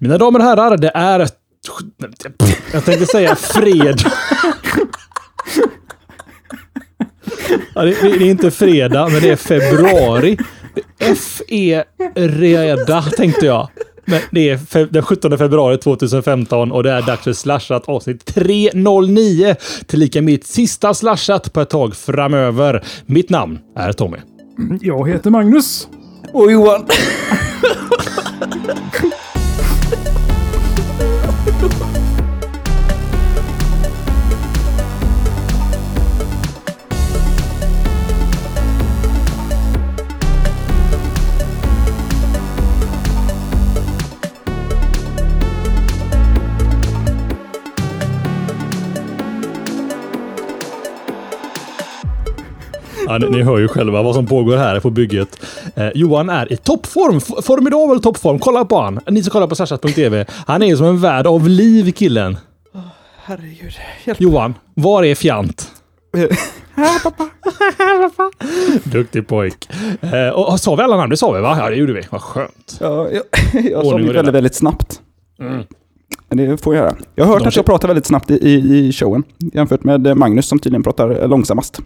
[0.00, 1.28] Mina damer och herrar, det är...
[2.72, 4.12] Jag tänkte säga fredag.
[7.74, 10.38] Ja, det, det är inte fredag, men det är februari.
[10.98, 11.84] F är
[12.38, 13.68] reda, tänkte jag.
[14.06, 18.24] Men det är fe- den 17 februari 2015 och det är dags för Slashat avsnitt
[18.24, 19.56] 309.
[19.86, 22.84] Tillika mitt sista Slashat på ett tag framöver.
[23.06, 24.18] Mitt namn är Tommy.
[24.80, 25.88] Jag heter Magnus.
[26.32, 26.86] Och Johan.
[53.06, 55.40] Ja, ni, ni hör ju själva vad som pågår här på bygget.
[55.74, 58.38] Eh, Johan är i toppform, f- formidabel toppform.
[58.38, 59.00] Kolla på han.
[59.10, 60.26] Ni som kollar på slashat.tv.
[60.46, 62.36] Han är ju som en värld av liv killen.
[63.24, 63.72] Herregud.
[64.04, 64.20] Hjälp.
[64.20, 65.70] Johan, var är fjant?
[68.84, 69.68] Duktig pojk.
[70.00, 71.10] Eh, och, och, sa vi alla namn?
[71.10, 71.56] Det sa vi va?
[71.58, 72.02] Ja, det gjorde vi.
[72.10, 72.76] Vad skönt.
[72.80, 73.22] Ja, jag,
[73.70, 75.00] jag sa väldigt, väldigt snabbt.
[75.40, 75.62] Mm.
[76.28, 76.96] Det får jag göra.
[77.14, 79.22] Jag har hört De att jag pratar väldigt snabbt i, i, i showen.
[79.38, 81.78] Jämfört med Magnus som tydligen pratar långsammast.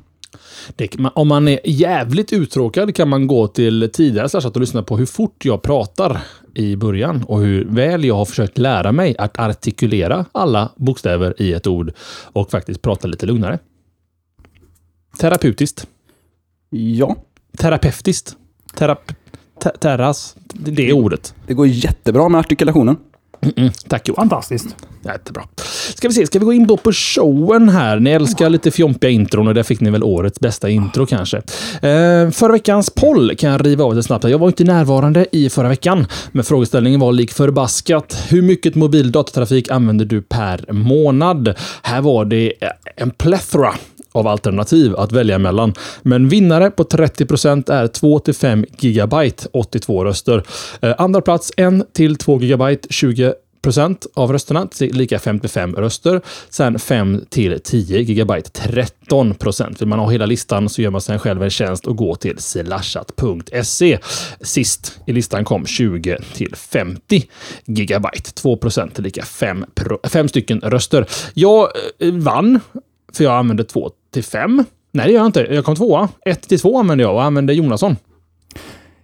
[0.76, 4.96] Det, om man är jävligt uttråkad kan man gå till tidigare slashat och lyssna på
[4.96, 6.20] hur fort jag pratar
[6.54, 11.52] i början och hur väl jag har försökt lära mig att artikulera alla bokstäver i
[11.52, 11.92] ett ord
[12.32, 13.58] och faktiskt prata lite lugnare.
[15.18, 15.86] Terapeutiskt.
[16.70, 17.16] Ja,
[17.58, 18.36] Terapeutiskt.
[18.74, 19.12] Terap
[19.62, 20.36] te terras.
[20.54, 21.34] Det är ordet.
[21.46, 22.96] det går jättebra med artikulationen.
[23.42, 24.28] Mm, tack Johan.
[24.28, 24.76] Fantastiskt.
[25.04, 25.42] Jättebra.
[25.94, 28.00] Ska vi se, ska vi gå in på, på showen här?
[28.00, 31.36] Ni älskar lite fjompiga intron och där fick ni väl årets bästa intro kanske.
[31.36, 34.24] Eh, förra veckans poll kan jag riva av det snabbt.
[34.24, 38.26] Jag var inte närvarande i förra veckan, men frågeställningen var lik förbaskat.
[38.28, 41.54] Hur mycket mobil datatrafik använder du per månad?
[41.82, 42.52] Här var det
[42.96, 43.74] en plethora
[44.12, 45.74] av alternativ att välja mellan.
[46.02, 50.42] Men vinnare på 30% är 2-5 gigabyte, 82 röster.
[50.82, 56.20] Eh, andra plats 1-2 gigabyte, 20 procent av rösterna, lika 55 röster.
[56.50, 59.80] Sen 5 till 10 gigabyte, 13 procent.
[59.80, 62.38] Vill man ha hela listan så gör man sig själv en tjänst och går till
[62.38, 63.98] slashat.se.
[64.40, 67.22] Sist i listan kom 20 till 50
[67.64, 69.64] gigabyte, 2 procent, lika 5,
[70.08, 71.06] 5 stycken röster.
[71.34, 71.68] Jag
[71.98, 72.60] eh, vann,
[73.12, 74.64] för jag använde 2 till 5.
[74.92, 75.40] Nej, det gör jag inte.
[75.40, 76.08] Jag kom tvåa.
[76.26, 77.96] 1 till 2 använde jag och använde Jonasson.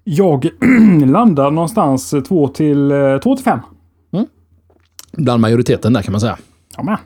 [0.04, 0.50] Jag
[1.06, 2.92] landar någonstans 2 till,
[3.22, 3.58] 2 till 5.
[5.16, 6.38] Bland majoriteten där kan man säga.
[6.76, 6.96] Ja, men.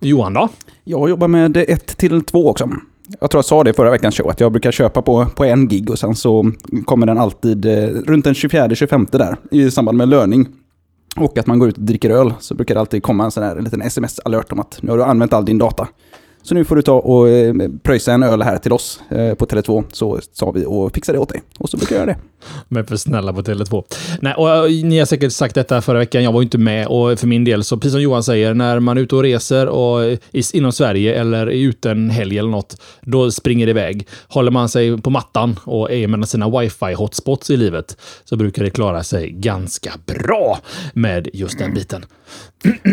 [0.00, 0.48] Johan då?
[0.84, 2.70] Jag jobbar med 1 till 2 också.
[3.20, 5.68] Jag tror jag sa det förra veckans show, att jag brukar köpa på, på en
[5.68, 6.52] gig och sen så
[6.84, 10.48] kommer den alltid eh, runt den 24-25 där i samband med löning.
[11.16, 13.42] Och att man går ut och dricker öl så brukar det alltid komma en sån
[13.42, 15.88] här liten sms-alert om att nu har du använt all din data.
[16.42, 19.46] Så nu får du ta och eh, pröjsa en öl här till oss eh, på
[19.46, 21.42] Tele2, så sa vi och fixa det åt dig.
[21.58, 22.18] Och så brukar jag göra det.
[22.68, 23.84] Men för snälla på Tele2.
[24.20, 26.22] Nej, och eh, ni har säkert sagt detta förra veckan.
[26.22, 28.80] Jag var ju inte med och för min del så precis som Johan säger, när
[28.80, 32.50] man är ute och reser och i, inom Sverige eller är ute en helg eller
[32.50, 34.08] något, då springer det iväg.
[34.28, 38.64] Håller man sig på mattan och är med sina wifi hotspots i livet så brukar
[38.64, 40.58] det klara sig ganska bra
[40.94, 42.04] med just den biten.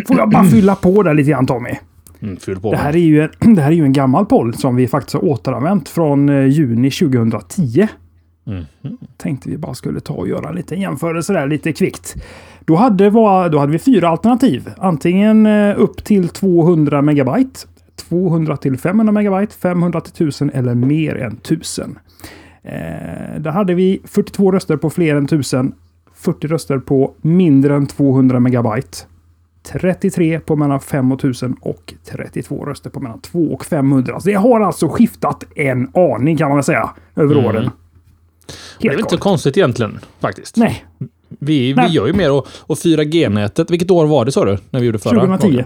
[0.07, 1.75] Får jag bara fylla på där lite grann Tommy?
[2.21, 2.71] Mm, fyll på.
[2.71, 5.13] Det här, är ju en, det här är ju en gammal poll som vi faktiskt
[5.13, 7.87] har återanvänt från eh, juni 2010.
[8.43, 8.97] Mhm.
[9.17, 12.15] Tänkte vi bara skulle ta och göra en liten jämförelse där lite kvickt.
[12.65, 14.69] Då hade, var, då hade vi fyra alternativ.
[14.77, 17.59] Antingen eh, upp till 200 megabyte,
[18.09, 21.99] 200 till 500 megabyte, 500 till 1000 eller mer än 1000.
[22.63, 22.71] Eh,
[23.39, 25.73] där hade vi 42 röster på fler än 1000,
[26.13, 28.97] 40 röster på mindre än 200 megabyte.
[29.63, 34.19] 33 på mellan 5 och 1000 och 32 röster på mellan 2 och 500.
[34.19, 37.45] Så det har alltså skiftat en aning kan man väl säga över Mm.
[37.45, 37.69] åren.
[38.79, 39.23] det är väl inte galet.
[39.23, 40.57] konstigt egentligen, faktiskt.
[40.57, 40.85] Nej,
[41.39, 41.91] Vi, vi Nej.
[41.91, 43.71] gör ju mer och, och 4G-nätet.
[43.71, 44.57] Vilket år var det sa du?
[44.69, 45.47] När vi gjorde förra 2010.
[45.51, 45.65] gången?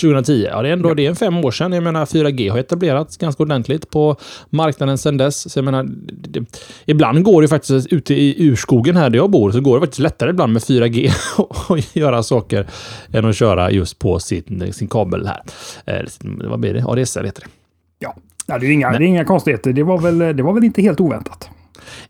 [0.00, 0.46] 2010.
[0.50, 1.72] Ja, det är ändå det är en fem år sedan.
[1.72, 4.16] Jag menar, 4G har etablerats ganska ordentligt på
[4.50, 5.52] marknaden sedan dess.
[5.52, 6.46] Så jag menar, det, det,
[6.86, 9.98] ibland går det faktiskt ute i urskogen här där jag bor, så går det faktiskt
[9.98, 11.10] lättare ibland med 4G
[11.68, 12.66] att göra saker
[13.12, 15.42] än att köra just på sin, sin kabel här.
[15.86, 16.06] Eh,
[16.48, 16.84] vad blir det?
[16.86, 17.48] ADSL heter det.
[17.98, 18.14] Ja,
[18.46, 19.72] ja det, är inga, det är inga konstigheter.
[19.72, 21.50] Det var, väl, det var väl inte helt oväntat.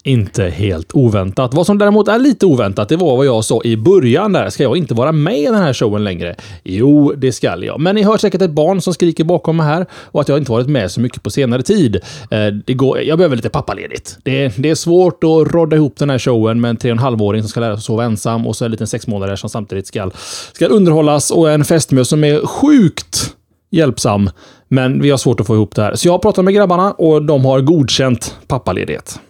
[0.02, 1.54] Inte helt oväntat.
[1.54, 4.50] Vad som däremot är lite oväntat, det var vad jag sa i början där.
[4.50, 6.36] Ska jag inte vara med i den här showen längre?
[6.62, 7.80] Jo, det ska jag.
[7.80, 10.50] Men ni hör säkert ett barn som skriker bakom mig här och att jag inte
[10.50, 11.96] varit med så mycket på senare tid.
[12.30, 14.18] Eh, det går, jag behöver lite pappaledigt.
[14.22, 16.98] Det, det är svårt att rodda ihop den här showen med en tre och en
[16.98, 20.10] halvåring som ska lära sig sova ensam och så en liten sexmånader som samtidigt ska,
[20.52, 23.34] ska underhållas och en fästmö som är sjukt
[23.70, 24.30] hjälpsam.
[24.68, 25.94] Men vi har svårt att få ihop det här.
[25.94, 29.20] Så jag har pratat med grabbarna och de har godkänt pappaledighet.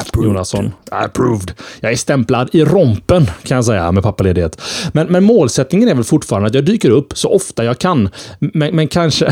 [0.00, 0.28] Approved.
[0.28, 0.72] Jonasson.
[0.90, 1.52] Approved.
[1.80, 4.62] Jag är stämplad i rompen kan jag säga med pappaledighet.
[4.92, 8.08] Men, men målsättningen är väl fortfarande att jag dyker upp så ofta jag kan.
[8.38, 9.28] Men, men kanske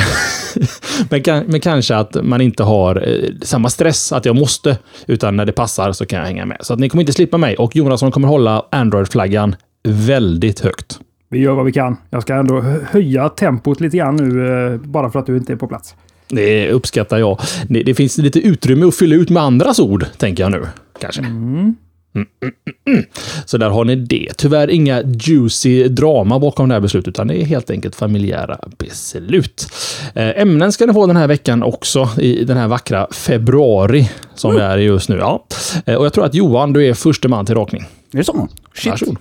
[1.11, 4.79] men, men kanske att man inte har eh, samma stress att jag måste.
[5.07, 6.57] Utan när det passar så kan jag hänga med.
[6.61, 9.57] Så att ni kommer inte slippa mig och Jonasson kommer hålla Android-flaggan
[9.89, 10.99] väldigt högt.
[11.31, 11.97] Vi gör vad vi kan.
[12.11, 15.53] Jag ska ändå hö- höja tempot lite grann nu, eh, bara för att du inte
[15.53, 15.95] är på plats.
[16.35, 17.41] Det uppskattar jag.
[17.69, 20.67] Det, det finns lite utrymme att fylla ut med andras ord, tänker jag nu.
[21.01, 21.21] Kanske.
[21.21, 22.55] Mm, mm,
[22.87, 23.05] mm.
[23.47, 24.29] Så där har ni det.
[24.37, 29.69] Tyvärr inga juicy drama bakom det här beslutet, utan det är helt enkelt familjära beslut.
[30.15, 34.55] Eh, ämnen ska ni få den här veckan också, i den här vackra februari som
[34.55, 35.17] vi är i just nu.
[35.17, 35.47] Ja.
[35.87, 37.83] Eh, och jag tror att Johan, du är första man till rakning.
[38.13, 38.49] Är det så?
[38.75, 38.91] Shit.
[38.91, 39.17] Varsågod.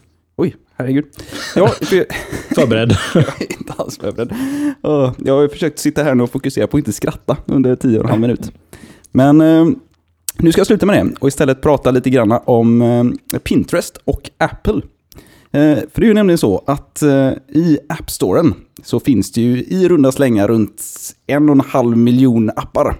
[0.77, 1.05] Herregud.
[1.55, 2.05] Ja, för,
[2.55, 2.97] Förberedd.
[3.13, 4.33] jag är inte alls förberedd.
[5.17, 8.03] Jag har försökt sitta här nu och fokusera på att inte skratta under tio och
[8.03, 8.51] en halv minut.
[9.11, 9.67] Men eh,
[10.37, 14.29] nu ska jag sluta med det och istället prata lite grann om eh, Pinterest och
[14.37, 14.81] Apple.
[15.51, 17.03] Eh, för det är ju nämligen så att
[17.47, 18.53] i App Storen
[18.83, 20.83] så finns det ju i runda slängar runt
[21.27, 22.95] en och en halv miljon appar.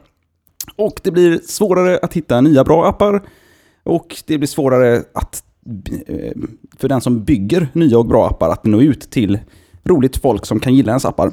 [0.75, 3.22] Och det blir svårare att hitta nya bra appar
[3.84, 5.44] och det blir svårare att
[6.07, 6.31] Eh,
[6.77, 9.39] för den som bygger nya och bra appar att nå ut till
[9.83, 11.31] roligt folk som kan gilla ens appar.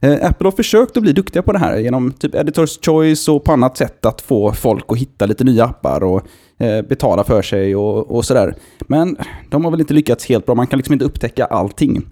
[0.00, 3.44] Eh, Apple har försökt att bli duktiga på det här genom typ Editors Choice och
[3.44, 6.22] på annat sätt att få folk att hitta lite nya appar och
[6.58, 8.54] eh, betala för sig och, och sådär.
[8.80, 9.16] Men
[9.50, 12.06] de har väl inte lyckats helt bra, man kan liksom inte upptäcka allting.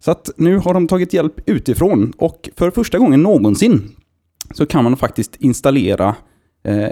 [0.00, 3.96] Så att nu har de tagit hjälp utifrån och för första gången någonsin
[4.54, 6.14] så kan man faktiskt installera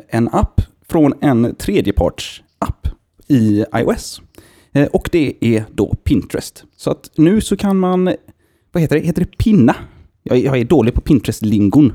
[0.08, 2.88] en app från en tredjeparts-app
[3.30, 4.22] i iOS.
[4.72, 6.64] Eh, och det är då Pinterest.
[6.76, 8.04] Så att nu så kan man,
[8.72, 9.76] vad heter det, heter det pinna?
[10.22, 11.92] Jag, jag är dålig på Pinterest-lingon.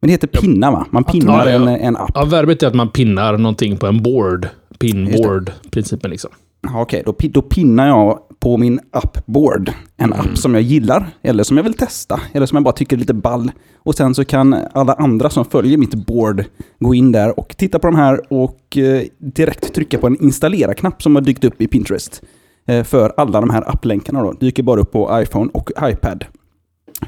[0.00, 0.86] Men det heter pinna va?
[0.90, 1.56] Man pinnar Ja, ja.
[1.56, 2.10] En, en app.
[2.14, 4.48] Ja, verbet är att man pinnar någonting på en board.
[4.78, 6.30] Pinboard-principen liksom.
[6.74, 11.44] Okej, då, pi- då pinnar jag på min appboard en app som jag gillar, eller
[11.44, 13.50] som jag vill testa, eller som jag bara tycker är lite ball.
[13.76, 16.44] Och sen så kan alla andra som följer mitt board
[16.78, 21.02] gå in där och titta på de här och eh, direkt trycka på en installera-knapp
[21.02, 22.22] som har dykt upp i Pinterest.
[22.66, 26.24] Eh, för alla de här applänkarna då, dyker bara upp på iPhone och iPad.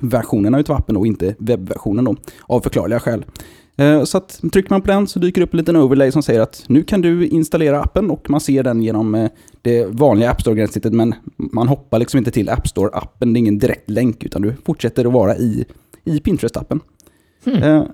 [0.00, 2.16] Versionerna utav appen och inte webbversionen då,
[2.46, 3.24] av förklarliga skäl.
[3.76, 6.22] Eh, Så att trycker man på den så dyker det upp en liten overlay som
[6.22, 9.30] säger att nu kan du installera appen och man ser den genom eh,
[9.62, 13.58] det vanliga App Store-gränssnittet men man hoppar liksom inte till App Store-appen, det är ingen
[13.58, 15.64] direkt länk utan du fortsätter att vara i,
[16.04, 16.80] i Pinterest-appen.
[17.62, 17.84] Eh,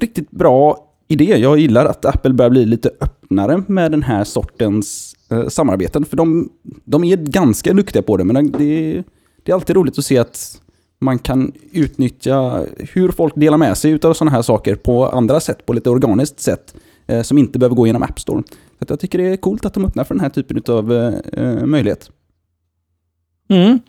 [0.00, 1.24] riktigt bra idé.
[1.24, 6.04] Jag gillar att Apple börjar bli lite öppnare med den här sortens eh, samarbeten.
[6.04, 6.48] För de,
[6.84, 9.02] de är ganska duktiga på det, men det,
[9.42, 10.60] det är alltid roligt att se att
[10.98, 15.66] man kan utnyttja hur folk delar med sig av sådana här saker på andra sätt,
[15.66, 16.74] på lite organiskt sätt,
[17.06, 18.42] eh, som inte behöver gå genom App Store.
[18.48, 20.92] Så att jag tycker det är coolt att de öppnar för den här typen av
[20.92, 22.10] eh, eh, möjlighet.
[23.48, 23.80] Mm.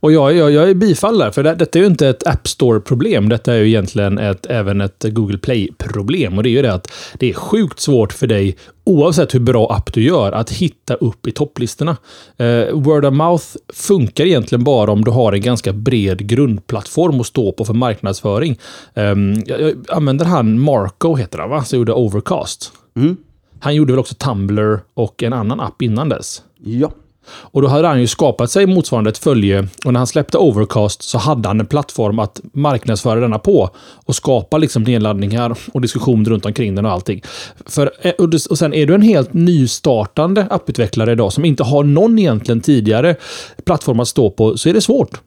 [0.00, 2.48] Och jag, jag, jag är bifall där, för det, detta är ju inte ett App
[2.48, 3.28] Store-problem.
[3.28, 6.36] Detta är ju egentligen ett, även ett Google Play-problem.
[6.36, 9.72] Och det är ju det att det är sjukt svårt för dig, oavsett hur bra
[9.72, 11.96] app du gör, att hitta upp i topplistorna.
[12.36, 17.26] Eh, Word of mouth funkar egentligen bara om du har en ganska bred grundplattform att
[17.26, 18.58] stå på för marknadsföring.
[18.94, 21.64] Um, jag, jag använder han Marco, heter han va?
[21.64, 22.72] Som gjorde Overcast.
[22.96, 23.16] Mm.
[23.60, 26.42] Han gjorde väl också Tumblr och en annan app innan dess.
[26.64, 26.92] Ja.
[27.26, 29.68] Och då hade han ju skapat sig motsvarande ett följe.
[29.84, 33.70] Och när han släppte Overcast så hade han en plattform att marknadsföra denna på.
[34.06, 37.22] Och skapa liksom nedladdningar och diskussion runt omkring den och allting.
[37.66, 38.12] För, eh,
[38.50, 43.16] och sen är du en helt nystartande apputvecklare idag som inte har någon egentligen tidigare
[43.64, 45.20] plattform att stå på så är det svårt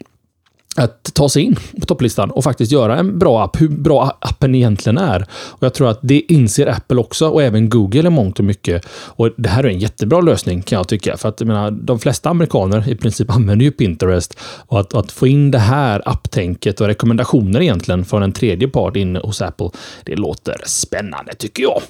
[0.78, 4.56] att ta sig in på topplistan och faktiskt göra en bra app, hur bra appen
[4.56, 5.26] egentligen är.
[5.32, 8.86] Och Jag tror att det inser Apple också och även Google i mångt och mycket.
[8.90, 11.18] Och Det här är en jättebra lösning kan jag tycka.
[11.18, 14.40] För att jag menar, de flesta amerikaner i princip använder ju Pinterest.
[14.68, 18.96] Och att, att få in det här apptänket och rekommendationer egentligen från en tredje part
[18.96, 19.70] inne hos Apple,
[20.04, 21.82] det låter spännande tycker jag.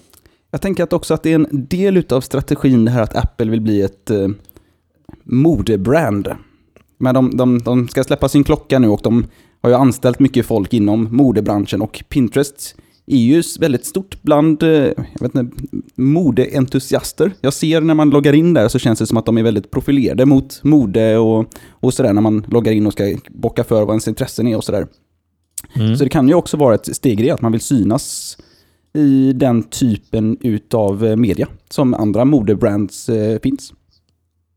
[0.51, 3.51] Jag tänker att också att det är en del av strategin det här att Apple
[3.51, 4.27] vill bli ett eh,
[5.23, 6.27] modebrand.
[6.97, 9.25] Men de, de, de ska släppa sin klocka nu och de
[9.61, 12.75] har ju anställt mycket folk inom modebranschen och Pinterest
[13.07, 15.55] är ju väldigt stort bland eh, jag vet inte,
[15.95, 17.31] modeentusiaster.
[17.41, 19.71] Jag ser när man loggar in där så känns det som att de är väldigt
[19.71, 23.89] profilerade mot mode och, och sådär när man loggar in och ska bocka för vad
[23.89, 24.87] ens intressen är och sådär.
[25.75, 25.95] Mm.
[25.95, 28.37] Så det kan ju också vara ett steg i det, att man vill synas
[28.93, 33.73] i den typen utav eh, media som andra modebrands eh, finns.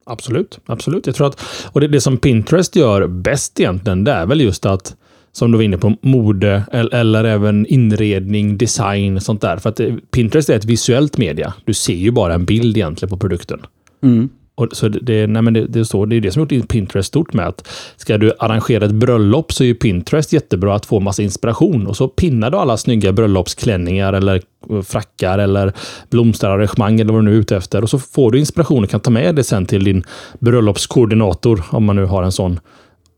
[0.06, 1.06] Absolut, absolut.
[1.06, 1.40] Jag tror att,
[1.72, 4.96] och det, det som Pinterest gör bäst egentligen, det är väl just att
[5.32, 9.56] som du var inne på, mode eller, eller även inredning, design, sånt där.
[9.56, 11.54] För att eh, Pinterest är ett visuellt media.
[11.64, 13.60] Du ser ju bara en bild egentligen på produkten.
[14.02, 14.28] Mm.
[14.60, 17.08] Och så det, nej men det, det, är så, det är det som gjort Pinterest
[17.08, 21.00] stort med att ska du arrangera ett bröllop så är ju Pinterest jättebra att få
[21.00, 21.86] massa inspiration.
[21.86, 25.72] Och så pinnar du alla snygga bröllopsklänningar eller eh, frackar eller
[26.10, 27.82] blomsterarrangemang eller vad du nu är ute efter.
[27.82, 30.04] Och så får du inspiration och kan ta med det sen till din
[30.38, 32.60] bröllopskoordinator om man nu har en sån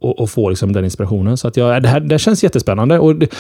[0.03, 1.37] och, och få liksom den inspirationen.
[1.37, 2.99] Så att ja, det, här, det här känns jättespännande.
[2.99, 3.35] Och det,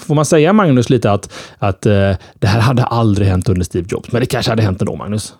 [0.00, 3.86] får man säga, Magnus, lite att, att eh, det här hade aldrig hänt under Steve
[3.90, 4.12] Jobs.
[4.12, 5.34] Men det kanske hade hänt ändå, Magnus?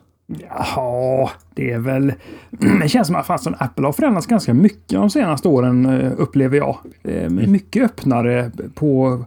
[0.48, 2.12] Ja, det är väl...
[2.82, 6.56] Det känns som att fastän Apple har förändrats ganska mycket de senaste åren, eh, upplever
[6.56, 6.78] jag.
[7.04, 7.52] Mm.
[7.52, 9.24] Mycket öppnare på,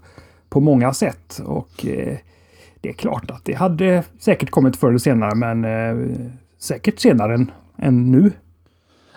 [0.50, 1.42] på många sätt.
[1.46, 2.18] Och eh,
[2.82, 5.66] det är klart att det hade säkert kommit förr eller senare, men
[6.60, 8.32] säkert senare än, än nu.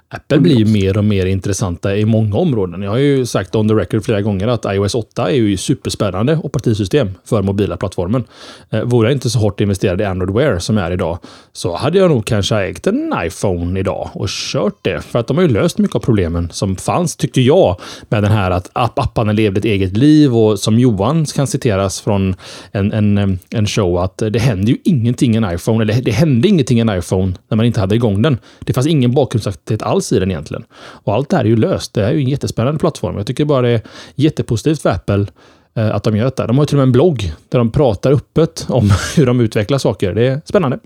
[0.09, 2.83] Apple blir ju mer och mer intressanta i många områden.
[2.83, 6.41] Jag har ju sagt on the record flera gånger att iOS 8 är ju superspännande
[6.43, 8.25] operativsystem för mobila plattformen.
[8.71, 11.19] Eh, vore jag inte så hårt investerad i Android Wear som jag är idag
[11.53, 15.01] så hade jag nog kanske ägt en iPhone idag och kört det.
[15.01, 18.33] För att de har ju löst mycket av problemen som fanns, tyckte jag, med den
[18.33, 22.35] här att app apparna levde ett eget liv och som Johan kan citeras från
[22.73, 26.03] en, en, eh, en show att eh, det händer ju ingenting i en iPhone, eller
[26.03, 28.39] det hände ingenting i en iPhone när man inte hade igång den.
[28.61, 30.65] Det fanns ingen bakgrundsaktivitet alls alls i den egentligen.
[30.75, 31.95] Och allt det här är ju löst.
[31.95, 33.17] Det är ju en jättespännande plattform.
[33.17, 33.83] Jag tycker bara det är
[34.15, 35.27] jättepositivt för Apple
[35.75, 36.47] eh, att de gör detta.
[36.47, 39.79] De har till och med en blogg där de pratar öppet om hur de utvecklar
[39.79, 40.15] saker.
[40.15, 40.79] Det är spännande.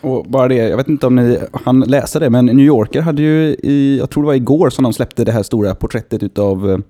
[0.00, 3.22] Och bara det, jag vet inte om ni han läser det, men New Yorker hade
[3.22, 6.82] ju i, jag tror det var igår som de släppte det här stora porträttet av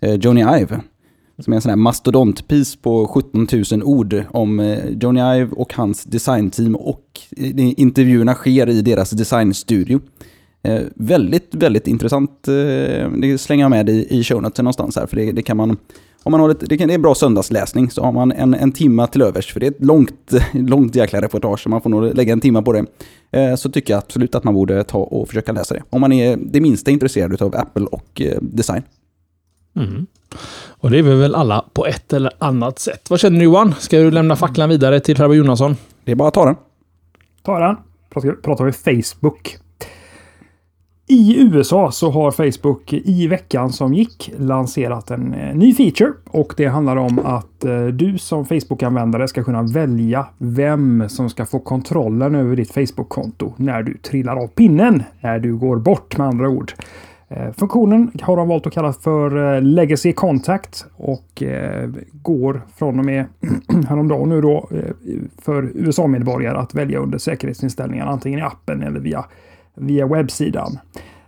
[0.00, 0.80] eh, Joni Ive.
[1.44, 5.74] Som är en sån här mastodontpis på 17 000 ord om eh, Joni Ive och
[5.74, 7.04] hans designteam och
[7.36, 10.00] eh, intervjuerna sker i deras designstudio.
[10.62, 12.48] Eh, väldigt, väldigt intressant.
[12.48, 12.54] Eh,
[13.10, 15.76] det slänger jag med i, i shownotesen någonstans här, för det, det, kan man...
[16.22, 18.54] Om man har ett, det, kan, det är en bra söndagsläsning, så har man en,
[18.54, 21.90] en timma till övers, för det är ett långt, långt jäkla reportage, så man får
[21.90, 22.84] nog lägga en timma på det.
[23.30, 25.82] Eh, så tycker jag absolut att man borde ta och försöka läsa det.
[25.90, 28.82] Om man är det minsta intresserad av Apple och eh, design.
[29.76, 30.06] Mm.
[30.68, 33.10] Och det är vi väl alla på ett eller annat sätt.
[33.10, 33.74] Vad känner du Johan?
[33.78, 35.76] Ska du lämna facklan vidare till farbror Jonasson?
[36.04, 36.56] Det är bara att ta den.
[37.42, 37.76] Ta den.
[38.10, 39.58] Pratar, pratar vi Facebook.
[41.10, 46.54] I USA så har Facebook i veckan som gick lanserat en eh, ny feature och
[46.56, 51.58] det handlar om att eh, du som Facebook-användare ska kunna välja vem som ska få
[51.58, 56.48] kontrollen över ditt Facebook-konto när du trillar av pinnen, när du går bort med andra
[56.48, 56.72] ord.
[57.28, 61.42] Eh, funktionen har de valt att kalla för Legacy Contact och
[62.12, 63.24] går från och med
[63.88, 64.68] häromdagen nu då
[65.42, 69.24] för USA-medborgare att välja under säkerhetsinställningar antingen i appen eller via
[69.80, 70.78] via webbsidan.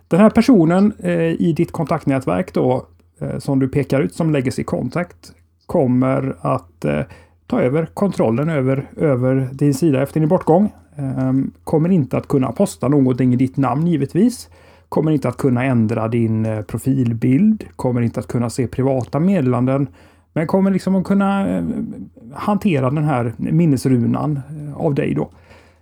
[0.07, 2.85] Den här personen eh, i ditt kontaktnätverk då,
[3.19, 5.33] eh, som du pekar ut som Legacy Contact,
[5.65, 7.01] kommer att eh,
[7.47, 10.71] ta över kontrollen över, över din sida efter din bortgång.
[10.95, 14.49] Ehm, kommer inte att kunna posta någonting i ditt namn givetvis.
[14.89, 17.63] Kommer inte att kunna ändra din eh, profilbild.
[17.75, 19.87] Kommer inte att kunna se privata meddelanden.
[20.33, 21.63] Men kommer liksom att kunna eh,
[22.33, 25.29] hantera den här minnesrunan eh, av dig då.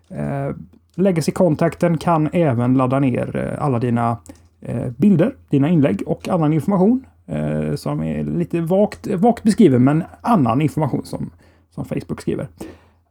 [0.10, 0.68] Ehm,
[1.00, 4.18] Legacy-kontakten kan även ladda ner eh, alla dina
[4.62, 10.04] eh, bilder, dina inlägg och annan information eh, som är lite vagt, vagt beskriven, men
[10.22, 11.30] annan information som,
[11.76, 12.48] som Facebook skriver.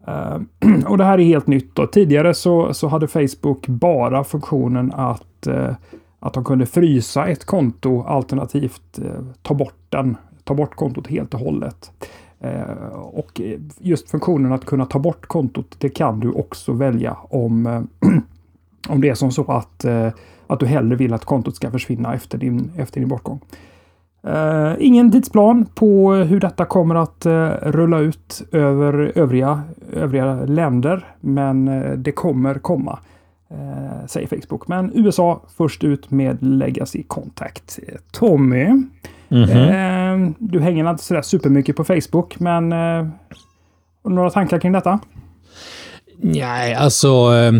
[0.86, 1.74] Och det här är helt nytt.
[1.74, 1.86] Då.
[1.86, 5.46] tidigare så, så hade Facebook bara funktionen att,
[6.20, 8.98] att de kunde frysa ett konto alternativt
[9.42, 11.90] ta bort den, ta bort kontot helt och hållet.
[12.40, 13.40] Eh, och
[13.78, 17.82] just funktionen att kunna ta bort kontot, det kan du också välja om, eh,
[18.88, 20.08] om det är som så att, eh,
[20.46, 23.40] att du hellre vill att kontot ska försvinna efter din, efter din bortgång.
[24.22, 31.06] Eh, ingen tidsplan på hur detta kommer att eh, rulla ut över övriga, övriga länder,
[31.20, 32.98] men eh, det kommer komma,
[34.06, 34.68] säger Facebook.
[34.68, 37.78] Men USA först ut med Legacy Contact.
[38.10, 38.82] Tommy,
[39.30, 40.34] Mm -hmm.
[40.38, 43.08] Du hänger inte sådär supermycket på Facebook, men eh,
[44.04, 45.00] några tankar kring detta?
[46.16, 47.08] Nej, alltså...
[47.08, 47.52] Eh,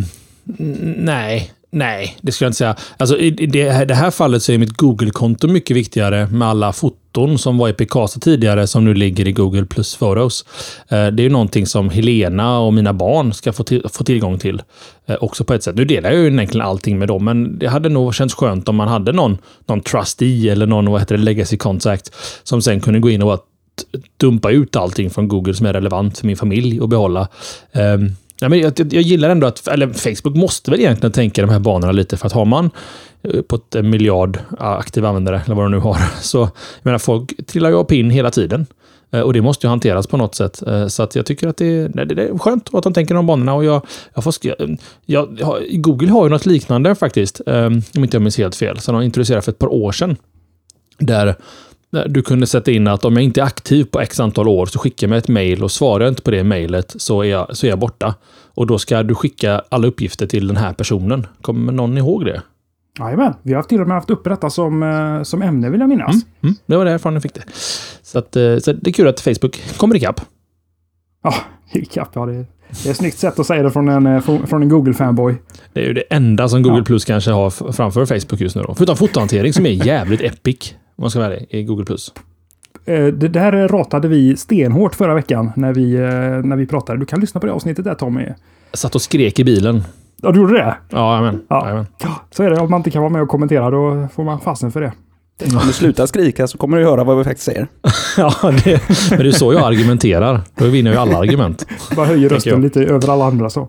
[0.96, 1.52] nej.
[1.70, 2.76] Nej, det skulle jag inte säga.
[2.96, 6.72] Alltså, i det det, det här fallet så är mitt Google-konto mycket viktigare med alla
[6.72, 10.44] foton som var i Picasa tidigare som nu ligger i Google plus Photos.
[10.88, 14.38] Eh, det är ju någonting som Helena och mina barn ska få, till, få tillgång
[14.38, 14.62] till
[15.06, 15.76] eh, också på ett sätt.
[15.76, 18.76] Nu delar jag ju egentligen allting med dem, men det hade nog känts skönt om
[18.76, 23.00] man hade någon, någon trustee eller någon vad heter det, legacy contact som sen kunde
[23.00, 23.44] gå in och
[24.16, 27.28] dumpa ut allting från Google som är relevant för min familj och behålla.
[27.72, 31.42] Um, Ja, men jag, jag jag gillar ändå att, eller Facebook måste väl egentligen tänka
[31.42, 32.70] de här banorna lite för att har man
[33.22, 36.50] eh, på ett en miljard eh, aktiva användare, eller vad de nu har, så jag
[36.82, 38.66] menar, folk trillar ju av pin hela tiden.
[39.10, 40.62] Eh, och det måste ju hanteras på något sätt.
[40.88, 43.14] Så att jag tycker att det, är- nej, det det är skönt att de tänker
[43.14, 43.54] de banorna.
[43.54, 45.38] Och jag, jag får, jag, jag,
[45.72, 49.42] Google har ju något liknande faktiskt, om inte jag minns helt fel, som de introducerade
[49.42, 50.16] för ett par år sedan.
[50.98, 51.34] Där
[52.08, 54.78] du kunde sätta in att om jag inte är aktiv på x antal år så
[54.78, 57.56] skickar jag mig ett mail och svarar jag inte på det mejlet så, är jag-
[57.56, 58.14] så är jag borta.
[58.54, 61.26] Och då ska du skicka alla uppgifter till den här personen.
[61.42, 62.42] Kommer någon ihåg det?
[62.98, 65.88] Jajamän, vi har till och med haft uppe detta som, eh, som ämne vill jag
[65.88, 66.14] minnas.
[66.42, 67.42] Mm, det var därifrån jag fick det.
[68.02, 70.20] Så, att, eh, så det är kul att Facebook kommer ikapp.
[71.22, 71.34] Ja,
[71.72, 72.32] ikapp, ja det,
[72.82, 75.34] det är ett snyggt sätt att säga det från en, eh, från en Google-fanboy.
[75.72, 76.84] Det är ju det enda som Google Ja.
[76.84, 78.62] Plus kanske har framför Facebook just nu.
[78.62, 78.74] Då.
[78.74, 80.74] Förutom fotohantering som är jävligt epic.
[80.98, 81.96] Om man ska vara ärlig, i Google.
[82.84, 86.00] Eh, Det där ratade vi stenhårt förra veckan när vi, eh,
[86.48, 86.98] när vi pratade.
[86.98, 88.22] Du kan lyssna på det avsnittet där Tommy.
[88.70, 89.82] Jag satt och skrek i bilen.
[90.22, 90.76] Ja, du gjorde det?
[90.90, 91.42] Ja, amen.
[91.48, 91.62] Ja.
[91.64, 91.86] Jajamän.
[92.30, 92.60] Så är det.
[92.60, 94.92] Om man inte kan vara med och kommentera då får man fasen för det.
[95.44, 97.66] Om du slutar skrika så kommer du höra vad vi faktiskt säger.
[98.16, 100.40] Ja, det, men det är så jag argumenterar.
[100.54, 101.66] Då vinner ju alla argument.
[101.96, 102.32] Bara höjer jag.
[102.32, 103.68] rösten lite över alla andra så.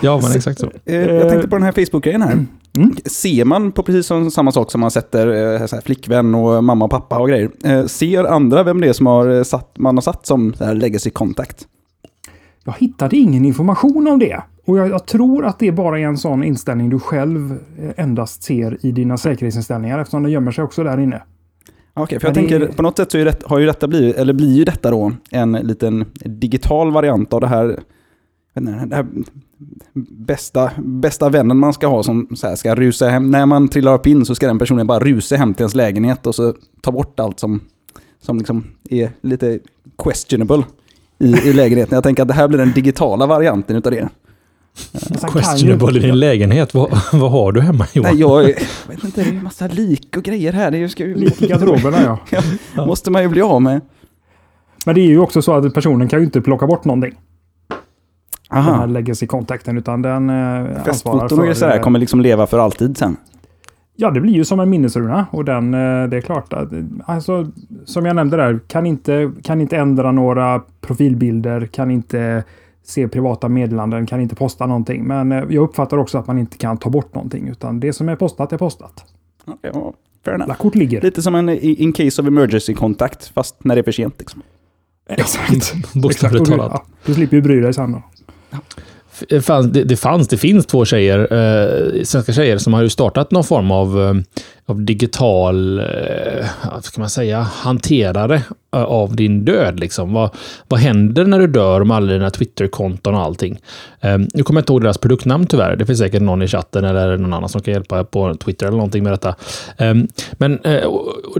[0.00, 0.70] Ja, men exakt så.
[0.86, 2.46] Eh, Jag tänkte på den här Facebook-grejen här.
[2.76, 2.94] Mm.
[3.04, 6.90] Ser man på precis som samma sak som man sätter eh, flickvän och mamma och
[6.90, 7.50] pappa och grejer.
[7.64, 10.64] eh, Ser andra vem det är som har eh, satt, man har satt som så
[10.64, 11.66] här legacy contact?
[12.64, 14.42] Jag hittade ingen information om det.
[14.66, 18.42] Och jag, jag tror att det bara är en sån inställning du själv eh, endast
[18.42, 21.22] ser i dina säkerhetsinställningar eftersom det gömmer sig också där inne.
[21.94, 24.16] Okej, för jag Men det- tänker på något sätt så det, har ju detta blivit,
[24.16, 27.80] eller blir ju detta då en liten digital variant av det här,
[28.58, 29.06] inte, det här
[30.10, 33.30] bästa, bästa vännen man ska ha som så här ska rusa hem.
[33.30, 36.26] När man trillar upp in så ska den personen bara rusa hem till ens lägenhet
[36.26, 37.60] och så ta bort allt som,
[38.22, 39.58] som liksom är lite
[40.04, 40.62] questionable
[41.18, 41.94] i, i lägenheten.
[41.96, 44.08] Jag tänker att det här blir den digitala varianten utav det.
[45.32, 46.74] Questionable i din lägenhet.
[46.74, 48.10] Vad, vad har du hemma Johan?
[48.10, 48.54] Nej, jag, jag
[48.88, 50.70] vet inte, det är ju massa lik och grejer här.
[50.70, 52.18] Det är ju- ska ju, Lik i garderoberna
[52.74, 52.86] ja.
[52.86, 53.80] måste man ju bli av med.
[54.86, 57.14] Men det är ju också så att personen kan ju inte plocka bort någonting.
[58.50, 58.86] Den här Aha.
[58.86, 63.16] legacy-kontakten utan den eh, Festfoton och grejer sådär eh, kommer liksom leva för alltid sen.
[63.96, 66.68] Ja, det blir ju som en minnesruna och den, eh, det är klart att,
[67.04, 67.46] alltså,
[67.84, 72.44] som jag nämnde där, kan inte, kan inte ändra några profilbilder, kan inte
[72.84, 75.04] se privata meddelanden, kan inte posta någonting.
[75.04, 78.08] Men eh, jag uppfattar också att man inte kan ta bort någonting, utan det som
[78.08, 79.04] är postat är postat.
[79.46, 79.92] Okay, ja,
[80.24, 80.54] fair enough.
[80.54, 81.00] Kort ligger.
[81.00, 84.14] Lite som en i- in case of emergency kontakt, fast när det är för sent.
[84.18, 84.42] Liksom.
[85.08, 85.74] Exakt.
[85.94, 86.70] Bokstavligt talat.
[86.74, 88.02] Ja, du slipper ju bry dig sen då.
[89.28, 92.88] Det fanns, det, det fanns, det finns två tjejer, eh, svenska tjejer, som har ju
[92.88, 94.14] startat någon form av, eh,
[94.70, 98.42] av digital, eh, vad ska man säga, hanterare
[98.74, 99.80] eh, av din död.
[99.80, 100.12] Liksom.
[100.12, 100.30] Vad,
[100.68, 103.60] vad händer när du dör med alla dina Twitterkonton och allting?
[104.00, 105.76] Ehm, nu kommer jag inte ihåg deras produktnamn tyvärr.
[105.76, 108.76] Det finns säkert någon i chatten eller någon annan som kan hjälpa på Twitter eller
[108.76, 109.34] någonting med detta.
[109.76, 110.84] Ehm, men eh,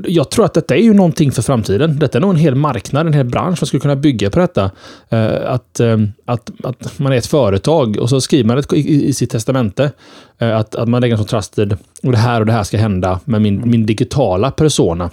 [0.05, 1.99] jag tror att detta är ju någonting för framtiden.
[1.99, 4.71] Detta är nog en hel marknad, en hel bransch som skulle kunna bygga på detta.
[5.47, 9.13] Att, ehm, att, att man är ett företag och så skriver man ett, i, i
[9.13, 9.91] sitt testamente
[10.41, 13.43] att, att man lägger som trusted och det här och det här ska hända med
[13.43, 15.11] min, min digitala persona.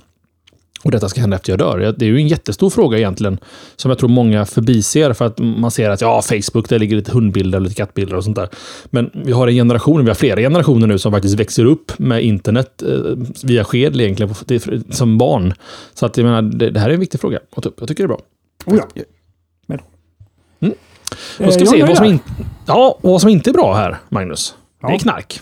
[0.84, 1.94] Och detta ska hända efter jag dör.
[1.98, 3.38] Det är ju en jättestor fråga egentligen.
[3.76, 7.12] Som jag tror många förbiser för att man ser att ja, Facebook, där ligger lite
[7.12, 8.50] hundbilder och lite kattbilder och sånt där.
[8.86, 12.24] Men vi har en generation, vi har flera generationer nu som faktiskt växer upp med
[12.24, 12.98] internet eh,
[13.44, 15.54] via skedel egentligen på- det- som barn.
[15.94, 17.76] Så att jag menar, det, det här är en viktig fråga att ta upp.
[17.80, 18.22] Jag tycker det är bra.
[18.66, 19.04] Oh, ja.
[21.38, 22.20] Då ska Eh, vi se vad som, in,
[22.66, 24.56] ja, vad som inte är bra här, Magnus.
[24.82, 24.98] Det är Ja.
[25.00, 25.42] knark.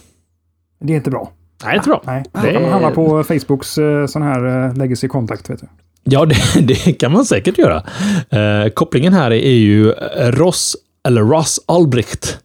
[0.79, 1.31] Det är inte bra.
[1.63, 2.01] Nej, det är inte bra.
[2.05, 5.49] Nej, Det kan man hamna på Facebooks eh, sån här eh, legacy contact.
[5.49, 5.67] Vet du.
[6.03, 7.83] Ja, det, det kan man säkert göra.
[8.29, 9.91] Eh, kopplingen här är ju
[10.31, 10.75] Ross,
[11.07, 12.37] eller Ross Albrecht.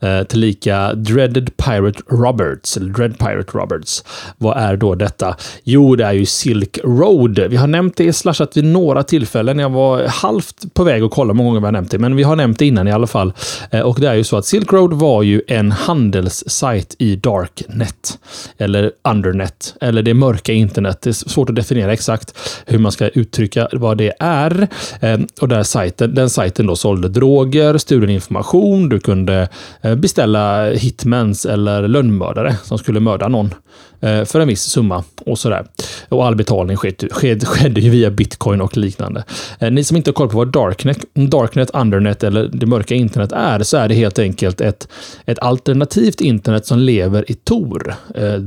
[0.00, 4.04] Eh, tillika Dreaded Pirate Roberts, eller Dread Pirate Roberts.
[4.38, 5.36] Vad är då detta?
[5.64, 7.38] Jo, det är ju Silk Road.
[7.38, 9.58] Vi har nämnt det slashat vid några tillfällen.
[9.58, 12.22] Jag var halvt på väg att kolla många gånger vi har nämnt det, men vi
[12.22, 13.32] har nämnt det innan i alla fall.
[13.70, 18.18] Eh, och det är ju så att Silk Road var ju en handelssajt i Darknet.
[18.58, 19.74] Eller Undernet.
[19.80, 21.02] Eller det mörka internet.
[21.02, 24.68] Det är svårt att definiera exakt hur man ska uttrycka vad det är.
[25.00, 29.48] Eh, och där sajten, den sajten då sålde droger, stulen information, du kunde
[29.86, 33.54] Eh, beställa hitmans eller lönnmördare som skulle mörda någon
[34.00, 35.66] eh, för en viss summa och sådär.
[36.08, 39.24] Och all betalning skedde, skedde, skedde ju via bitcoin och liknande.
[39.58, 43.32] Eh, ni som inte har koll på vad Darknet, Darknet, Undernet eller det mörka internet
[43.32, 44.88] är, så är det helt enkelt ett,
[45.24, 47.94] ett alternativt internet som lever i Tor,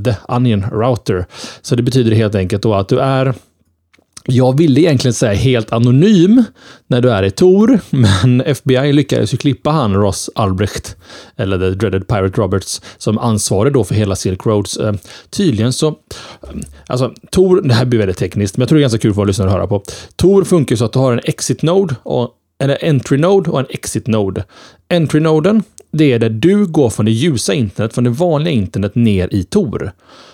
[0.04, 1.26] the Onion Router.
[1.62, 3.34] Så det betyder helt enkelt då att du är
[4.24, 6.44] jag ville egentligen säga helt anonym
[6.86, 10.96] när du är i Tor, men FBI lyckades ju klippa han Ross Albrecht,
[11.36, 14.76] eller The Dreaded Pirate Roberts, som ansvarig då för hela Silk Roads.
[14.76, 14.94] Eh,
[15.30, 15.94] tydligen så, eh,
[16.86, 19.16] alltså Tor, det här blir väldigt tekniskt, men jag tror det är ganska kul för
[19.16, 19.82] våra lyssnare att höra på.
[20.16, 23.66] Tor funkar så att du har en exit node, och, eller entry node och en
[23.70, 24.44] exit node.
[24.88, 28.94] Entry noden, det är där du går från det ljusa internet, från det vanliga internet
[28.94, 29.92] ner i Tor.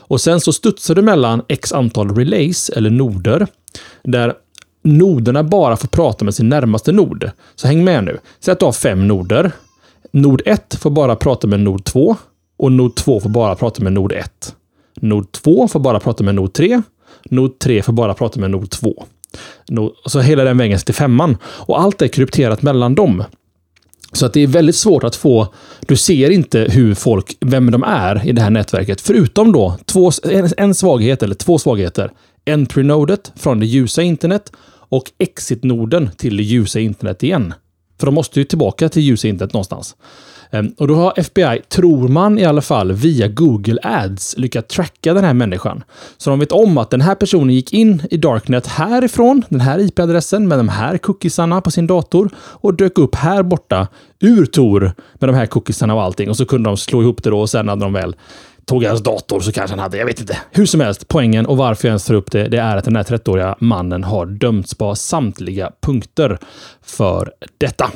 [0.08, 3.46] Och sen så studsar du mellan x antal relays, eller noder,
[4.02, 4.34] där
[4.82, 7.30] noderna bara får prata med sin närmaste nod.
[7.54, 8.18] Så häng med nu.
[8.40, 9.52] Säg att du har fem noder.
[10.12, 12.16] Nod 1 får bara prata med nod 2
[12.56, 14.54] och nod 2 får bara prata med nod 1.
[15.00, 16.82] Nod 2 får bara prata med nod 3.
[17.24, 19.04] Nod 3 får bara prata med nod 2.
[20.06, 21.36] Så hela den vägen till femman.
[21.44, 23.24] Och allt är krypterat mellan dem.
[24.12, 25.54] Så att det är väldigt svårt att få...
[25.80, 29.00] Du ser inte hur folk, vem de är i det här nätverket.
[29.00, 32.10] Förutom då två, en, en svaghet, eller två svagheter.
[32.46, 34.52] Entry-nodet från det ljusa internet
[34.88, 37.54] och exit-noden till det ljusa internet igen.
[37.98, 39.96] För de måste ju tillbaka till ljusa internet någonstans.
[40.50, 45.14] Ehm, och då har FBI, tror man i alla fall, via Google Ads lyckats tracka
[45.14, 45.84] den här människan.
[46.16, 49.78] Så de vet om att den här personen gick in i Darknet härifrån, den här
[49.78, 53.88] IP-adressen med de här cookiesarna på sin dator och dök upp här borta
[54.20, 56.28] ur Tor med de här cookiesarna och allting.
[56.28, 58.16] Och så kunde de slå ihop det då och sen hade de väl
[58.66, 60.38] tog hans dator så kanske han hade, jag vet inte.
[60.50, 62.96] Hur som helst, poängen och varför jag ens tar upp det, det är att den
[62.96, 66.38] här 30-åriga mannen har dömts på samtliga punkter
[66.82, 67.90] för detta.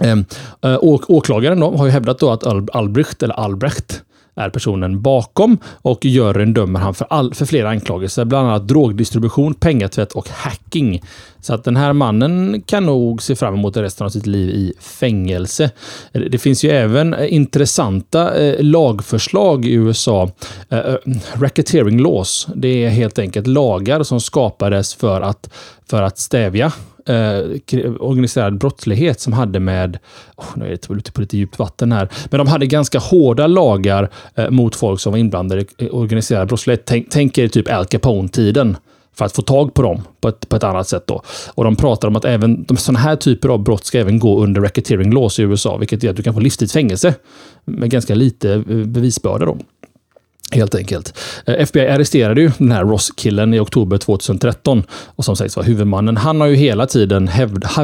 [0.00, 0.24] Ehm,
[0.62, 4.02] eh, och åklagaren då, har ju hävdat då att Albrecht, eller Albrecht,
[4.34, 9.54] är personen bakom och juryn dömer han för, all, för flera anklagelser, bland annat drogdistribution,
[9.54, 11.02] pengatvätt och hacking.
[11.40, 14.72] Så att den här mannen kan nog se fram emot resten av sitt liv i
[14.80, 15.70] fängelse.
[16.12, 20.30] Det finns ju även eh, intressanta eh, lagförslag i USA.
[20.68, 20.96] Eh, eh,
[21.34, 25.50] racketeering laws, det är helt enkelt lagar som skapades för att,
[25.90, 26.72] för att stävja
[27.06, 29.98] eh, organiserad brottslighet som hade med,
[30.36, 33.46] oh, nu är det ute på lite djupt vatten här, men de hade ganska hårda
[33.46, 36.82] lagar eh, mot folk som var inblandade i organiserad brottslighet.
[36.84, 38.76] Tänk, tänk er typ Al Capone-tiden
[39.14, 41.06] för att få tag på dem på ett, på ett annat sätt.
[41.06, 41.22] Då.
[41.54, 44.42] Och de pratar om att även de, sådana här typer av brott ska även gå
[44.42, 47.14] under racketeering laws i USA, vilket är att du kan få livstidsfängelse
[47.64, 49.46] med ganska lite eh, bevisbörda.
[49.46, 49.58] Då.
[50.52, 51.18] Helt enkelt.
[51.46, 56.16] Eh, FBI arresterade ju den här Ross-killen i oktober 2013 och som sägs vara huvudmannen.
[56.16, 57.28] Han har ju hela tiden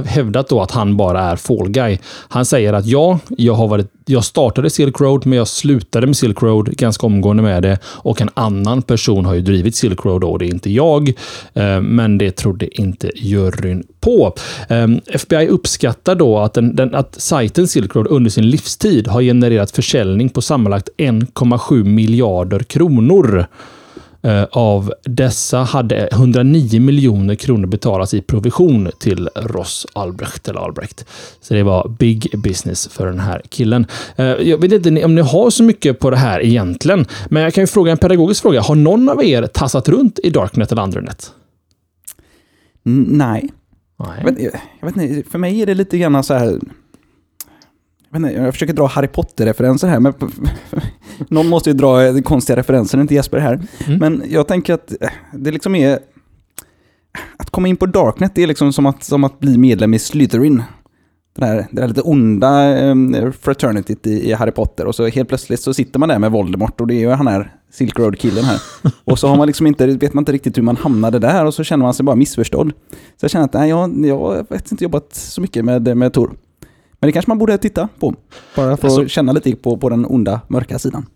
[0.05, 1.99] hävdat då att han bara är fall guy.
[2.29, 6.17] Han säger att ja, jag, har varit, jag startade Silk Road, men jag slutade med
[6.17, 10.25] Silk Road ganska omgående med det och en annan person har ju drivit Silk Road
[10.25, 11.09] och det är inte jag.
[11.55, 14.35] Eh, men det trodde inte juryn på.
[14.69, 19.23] Ehm, FBI uppskattar då att, den, den, att sajten Silk Road under sin livstid har
[19.23, 23.47] genererat försäljning på sammanlagt 1,7 miljarder kronor.
[24.23, 30.49] Eh, av dessa hade 109 miljoner kronor betalats i provision till Ross Albrecht.
[30.49, 31.05] Eller Albrecht.
[31.41, 33.87] Så det var big business för den här killen.
[34.17, 37.55] Eh, jag vet inte om ni har så mycket på det här egentligen, men jag
[37.55, 38.61] kan ju fråga en pedagogisk fråga.
[38.61, 41.33] Har någon av er tassat runt i Darknet eller Andronet?
[42.83, 43.49] Nej.
[43.99, 46.61] Jag vet, jag vet inte, för mig är det lite grann så här...
[48.11, 50.15] Jag, inte, jag försöker dra Harry Potter-referenser här, men
[51.29, 53.61] någon måste ju dra konstiga referenser, inte Jesper här.
[53.87, 53.99] Mm.
[53.99, 54.93] Men jag tänker att
[55.33, 55.99] det liksom är...
[57.37, 59.99] Att komma in på Darknet det är liksom som att, som att bli medlem i
[59.99, 60.63] Slytherin
[61.41, 64.87] det där, det där lite onda um, fraternityt i, i, Harry Potter.
[64.87, 67.27] Och så helt plötsligt så sitter man där med Voldemort och det är ju han
[67.27, 68.61] här Silk Road-killen här.
[69.05, 71.55] Och så har man liksom inte, vet man inte riktigt hur man hamnade där och
[71.55, 72.73] så känner man sig bara missförstådd.
[72.91, 76.37] Så jag känner att nej, jag, jag har inte jobbat så mycket med, med Tor.
[77.01, 78.15] Men det kanske man borde titta på.
[78.57, 81.07] Bara för alltså, att känna lite på, på den onda, mörka sidan.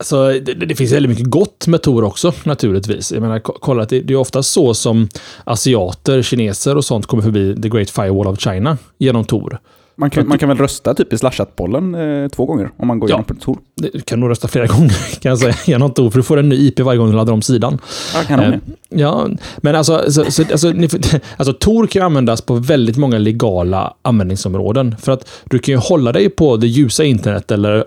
[0.00, 3.12] Alltså, det, det, finns väldigt mycket gott med Tor också, naturligtvis.
[3.12, 5.08] Jag menar, kolla, det, det är ofta så som
[5.44, 9.60] asiater, kineser och sånt kommer förbi The Great Firewall of China genom Tor.
[10.00, 13.10] Man kan, man kan väl rösta typ i slashat-bollen eh, två gånger om man går
[13.10, 13.58] ja, igenom Tor?
[13.74, 16.48] Du kan nog rösta flera gånger kan jag säga, genom Tor, för du får en
[16.48, 17.78] ny IP varje gång du laddar om sidan.
[18.14, 18.58] Ja, kan eh,
[18.88, 20.88] ja men alltså, så, så, alltså, ni,
[21.36, 24.96] alltså Tor kan användas på väldigt många legala användningsområden.
[25.00, 27.84] För att du kan ju hålla dig på det ljusa internet eller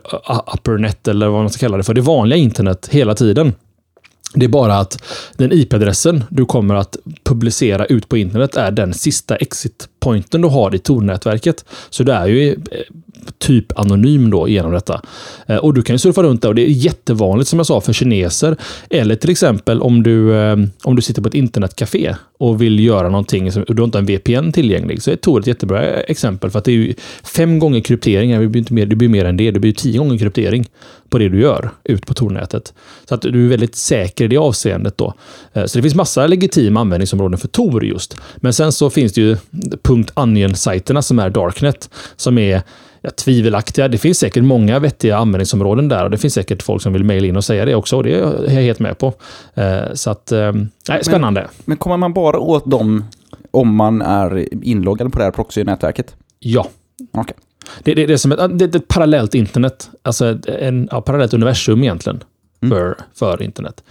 [0.54, 3.54] uppernet eller vad man ska kalla det för, det vanliga internet hela tiden.
[4.34, 5.04] Det är bara att
[5.38, 10.76] den IP-adressen du kommer att publicera ut på internet är den sista exit-pointen du har
[10.76, 11.66] i Tor-nätverket.
[11.90, 12.58] Så du är ju eh,
[13.38, 15.02] typ anonym då genom detta.
[15.48, 17.82] Eh, och du kan ju surfa runt där och det är jättevanligt som jag sa
[17.82, 18.56] för kineser.
[18.90, 23.10] Eller till exempel om du, eh, om du sitter på ett internetcafé och vill göra
[23.10, 26.50] någonting och du har inte en VPN tillgänglig så är Tor ett jättebra eh, exempel
[26.50, 28.40] för att det är ju fem gånger kryptering.
[28.40, 29.52] Det blir, inte mer, det blir mer än det.
[29.52, 30.66] Det blir tio gånger kryptering
[31.10, 32.74] på det du gör ut på Tor-nätet.
[33.10, 35.14] Så att du är väldigt säker i det avseendet då.
[35.66, 38.18] Så det finns massa legitima användningsområden för Tor just.
[38.36, 39.38] Men sen så finns det ju
[40.16, 42.62] .onion-sajterna som är Darknet som är
[43.02, 43.88] ja, tvivelaktiga.
[43.88, 47.28] Det finns säkert många vettiga användningsområden där och det finns säkert folk som vill mejla
[47.28, 49.14] in och säga det också och det är jag helt med på.
[49.54, 50.52] Eh, så att, eh,
[50.90, 51.42] nej, spännande.
[51.42, 53.06] Men, men kommer man bara åt dem
[53.52, 56.16] om man är inloggad på det här proxy-nätverket?
[56.40, 56.68] Ja.
[57.14, 57.36] Okay.
[57.84, 59.90] Det, det, det, är som ett, det är ett parallellt internet.
[60.04, 62.24] Alltså ett en, ja, parallellt universum egentligen.
[62.62, 62.94] Mm.
[63.14, 63.84] För, internet.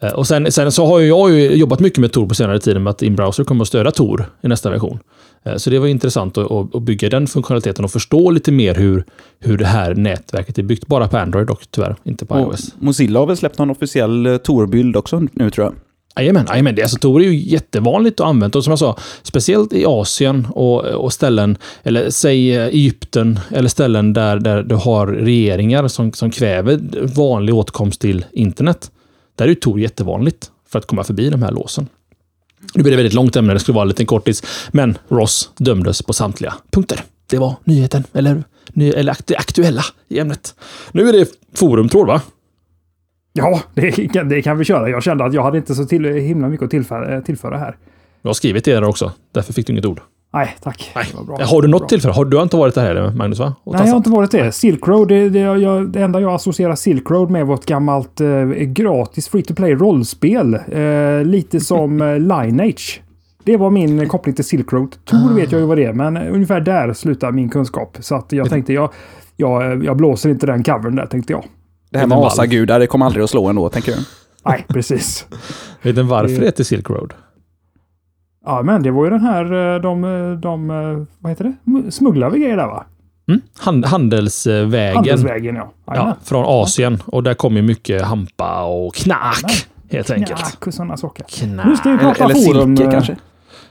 [0.00, 2.80] Eh, och sen, sen, så har jag ju jobbat mycket med Tor på senare tid
[2.80, 4.98] med att Inbrowser kommer att stödja Tor i nästa version.
[5.42, 9.04] Eh, så det var intressant att, att bygga den funktionaliteten och förstå lite mer hur,
[9.38, 10.86] hur det här nätverket är byggt.
[10.86, 12.74] Bara på Android dock tyvärr, inte på iOS.
[12.78, 15.74] Mozilla har väl släppt någon officiell eh, Tor-bild också nu tror jag.
[16.16, 16.78] Jajamän, jajamän.
[16.82, 20.84] Alltså, Tor är ju jättevanligt att använda, och som jag sa, speciellt i Asien och,
[20.84, 26.30] och ställen, eller säg eh, Egypten, eller ställen där, där du har regeringar som, som
[26.30, 26.80] kräver
[27.16, 28.90] vanlig åtkomst till internet.
[29.36, 31.88] Där är ju Tor jättevanligt för att komma förbi de här låsen.
[32.74, 34.42] Nu blir det väldigt långt ämne, det skulle vara en liten kortis.
[34.70, 37.04] Men Ross dömdes på samtliga punkter.
[37.26, 40.54] Det var nyheten, eller, ny, eller det aktuella i ämnet.
[40.92, 42.20] Nu är det forumtråd, va?
[43.32, 44.88] Ja, det kan, det kan vi köra.
[44.88, 47.76] Jag kände att jag hade inte så till, himla mycket att tillföra, tillföra här.
[48.22, 49.12] Jag har skrivit det där också.
[49.32, 50.00] Därför fick du inget ord.
[50.34, 50.92] Nej, tack.
[50.94, 51.04] Nej.
[51.46, 52.14] Har du något tillfälle?
[52.14, 53.38] Har, du har inte varit där heller, Magnus?
[53.38, 53.54] Va?
[53.64, 54.52] Nej, jag har inte varit det.
[54.52, 58.20] Silk Road, det, det, jag, det enda jag associerar Silk Road med var ett gammalt
[58.20, 60.54] eh, gratis free to play rollspel.
[60.54, 63.02] Eh, lite som eh, Lineage.
[63.44, 64.96] Det var min koppling till Silk Road.
[65.04, 67.96] Tor vet jag ju vad det är, men ungefär där slutar min kunskap.
[68.00, 68.90] Så att jag tänkte, jag,
[69.36, 71.44] jag, jag blåser inte den covern där, tänkte jag.
[71.92, 73.98] Det här med asagudar, det kommer aldrig att slå ändå, tänker du?
[74.44, 75.26] Nej, precis.
[75.82, 77.14] vet du varför det heter Silk Road?
[78.44, 81.44] Ja, men det var ju den här, eh, de, eh, de eh, vad heter
[81.84, 81.92] det?
[81.92, 82.86] Smugglar vi grejer där va?
[83.28, 83.40] Mm.
[83.58, 84.96] Hand, handelsvägen.
[84.96, 85.72] Handelsvägen, ja.
[85.86, 86.16] ja.
[86.24, 87.02] Från Asien.
[87.06, 89.42] Och där kommer mycket hampa och knack.
[89.42, 89.54] Nej.
[89.90, 90.40] Helt enkelt.
[90.40, 91.24] Knack och sådana saker.
[91.28, 91.66] Knack.
[91.66, 92.76] Nu ska vi prata Eller forum.
[92.76, 93.16] silke kanske?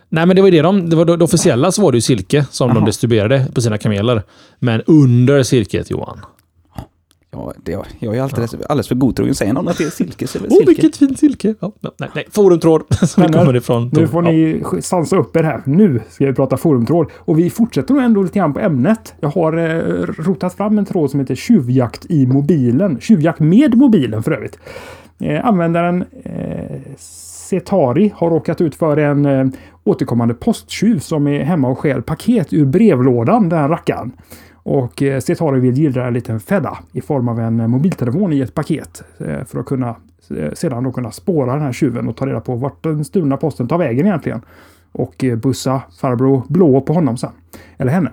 [0.10, 2.46] Nej, men det var det de, det var det officiella så var det ju silke
[2.52, 2.80] som Aha.
[2.80, 4.24] de distribuerade på sina kameler.
[4.60, 6.20] Men under silket, Johan,
[7.34, 8.66] Ja, det, jag är alltid ja.
[8.70, 9.36] alldeles för godtrogen.
[9.36, 10.62] Säger någon att det är silke så är det silke.
[10.62, 11.56] Åh, oh, vilket fint silke!
[11.60, 13.90] Ja, nej, nej, forumtråd som vi kommer ifrån.
[13.94, 15.62] Nu får ni sansa upp er här.
[15.66, 17.08] Nu ska vi prata forumtråd.
[17.16, 19.14] Och vi fortsätter nog ändå lite grann på ämnet.
[19.20, 23.00] Jag har eh, rotat fram en tråd som heter tjuvjakt i mobilen.
[23.00, 24.60] Tjuvjakt med mobilen för övrigt.
[25.20, 26.82] Eh, användaren eh,
[27.52, 29.48] Setari har råkat ut för en eh,
[29.84, 34.12] återkommande posttjuv som är hemma och stjäl paket ur brevlådan, den rackaren.
[34.64, 38.40] Och eh, Cetari vill gillra en liten Fedda i form av en eh, mobiltelefon i
[38.40, 39.96] ett paket eh, för att kunna
[40.38, 43.38] eh, sedan då kunna spåra den här tjuven och ta reda på vart den stulna
[43.38, 44.42] posten tar vägen egentligen.
[44.92, 47.32] Och bussa farbror Blå på honom sen.
[47.78, 48.12] Eller henne.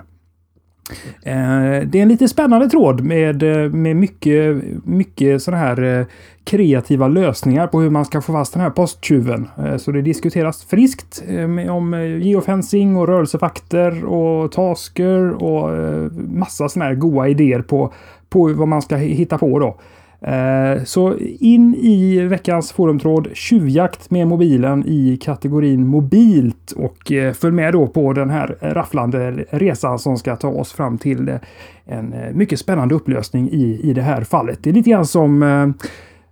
[1.22, 6.06] Eh, det är en lite spännande tråd med, eh, med mycket, mycket sådana här eh,
[6.44, 9.48] kreativa lösningar på hur man ska få fast den här posttjuven.
[9.78, 11.22] Så det diskuteras friskt
[11.70, 15.70] om geofencing och rörelsefakter och tasker och
[16.12, 17.92] massa sådana här goa idéer på,
[18.28, 19.76] på vad man ska hitta på då.
[20.20, 27.54] Eh, så in i veckans forumtråd tjuvjakt med mobilen i kategorin mobilt och eh, följ
[27.54, 31.36] med då på den här rafflande resan som ska ta oss fram till eh,
[31.84, 34.58] en mycket spännande upplösning i, i det här fallet.
[34.62, 35.40] Det är lite grann som,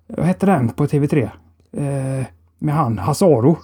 [0.07, 1.29] vad hette den på TV3?
[2.59, 3.59] Med han Hasaro.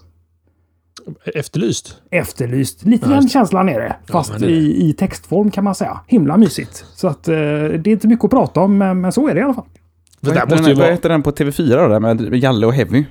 [1.34, 1.96] Efterlyst?
[2.10, 2.84] Efterlyst.
[2.84, 3.96] Lite den känslan är det.
[4.08, 4.46] Fast ja, det...
[4.46, 6.00] I, i textform kan man säga.
[6.06, 6.84] Himla mysigt.
[6.94, 9.42] Så att det är inte mycket att prata om, men, men så är det i
[9.42, 9.66] alla fall.
[10.24, 13.04] Vad heter, den, vad heter den på TV4 då, där med Jalle och Heavy?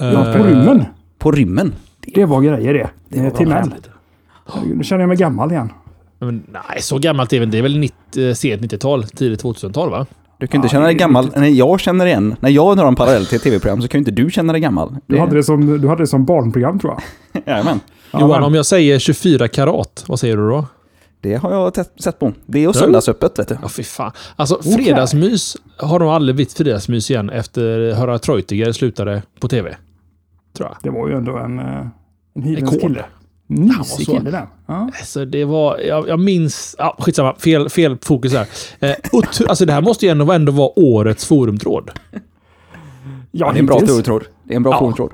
[0.00, 0.84] Ja, på rymmen.
[1.18, 1.74] På rymmen?
[2.00, 2.90] Det var grejer det.
[3.08, 3.74] Det är Timell.
[4.74, 5.72] Nu känner jag mig gammal igen.
[6.18, 10.06] Men, nej, så gammalt är det är väl 90, sent 90-tal, tidigt 2000-tal va?
[10.38, 11.30] Du kan inte ja, känna dig gammal.
[11.36, 14.00] När jag känner igen, när jag drar en parallell till ett tv-program så kan ju
[14.00, 14.96] inte du känna dig gammal.
[15.06, 16.92] Du, hade det som, du hade det som barnprogram tror
[17.32, 17.42] jag.
[17.46, 17.80] Jajamän.
[18.12, 20.64] Johan, om jag säger 24 karat, vad säger du då?
[21.26, 22.32] Det har jag sett på.
[22.46, 23.58] Det är och söndagsöppet vet du.
[23.62, 24.12] Ja, fy fan.
[24.36, 29.76] Alltså fredagsmys har nog aldrig blivit fredagsmys igen efter Höra Treutiger slutade på tv.
[30.56, 30.76] Tror jag.
[30.82, 31.86] Det var ju ändå en, eh,
[32.34, 33.04] en hyvens kille.
[33.46, 34.46] Mysig kille den.
[34.66, 34.90] Ja.
[34.98, 38.46] Alltså det var, jag, jag minns, ja, skitsamma, fel, fel fokus här.
[38.80, 38.94] Eh,
[39.48, 41.90] alltså det här måste ju ändå, ändå vara årets forumtråd.
[43.30, 44.24] Ja, det är en bra forumtråd.
[44.44, 44.78] Det är en bra ja.
[44.78, 45.12] forumtråd.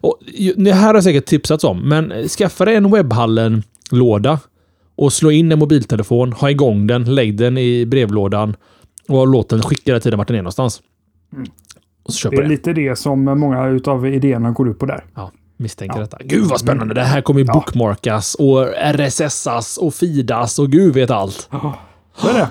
[0.00, 0.18] Och,
[0.56, 4.38] det här har jag säkert tipsats om, men skaffa dig en webbhallen-låda
[4.96, 8.56] och slå in en mobiltelefon, ha igång den, lägg den i brevlådan
[9.08, 10.82] och låt den skicka hela tiden vart den är någonstans.
[11.32, 11.46] Mm.
[12.02, 12.48] Och så köper Det är det.
[12.48, 15.04] lite det som många utav idéerna går ut på där.
[15.14, 16.00] Ja, misstänker Ja.
[16.00, 16.18] detta.
[16.24, 16.94] Gud vad spännande!
[16.94, 17.52] Det här kommer ju Ja.
[17.52, 21.48] bookmarkas och RSSas och feedas och gud vet allt.
[22.16, 22.50] Så är det.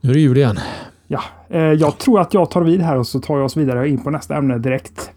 [0.00, 0.58] Nu är det jul igen.
[1.06, 3.88] Ja, eh, jag tror att jag tar vid här och så tar jag oss vidare
[3.88, 5.10] in på nästa ämne direkt.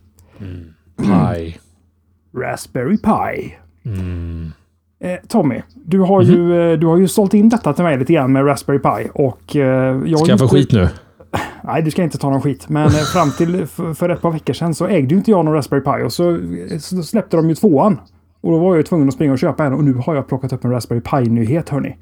[1.07, 1.59] Paj.
[2.37, 3.55] Raspberry Pi.
[3.85, 4.51] Mm.
[4.99, 8.13] Eh, Tommy, du har, ju, eh, du har ju sålt in detta till mig lite
[8.13, 9.09] grann med Raspberry Pi.
[9.13, 9.61] Och, eh,
[10.05, 10.89] jag Ska jag få inte- skit nu?
[11.63, 12.69] Nej, du ska inte ta någon skit.
[12.69, 15.81] Men fram till för, ett par veckor sedan så ägde ju inte jag någon Raspberry
[15.81, 16.39] Pi och så,
[16.79, 17.99] så släppte de ju tvåan.
[18.41, 20.27] Och då var jag ju tvungen att springa och köpa en och nu har jag
[20.27, 21.95] plockat upp en Raspberry Pi-nyhet hörni.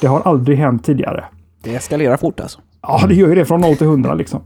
[0.00, 1.24] Det har aldrig hänt tidigare.
[1.62, 2.58] Det eskalerar fort alltså.
[2.82, 4.40] Ja, det gör ju det från 0 till 100 liksom.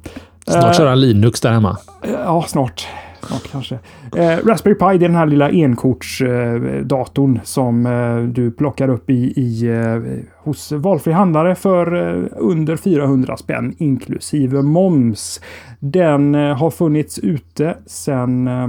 [0.46, 1.76] Snart kör han Linux där hemma.
[2.24, 2.88] Ja, snart.
[3.26, 3.78] Snart kanske.
[4.16, 9.10] Eh, Raspberry Pi, det är den här lilla enkortsdatorn eh, som eh, du plockar upp
[9.10, 10.00] i, i, eh,
[10.44, 15.40] hos valfri handlare för eh, under 400 spänn inklusive moms.
[15.78, 18.68] Den eh, har funnits ute sedan eh,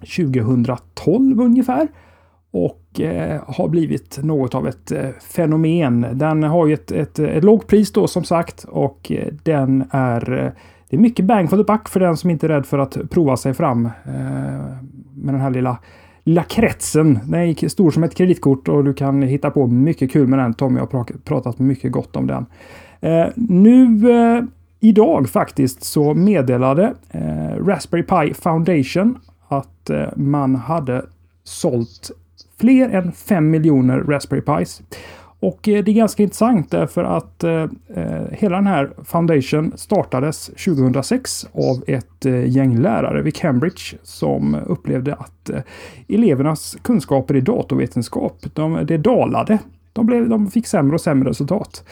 [0.00, 1.88] 2012 ungefär.
[2.52, 6.06] Och eh, har blivit något av ett eh, fenomen.
[6.12, 10.44] Den har ju ett, ett, ett lågt pris då som sagt och eh, den är
[10.44, 10.52] eh,
[10.90, 13.10] det är mycket bang for the buck för den som inte är rädd för att
[13.10, 14.12] prova sig fram eh,
[15.14, 15.78] med den här lilla,
[16.24, 17.18] lilla kretsen.
[17.24, 20.54] Den är stor som ett kreditkort och du kan hitta på mycket kul med den.
[20.54, 22.46] Tommy har pratat mycket gott om den.
[23.00, 24.44] Eh, nu eh,
[24.80, 31.04] idag faktiskt så meddelade eh, Raspberry Pi Foundation att eh, man hade
[31.44, 32.10] sålt
[32.60, 34.82] fler än 5 miljoner Raspberry Pis.
[35.40, 37.62] Och eh, det är ganska intressant därför att eh,
[37.94, 44.56] eh hela den här Foundation startades 2006 av ett eh, gäng lärare vid Cambridge som
[44.66, 45.60] upplevde att eh,
[46.08, 49.58] elevernas kunskaper i datorvetenskap, de, det dalade.
[49.92, 51.84] De, blev, de fick sämre och sämre resultat.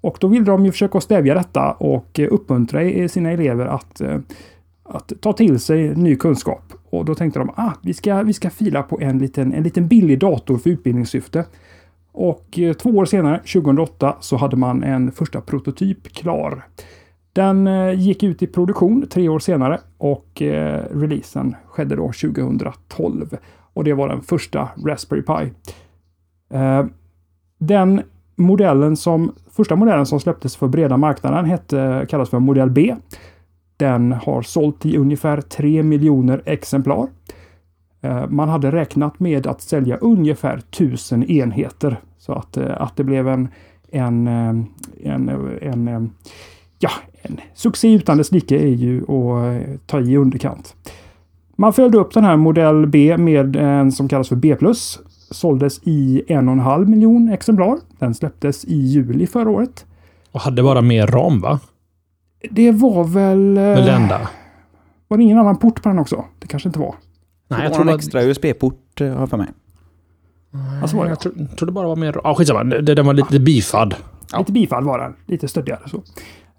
[0.00, 4.02] Och då ville de ju försöka stävja detta och eh, uppmuntra sina elever att,
[4.82, 6.72] att ta till sig ny kunskap.
[6.90, 9.88] Och då tänkte de ah, vi ska, vi ska fila på en liten, en liten
[9.88, 11.44] billig dator för utbildningssyfte.
[12.16, 16.66] Och eh, två år senare, 2008, så hade man en första prototyp klar.
[17.32, 23.36] Den eh, gick ut i produktion tre år senare och eh, releasen skedde då 2012.
[23.72, 25.52] Och det var den första Raspberry Pi.
[27.58, 28.02] Den
[28.36, 32.96] modellen som, första modellen som släpptes för breda marknaden hette, kallas för modell B.
[33.76, 37.08] Den har sålt i ungefär 3 miljoner exemplar.
[38.06, 42.00] Eh, Man hade räknat med att sälja ungefär 1000 enheter.
[42.18, 43.48] Så att, eh, att det blev en,
[43.90, 46.10] en, eh, en, en,
[46.78, 46.90] ja,
[47.22, 50.74] en succé utan dess like är ju att ta i underkant.
[51.56, 54.56] Man följde upp den här modell B med en som kallas för B+.
[55.30, 57.78] Såldes i en och en halv miljon exemplar.
[57.98, 59.86] Den släpptes i juli förra året.
[60.32, 61.60] Och hade bara mer ram va?
[62.50, 63.54] Det var väl...
[63.54, 64.20] Väl det enda.
[65.08, 66.24] var det ingen annan port på den också?
[66.38, 66.94] Det kanske inte var.
[67.48, 69.48] Nej, jag tror en extra USB-port eh, har jag för mig.
[70.82, 72.20] Alltså var jag tror, tror det bara var mer...
[72.24, 72.64] Ja, skitsamma.
[72.64, 73.94] Det- Den var lite bifad.
[74.38, 75.14] Lite bifall var den.
[75.26, 76.02] Lite stöddigare så.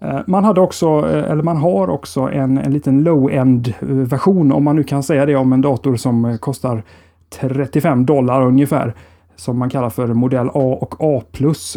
[0.06, 4.64] Eh, Man hade också, eh, eller man har också en, en liten low-end version om
[4.64, 6.82] man nu kan säga det om en dator som kostar
[7.30, 8.94] 35 dollar ungefär.
[9.36, 11.22] Som man kallar för modell A och A+.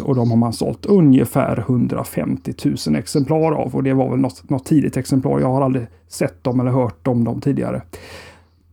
[0.02, 2.54] Och de har man sålt ungefär 150
[2.88, 3.74] 000 exemplar av.
[3.74, 5.40] Och det var väl något, något tidigt exemplar.
[5.40, 7.82] Jag har aldrig sett dem eller hört om dem tidigare.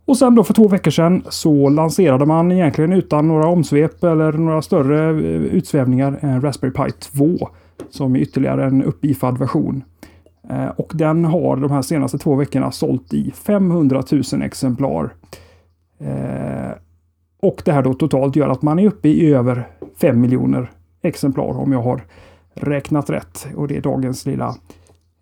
[0.09, 4.31] Och sen då för två veckor sedan så lanserade man egentligen utan några omsvep eller
[4.33, 7.49] några större eh, utsvävningar en Raspberry Pi 2
[7.89, 9.83] som är ytterligare en uppifad version.
[10.49, 15.09] Eh, och den har de här senaste två veckorna sålt i 500 000 exemplar.
[17.41, 19.67] Och det här då totalt gör att man är uppe i över
[20.01, 22.01] 5 miljoner exemplar om jag har
[22.53, 23.47] räknat rätt.
[23.55, 24.55] Och det är dagens lilla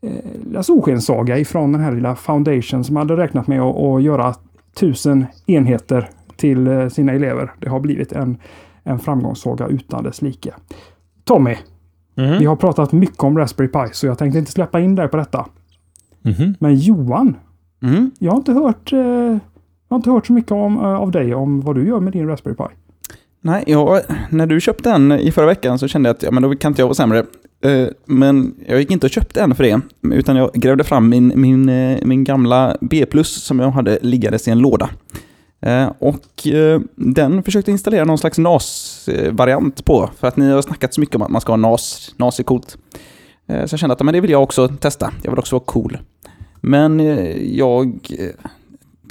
[0.02, 4.34] eh, solskenssaga ifrån den här lilla Foundation som hade räknat med att, att göra
[4.78, 7.54] tusen enheter till eh, sina elever.
[7.60, 8.38] Det har blivit en,
[8.84, 10.54] en framgångssaga utan dess like.
[11.24, 11.56] Tommy,
[12.20, 12.40] Mhm.
[12.40, 15.18] vi har pratat mycket om Raspberry Pi så jag tänkte inte släppa in dig på
[15.18, 15.46] detta.
[16.22, 16.56] Mhm.
[16.60, 17.36] Men Johan,
[17.82, 18.12] Mm.
[18.20, 19.40] jag har inte hört, eh, jag
[19.90, 22.28] har inte hört så mycket om, eh, av dig om vad du gör med din
[22.28, 22.64] Raspberry Pi.
[23.42, 26.44] Nej, jag, när du köpte en i förra veckan så kände jag att ja, men
[26.44, 27.26] då kan inte jag vara sämre.
[27.62, 29.82] Eh, Men jag gick inte och köpte en för det,
[30.16, 34.52] utan jag grävde fram min, min, eh, min gamla B+, som jag hade liggandes i
[34.52, 34.90] en låda.
[35.62, 36.48] Eh, Och
[36.96, 41.22] den försökte installera någon slags NAS-variant på, för att ni har snackat så mycket om
[41.22, 42.78] att man ska ha NAS, NAS är coolt.
[43.48, 45.98] Så jag kände att men det vill jag också testa, jag vill också vara cool.
[46.62, 47.00] Men
[47.56, 48.00] jag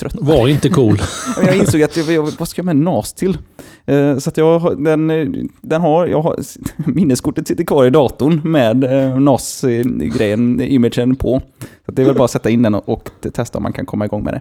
[0.01, 0.27] tröttnade.
[0.27, 0.99] Var inte cool.
[1.47, 3.39] Jag insåg att jag, vad ska jag med NAS till?
[3.87, 5.29] Eh, Så att jag, den, eh,
[5.61, 6.37] den har, jag har,
[6.95, 11.41] minneskortet sitter kvar i datorn med eh, NAS-grejen, imagen på.
[11.61, 13.73] Så att det är väl bara att sätta in den och, och testa om man
[13.73, 14.41] kan komma igång med det.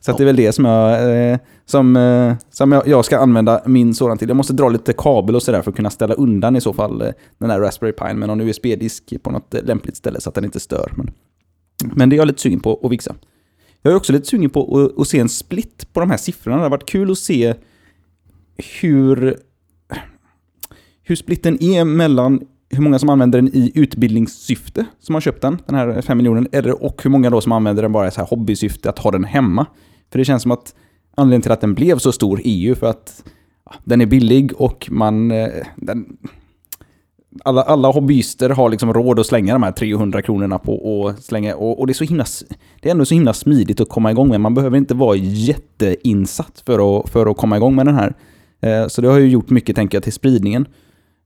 [0.00, 3.18] Så att det är väl det som jag, eh, som, eh, som jag, jag ska
[3.18, 4.28] använda min sådan till.
[4.28, 7.02] Jag måste dra lite kabel och sådär för att kunna ställa undan i så fall
[7.02, 7.08] eh,
[7.38, 10.44] den här Raspberry Pi med någon USB-disk på något eh, lämpligt ställe så att den
[10.44, 10.92] inte stör.
[10.96, 11.10] Men,
[11.94, 13.14] men det är jag lite sugen på att fixa.
[13.82, 16.56] Jag är också lite sugen på att, att se en split på de här siffrorna.
[16.56, 17.54] Det har varit kul att se
[18.80, 19.36] hur,
[21.02, 22.40] hur splitten är mellan
[22.70, 26.48] hur många som använder den i utbildningssyfte som har köpt den, den här 5 miljonen,
[26.52, 29.10] eller och hur många då som använder den bara i så här hobbysyfte att ha
[29.10, 29.66] den hemma.
[30.12, 30.74] För det känns som att
[31.16, 33.24] anledningen till att den blev så stor är ju för att
[33.64, 35.30] ja, den är billig och man...
[35.30, 36.16] eh, Den,
[37.44, 41.56] alla, alla hobbyister har liksom råd att slänga de här 300 kronorna på och slänga.
[41.56, 42.24] Och, och det är så himla...
[42.80, 44.40] Det är ändå så himla smidigt att komma igång med.
[44.40, 48.14] Man behöver inte vara jätteinsatt för att, för att komma igång med den här.
[48.64, 50.66] Eh, Så det har ju gjort mycket, tänker jag, till spridningen.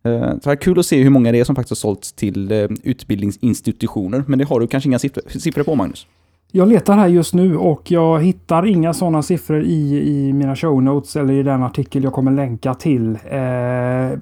[0.04, 2.12] Eh, Så det är kul att se hur många det är som faktiskt har sålts
[2.12, 4.24] till eh, utbildningsinstitutioner.
[4.26, 6.06] Men det har du kanske inga siffror, på, Magnus?
[6.52, 10.82] Jag letar här just nu och jag hittar inga sådana siffror i, i mina show
[10.82, 13.10] notes eller i den artikel jag kommer länka till.
[13.10, 14.18] Eh,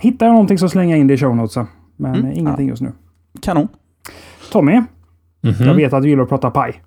[0.00, 1.66] hittar jag någonting så slänger jag in det i show notesen.
[1.96, 2.92] Men Mm, ingenting just nu.
[3.42, 3.68] Kanon.
[4.52, 4.72] Tommy,
[5.42, 5.66] Mhm.
[5.66, 6.82] jag vet att du gillar att prata paj.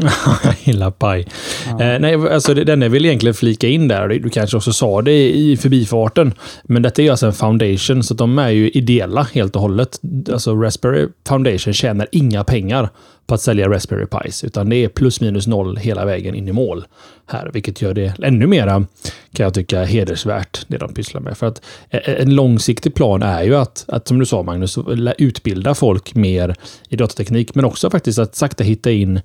[0.44, 1.26] jag gillar paj.
[1.66, 1.84] Ja.
[1.84, 4.08] Eh, nej, alltså det, den jag vill egentligen flika in där.
[4.08, 6.34] Du kanske också sa det i förbifarten.
[6.62, 10.00] Men detta är alltså en foundation, så de är ju ideella helt och hållet.
[10.32, 12.90] Alltså Raspberry Foundation tjänar inga pengar
[13.30, 16.52] på att sälja Raspberry Pis, utan det är plus minus noll hela vägen in i
[16.52, 16.84] mål
[17.26, 18.86] här, vilket gör det ännu mera,
[19.32, 21.38] kan jag tycka, hedersvärt det de pysslar med.
[21.38, 24.78] För att eh, en långsiktig plan är ju att, att som du sa Magnus,
[25.18, 26.54] utbilda folk mer
[26.88, 29.20] i datateknik, men också faktiskt att sakta hitta in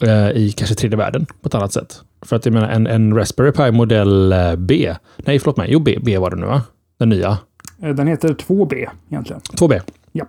[0.00, 2.02] eh, i kanske tredje världen på ett annat sätt.
[2.22, 5.78] För att jag menar, en, en Raspberry Pi modell eh, B, nej förlåt mig, jo
[5.78, 6.62] B, B var det nu va?
[6.98, 7.38] Den nya.
[7.82, 9.40] Eh, Den heter 2B egentligen.
[9.40, 9.80] 2B.
[10.12, 10.26] Ja.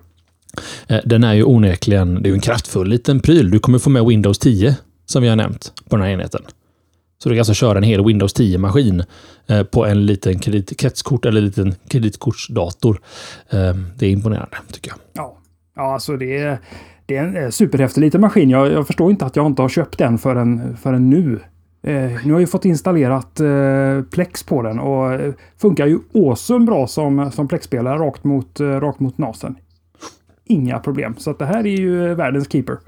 [1.04, 3.50] Den är ju onekligen, det är ju en kraftfull liten pryl.
[3.50, 6.42] Du kommer få med Windows 10, som vi har nämnt, på den här enheten.
[7.18, 9.04] Så du kan alltså köra en hel Windows 10-maskin
[9.46, 13.00] eh, på en liten kredit, kretskort eller liten kreditkortsdator.
[13.96, 14.98] Det är imponerande, tycker jag.
[15.12, 15.38] Ja,
[15.76, 16.58] ja alltså det är,
[17.06, 18.50] det är en eh, superhäftig liten maskin.
[18.50, 21.40] Jag, jag förstår inte att jag inte har köpt den förrän, förrän nu.
[21.82, 25.98] Eh, nu har jag ju fått installerat eh, Plex på den och eh, funkar ju
[26.14, 29.56] awesome bra som, som Plex-spelare rakt mot, eh, rakt mot nasen.
[30.44, 31.14] Inga problem.
[31.18, 32.78] Så att det här är ju eh, världens keeper.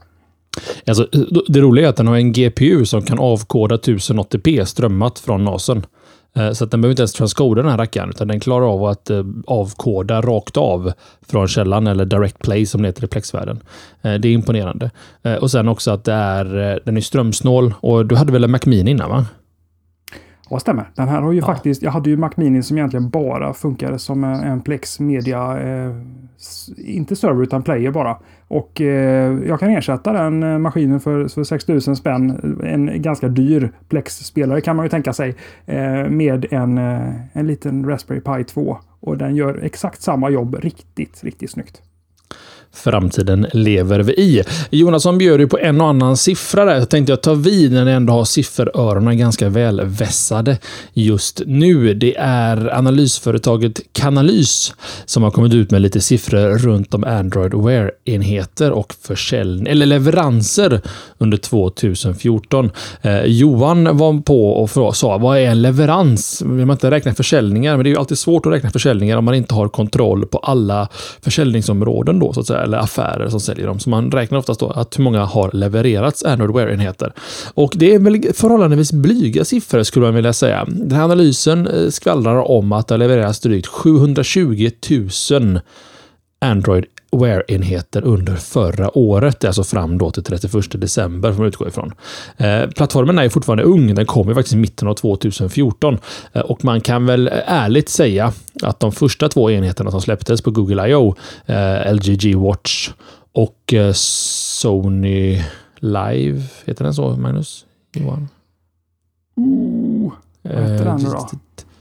[0.86, 1.08] Alltså,
[1.48, 5.86] det roliga är att den har en GPU som kan avkoda 1080p strömmat från NASen.
[6.36, 8.84] Eh, Så att den behöver inte ens transkoda den här rackaren, utan den klarar av
[8.84, 10.92] att eh, avkoda rakt av
[11.28, 13.60] från källan, eller direct play som det heter i plexvärlden.
[14.02, 14.90] Eh, Det är imponerande.
[15.40, 17.74] Och sen också att det är, den är strömsnål.
[17.80, 19.26] Och du hade väl en Mac Mini innan va?
[20.50, 20.90] Ja, stämmer.
[20.94, 21.46] Den här har ju Ja.
[21.46, 25.92] faktiskt, jag hade ju Mac Mini som egentligen bara funkade som en, Plex Media, eh,
[26.76, 28.16] inte server utan player bara.
[28.48, 33.72] Och eh, jag kan ersätta den eh, maskinen för, för 6000 spänn, en ganska dyr
[33.88, 35.34] Plex-spelare kan man ju tänka sig,
[35.66, 38.78] eh, med en, eh, en liten Raspberry Pi 2.
[39.00, 41.82] Och den gör exakt samma jobb riktigt, riktigt snyggt.
[42.74, 44.42] Framtiden lever vi i.
[44.70, 46.74] Jonasson bjöd ju på en och annan siffra där.
[46.74, 50.58] Jag tänkte jag ta vid när ni ändå har sifferöronen ganska väl vässade
[50.92, 51.94] just nu.
[51.94, 58.70] Det är analysföretaget Canalys som har kommit ut med lite siffror runt om Android Wear-enheter
[58.70, 60.80] och försäljning, eller leveranser
[61.18, 62.70] under 2014.
[63.02, 66.42] Eh, Johan var på och sa, vad är en leverans?
[66.42, 67.76] Vill man inte räkna försäljningar?
[67.76, 70.38] Men det är ju alltid svårt att räkna försäljningar om man inte har kontroll på
[70.38, 70.88] alla
[71.22, 73.78] försäljningsområden då, så att säga, eller affärer som säljer dem.
[73.78, 77.12] Så man räknar oftast då att hur många har levererats Android Wear-enheter.
[77.54, 80.64] Och det är väl förhållandevis blyga siffror skulle man vilja säga.
[80.68, 84.70] Den här analysen eh, skvallrar om att det har levererats drygt 720
[85.30, 85.60] 000
[86.40, 91.94] Android Wear-enheter under förra året, alltså fram då till 31 december får man utgå ifrån.
[92.36, 95.98] Eh, plattformen är fortfarande ung, den kom ju faktiskt i mitten av 2014
[96.32, 98.32] eh, och man kan väl ärligt säga
[98.62, 101.14] att de första två enheterna som släpptes på Google I.O.
[101.46, 102.90] Eh, LG Watch
[103.32, 105.42] och eh, Sony
[105.78, 107.64] Live, heter den så Magnus?
[107.94, 108.28] Johan?
[109.36, 111.28] Ooh, vad heter den då?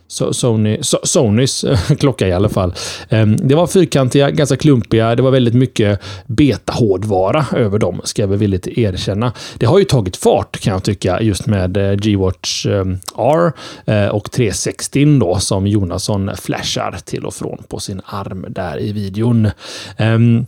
[0.07, 1.65] Sony, Sonys
[1.99, 2.73] klocka i alla fall.
[3.09, 5.15] Ehm, det var fyrkantiga, ganska klumpiga.
[5.15, 9.33] Det var väldigt mycket beta-hårdvara över dem, ska jag väl villigt erkänna.
[9.57, 13.51] Det har ju tagit fart kan jag tycka, just med eh, G-Watch ehm, R
[13.85, 18.91] eh, och 360 då, som Jonasson flashar till och från på sin arm där i
[18.91, 19.49] videon.
[19.97, 20.45] Ehm,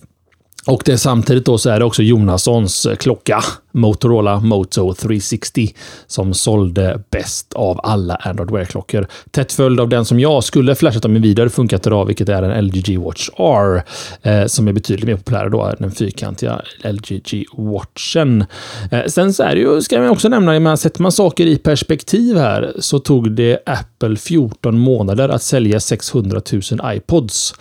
[0.69, 5.73] och det är samtidigt då så är det också Jonassons eh, klocka, Motorola Moto 360,
[6.07, 9.07] som sålde bäst av alla Android Wear-klockor.
[9.31, 12.43] Tätt följd av den som jag skulle flashat om i vidare funkat idag, vilket är
[12.43, 13.83] en LG G Watch R,
[14.21, 18.45] eh, som är betydligt mer populär då, den fyrkantiga LG G Watchen.
[18.91, 21.57] Eh, sen så är det ju, ska man också nämna, men sätter man saker i
[21.57, 26.61] perspektiv här, så tog det Apple 14 månader att sälja 600 000
[26.95, 27.53] iPods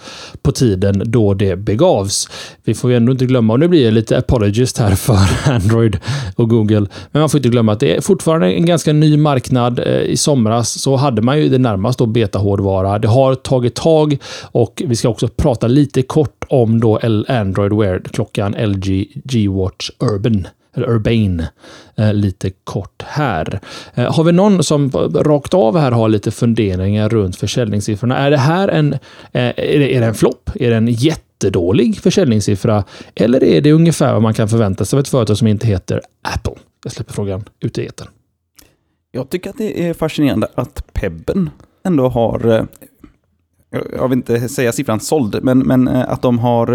[0.43, 2.29] på tiden då det begavs.
[2.65, 5.19] Vi får ju ändå inte glömma, och nu blir jag lite apologist här för
[5.53, 5.99] Android
[6.37, 9.79] och Google, men man får inte glömma att det är fortfarande en ganska ny marknad.
[9.79, 12.99] Eh, I somras så hade man ju det närmast då beta-hårdvara.
[12.99, 18.53] Det har tagit tag och vi ska också prata lite kort om då Android Wear-klockan
[18.53, 21.49] LG G-Watch Urban eller Urbane,
[21.97, 23.61] eh, lite kort här.
[23.95, 28.19] Eh, har vi någon som rakt av här har lite funderingar runt försäljningssiffrorna?
[28.19, 28.99] Är det här en, eh,
[29.33, 30.51] är det, är det en flopp?
[30.55, 32.85] Är det en jättedålig försäljningssiffra?
[33.15, 36.01] Eller är det ungefär vad man kan förvänta sig av ett företag som inte heter
[36.23, 36.55] Apple?
[36.85, 38.09] Jag släpper frågan ut i etern.
[39.13, 41.51] Jag tycker att det är fascinerande att Pebben
[41.85, 42.67] ändå har
[43.93, 46.69] jag vill inte säga siffran såld, men, men att, de har,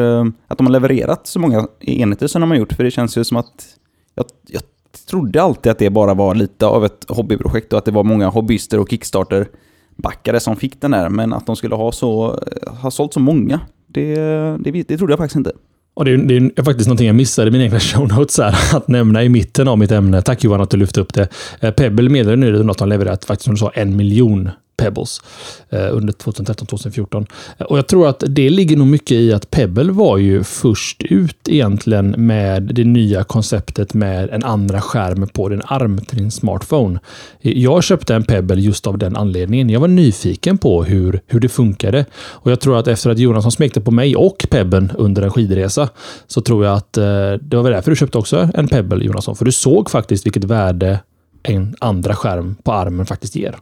[0.47, 2.73] att de har levererat så många enheter som de har gjort.
[2.73, 3.77] För det känns ju som att
[4.15, 4.61] jag, jag
[5.09, 8.29] trodde alltid att det bara var lite av ett hobbyprojekt och att det var många
[8.29, 11.09] hobbyister och Kickstarter-backare som fick den där.
[11.09, 14.15] Men att de skulle ha, så, eh, ha sålt så många, det,
[14.59, 15.51] det, det trodde jag faktiskt inte.
[15.95, 18.77] Och det är, det är faktiskt någonting jag missade i mina egna show notes här,
[18.77, 20.21] att nämna i mitten av mitt ämne.
[20.21, 21.27] Tack Johan att du lyfte upp det.
[21.59, 24.49] Eh, Pebble meddelade nu att de levererat faktiskt, som du sa, en miljon
[24.83, 25.21] Pebbles
[25.69, 27.27] eh, under 2013-2014.
[27.57, 31.03] Eh, och jag tror att det ligger nog mycket i att Pebble var ju först
[31.03, 36.31] ut egentligen med det nya konceptet med en andra skärm på din arm till din
[36.31, 36.99] smartphone.
[37.41, 39.69] Eh, jag köpte en Pebble just av den anledningen.
[39.69, 42.05] Jag var nyfiken på hur, hur det funkade.
[42.15, 45.89] Och jag tror att efter att Jonasson smekte på mig och Pebben under en skidresa
[46.27, 47.03] så tror jag att eh,
[47.41, 49.35] det var därför du köpte också en Pebble Jonasson.
[49.35, 50.99] För du såg faktiskt vilket värde
[51.43, 53.55] en andra skärm på armen faktiskt ger.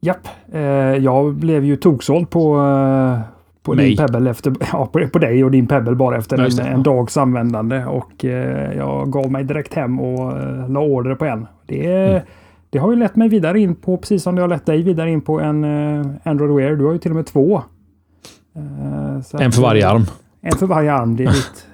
[0.00, 0.60] Japp, eh,
[0.96, 3.20] jag blev ju toksåld på, eh,
[3.62, 7.16] på din Pebble efter, ja, på, dig och din Pebble bara efter en, en, dags
[7.16, 7.84] användande.
[7.84, 11.46] Och eh, jag gav mig direkt hem och eh, la order på en.
[11.66, 12.22] Det, mm.
[12.70, 15.10] det har ju lett mig vidare in på, precis som det har lett dig vidare
[15.10, 15.64] in på en
[16.22, 16.76] Android Wear.
[16.76, 17.62] Du har ju till och med två.
[18.56, 20.02] Eh, en för varje arm.
[20.40, 21.66] En för varje arm, det är ditt,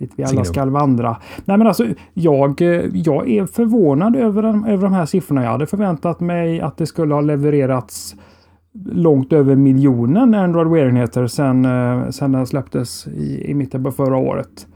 [0.00, 1.16] dit vi alla ska vandra.
[1.44, 2.60] Nej men alltså, jag,
[2.94, 5.42] jag är förvånad över, över de här siffrorna.
[5.42, 8.16] Jag hade förväntat mig att det skulle ha levererats
[8.84, 14.16] långt över miljonen Android Wear-enheter sedan, eh, sedan den släpptes i, i mitten på förra
[14.16, 14.66] året.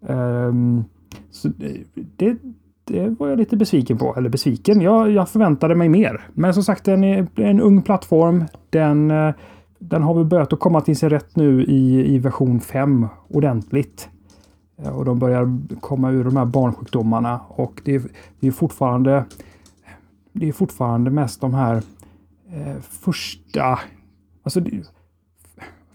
[0.00, 0.84] Um,
[1.30, 1.48] så
[2.16, 2.36] det,
[2.84, 4.14] det var jag lite besviken på.
[4.16, 6.20] Eller besviken, jag, jag förväntade mig mer.
[6.34, 8.44] Men som sagt, den är en ung plattform.
[8.70, 9.34] Den, eh,
[9.78, 14.08] den har väl börjat att komma till sin rätt nu i, i version 5 ordentligt.
[14.82, 18.02] Eh, och de börjar komma ur de här barnsjukdomarna och det är,
[18.40, 19.24] det är fortfarande
[20.32, 21.82] det är fortfarande mest de här
[22.52, 23.78] eh, första
[24.42, 24.82] alltså det,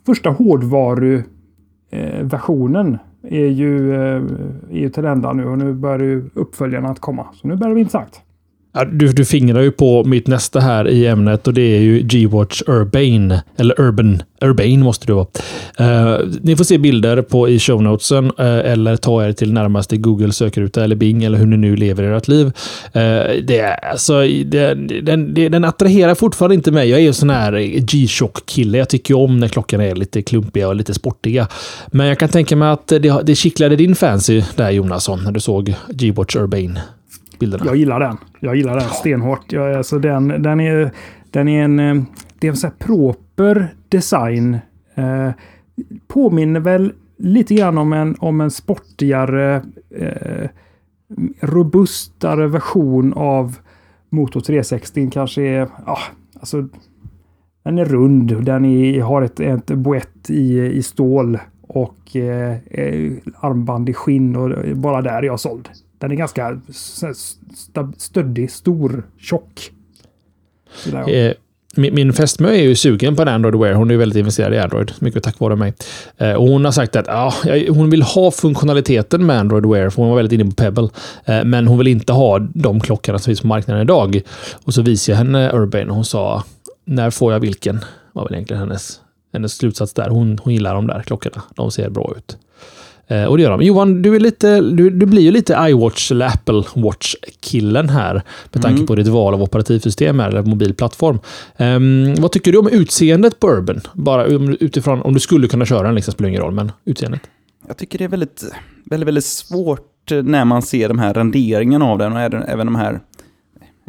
[0.06, 3.00] första hårdvaruversionen eh,
[3.34, 4.22] är ju, eh,
[4.70, 7.28] är ju till ända nu och nu börjar ju uppföljarna att komma.
[7.34, 8.22] Så nu börjar det bli intressant.
[8.92, 12.62] Du, du fingrar ju på mitt nästa här i ämnet och det är ju G-Watch
[12.68, 13.44] Urbane.
[13.58, 14.24] Eller Urban.
[14.42, 15.28] Urbane måste det vara.
[15.82, 19.98] Uh, ni får se bilder på i show notesen uh, eller ta er till närmaste
[19.98, 22.46] Google sökruta eller Bing eller hur ni nu lever ert liv.
[22.46, 22.52] Uh,
[23.44, 26.90] det, alltså, det, den, det, den attraherar fortfarande inte mig.
[26.90, 28.78] Jag är en sån här G-Shock-kille.
[28.78, 31.48] Jag tycker om när klockorna är lite klumpiga och lite sportiga.
[31.88, 35.40] Men jag kan tänka mig att det, det kittlade din fancy där Jonasson när du
[35.40, 36.82] såg G-Watch Urbane
[37.44, 37.66] bilderna.
[37.66, 38.18] Jag gillar den.
[38.40, 39.52] Jag gillar den stenhårt.
[39.52, 40.92] Jag, alltså den, den, är,
[41.32, 42.04] den är en, eh,
[42.40, 44.58] det är en så proper design.
[44.96, 45.32] Eh,
[46.08, 49.64] påminner väl lite grann om en, om en sportigare,
[49.96, 50.50] eh,
[51.42, 53.58] robustare version av
[54.10, 55.10] Motor 360.
[55.14, 55.98] Kanske är, ja,
[56.40, 56.68] alltså
[57.64, 58.44] den är rund.
[58.44, 62.58] Den är, har ett, ett boett i, i stål och eh,
[63.40, 65.70] armband i skinn och bara där är jag såld.
[66.04, 66.62] Den är ganska
[67.98, 69.72] stöddig, stor, tjock.
[71.08, 71.34] Eh,
[71.76, 73.74] min, min fästmö är ju sugen på en Android Wear.
[73.74, 75.74] Hon är väldigt investerad i Android, mycket tack vare mig.
[76.18, 77.34] Eh, och hon har sagt att ah,
[77.70, 80.90] hon vill ha funktionaliteten med Android Wear, för hon var väldigt inne på Pebble.
[81.26, 84.22] Eh, men hon vill inte ha de klockorna som finns på marknaden idag.
[84.64, 86.44] Och så visade jag henne Urbane och hon sa,
[86.86, 87.80] när får jag vilken?
[88.14, 89.02] var väl egentligen hennes,
[89.34, 90.10] hennes slutsats där.
[90.10, 91.44] Hon, hon gillar de där klockorna.
[91.56, 92.38] De ser bra ut.
[93.08, 93.62] Eh, och det gör de.
[93.62, 98.14] Johan, du, är lite, du, du blir ju lite iWatch eller Apple Watch-killen här.
[98.52, 98.88] Med tanke mm.
[98.88, 101.20] på ditt val av operativsystem eller mobilplattform.
[101.58, 103.82] Um, vad tycker du om utseendet på Urban?
[103.94, 107.22] Bara utifrån, om du skulle kunna köra den, liksom, spelar ingen roll, men utseendet.
[107.68, 108.44] jag tycker det är väldigt,
[108.86, 109.90] väldigt, väldigt svårt
[110.24, 113.00] när man ser de här renderingarna av den och även de här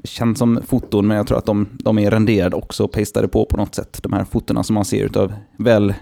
[0.05, 3.29] det känns som foton, men jag tror att de, de är renderade också och pastade
[3.29, 3.99] på på något sätt.
[4.03, 5.95] De här fotona som man ser utav väl,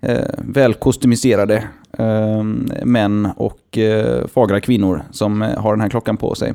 [0.00, 1.64] eh, väl kostymiserade eh,
[2.00, 2.44] Eh,
[2.84, 6.54] män och eh, fagra kvinnor som eh, har den här klockan på sig.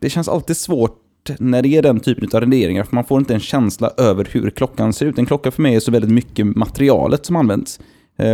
[0.00, 1.02] Det känns alltid svårt
[1.38, 4.50] när det är den typen av renderingar, för man får inte en känsla över hur
[4.50, 5.18] klockan ser ut.
[5.18, 7.80] En klocka för mig är så väldigt mycket materialet som används.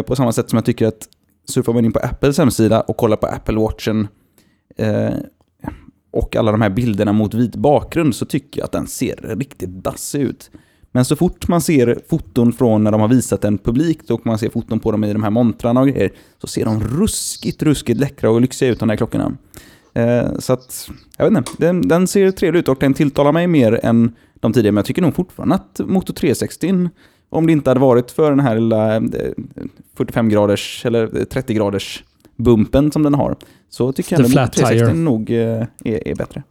[0.06, 1.08] På samma sätt som jag tycker att
[1.48, 4.08] surfar man in på Apples hemsida och kollar på Apple Watchen
[4.76, 5.14] eh,
[6.10, 9.70] och alla de här bilderna mot vit bakgrund så tycker jag att den ser riktigt
[9.70, 10.50] dassig ut.
[10.92, 14.38] Men så fort man ser foton från när de har visat en publik och man
[14.38, 18.00] ser foton på dem i de här montrarna och grejer så ser de ruskigt, ruskigt
[18.00, 19.36] läckra och lyxiga ut de här klockorna.
[19.94, 23.46] Eh, så att, jag vet inte, den, den, ser trevlig ut och den tilltalar mig
[23.46, 24.72] mer än de tidigare.
[24.72, 26.88] Men jag tycker nog fortfarande att Moto 360,
[27.28, 29.00] om det inte hade varit för den här lilla
[29.96, 32.02] 45-graders eh, eller 30-graders
[32.36, 33.36] bumpen som den har,
[33.70, 36.42] så tycker jag att 360 nog eh, är, är bättre.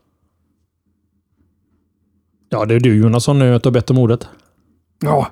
[2.54, 4.28] Ja, det är du Jonasson nu du har bett om ordet.
[5.04, 5.28] Ja,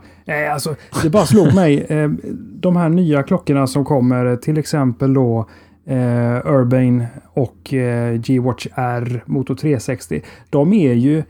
[0.52, 1.86] alltså det bara slog mig.
[1.90, 2.10] Eh,
[2.54, 5.50] de här nya klockorna som kommer, eh, till exempel då
[5.86, 10.22] eh, Urbane och eh, G-Watch R Moto 360.
[10.50, 11.24] De är ju...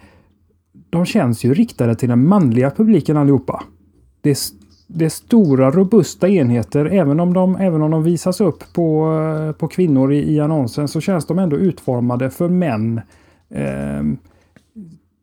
[0.90, 3.64] De känns ju riktade till den manliga publiken allihopa.
[4.22, 4.38] Det är,
[4.88, 6.86] det är stora robusta enheter.
[6.86, 9.14] Även om de, även om de visas upp på,
[9.48, 13.02] eh, på kvinnor i, i annonsen så känns de ändå utformade för män.
[13.50, 14.04] Eh,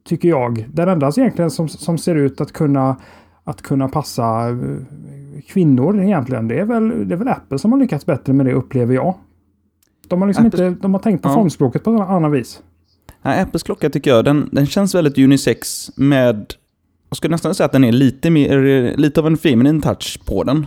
[0.06, 0.66] tycker jag.
[0.72, 2.96] Den enda egentligen som, som ser ut att kunna,
[3.44, 4.56] att kunna passa eh,
[5.48, 6.48] kvinnor egentligen.
[6.48, 9.14] Det är, väl, det är väl Apple som har lyckats bättre med det upplever jag.
[10.08, 11.34] De har, liksom inte, de har tänkt på ja.
[11.34, 12.62] formspråket på ett annat vis.
[13.22, 16.54] Ja, Apples klocka tycker jag, den, den känns väldigt unisex med...
[17.08, 20.44] Jag skulle nästan säga att den är lite, mer, lite av en feminin touch på
[20.44, 20.66] den.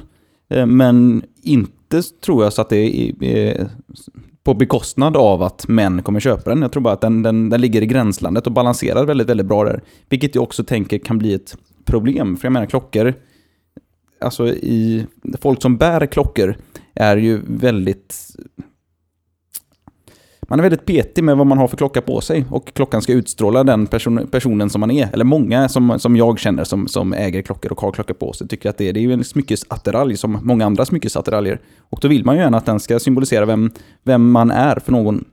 [0.50, 3.70] Eh, men inte tror jag så att det är
[4.50, 6.62] på bekostnad av att män kommer köpa den.
[6.62, 9.64] Jag tror bara att den, den, den ligger i gränslandet och balanserar väldigt, väldigt bra
[9.64, 9.82] där.
[10.10, 12.38] Vilket jag också tänker kan bli ett problem.
[12.38, 13.14] För jag menar klockor,
[14.22, 15.06] alltså i,
[15.42, 16.56] folk som bär klockor
[16.94, 18.16] är ju väldigt
[20.50, 23.14] man är väldigt petig med vad man har för klocka på sig och klockan ska
[23.14, 25.10] utstråla den person, personen som man är.
[25.14, 28.48] Eller många som, som jag känner som, som äger klockor och har klockor på sig
[28.48, 31.60] tycker att det, det är ju en smyckesattiralj som många andra smyckesattiraljer.
[31.80, 33.72] Och då vill man ju gärna att den ska symbolisera vem,
[34.04, 35.26] vem man är för någon.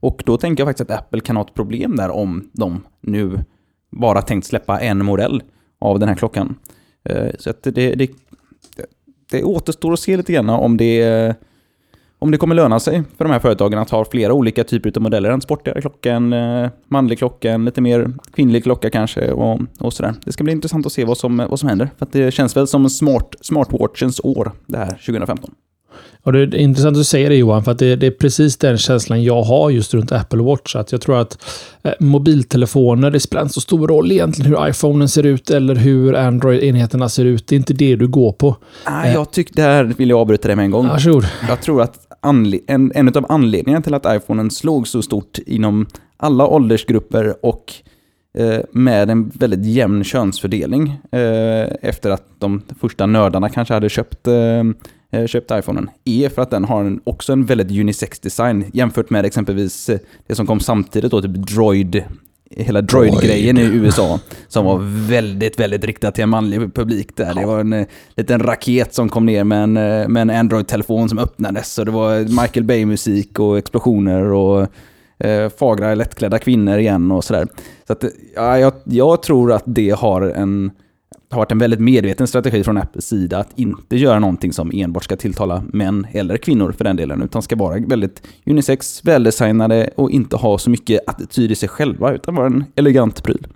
[0.00, 3.38] Och då tänker jag faktiskt att Apple kan ha ett problem där om de nu
[3.90, 5.42] bara tänkt släppa en modell
[5.80, 6.54] av den här klockan.
[7.04, 8.10] Eh, så att det, det,
[9.30, 11.34] det återstår att se lite grann om det eh,
[12.24, 15.02] om det kommer löna sig för de här företagen att ha flera olika typer av
[15.02, 15.30] modeller.
[15.30, 19.92] En sportigare klocka, en eh, manlig klocka, en lite mer kvinnlig klocka kanske och, och
[19.92, 20.14] sådär.
[20.24, 21.90] Det ska bli intressant att se vad som, vad som händer.
[21.98, 25.54] För det känns väl som smart, smartwatchens år det här 2015.
[26.24, 28.56] Ja, det är intressant att du säger det Johan, för att det, det, är precis
[28.56, 30.76] den känslan jag har just runt Apple Watch.
[30.76, 31.38] Att jag tror att
[31.82, 36.14] eh, mobiltelefoner, det spelar inte så stor roll egentligen hur iPhonen ser ut eller hur
[36.14, 37.46] Android-enheterna ser ut.
[37.46, 38.56] Det är inte det du går på.
[38.84, 40.88] Ah, jag tycker, där vill jag avbryta dig med en gång.
[40.88, 41.26] Varsågod.
[41.48, 42.03] Jag tror att
[42.66, 47.72] en, en av anledningarna till att iPhonen slog så stort inom alla åldersgrupper och
[48.38, 54.26] eh, med en väldigt jämn könsfördelning eh, efter att de första nördarna kanske hade köpt,
[54.26, 54.34] eh,
[55.10, 59.10] eh köpt iPhonen är för att den har en, också en väldigt unisex design jämfört
[59.10, 62.02] med exempelvis eh, det som kom samtidigt då, typ Droid
[62.56, 64.20] hela Droid-grejen i USA.
[64.48, 64.78] Som var
[65.08, 67.34] väldigt, väldigt riktad till en manlig publik där.
[67.34, 67.86] Det var en eh,
[68.16, 71.78] liten raket som kom ner med en, eh, med en Android-telefon som öppnades.
[71.78, 74.66] Och det var Michael Bay-musik och explosioner och
[75.18, 77.46] eh, fagra lättklädda kvinnor igen och sådär.
[77.86, 78.04] Så att,
[78.36, 80.70] ja, jag, jag tror att det har en
[81.34, 85.04] har varit en väldigt medveten strategi från Apples sida att inte göra någonting som enbart
[85.04, 90.10] ska tilltala män eller kvinnor för den delen, utan ska vara väldigt unisex, väldesignade och
[90.10, 93.46] inte ha så mycket attityd i sig själva, utan vara en elegant pryl.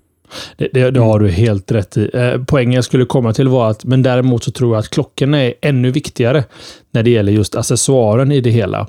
[0.57, 2.11] Det, det, det, har du helt rätt i.
[2.15, 5.39] Eh, poängen jag skulle komma till var att, men däremot så tror jag att klockorna
[5.39, 6.45] är ännu viktigare
[6.91, 8.89] när det gäller just accessoaren i det hela.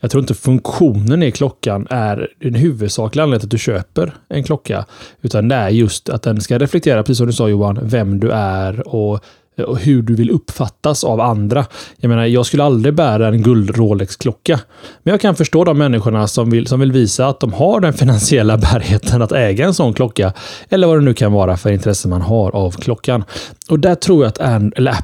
[0.00, 4.44] Jag tror inte funktionen i klockan är den huvudsakliga anledningen till att du köper en
[4.44, 4.84] klocka.
[5.22, 8.30] Utan det är just att den ska reflektera, precis som du sa Johan, vem du
[8.30, 9.24] är och
[9.64, 11.66] och hur du vill uppfattas av andra.
[11.96, 14.60] Jag menar, jag skulle aldrig bära en guld Rolex-klocka.
[15.02, 17.92] Men jag kan förstå de människorna som vill, som vill visa att de har den
[17.92, 20.32] finansiella bärigheten att äga en sån klocka.
[20.68, 23.24] Eller vad det nu kan vara för intresse man har av klockan.
[23.68, 24.40] Och där tror jag att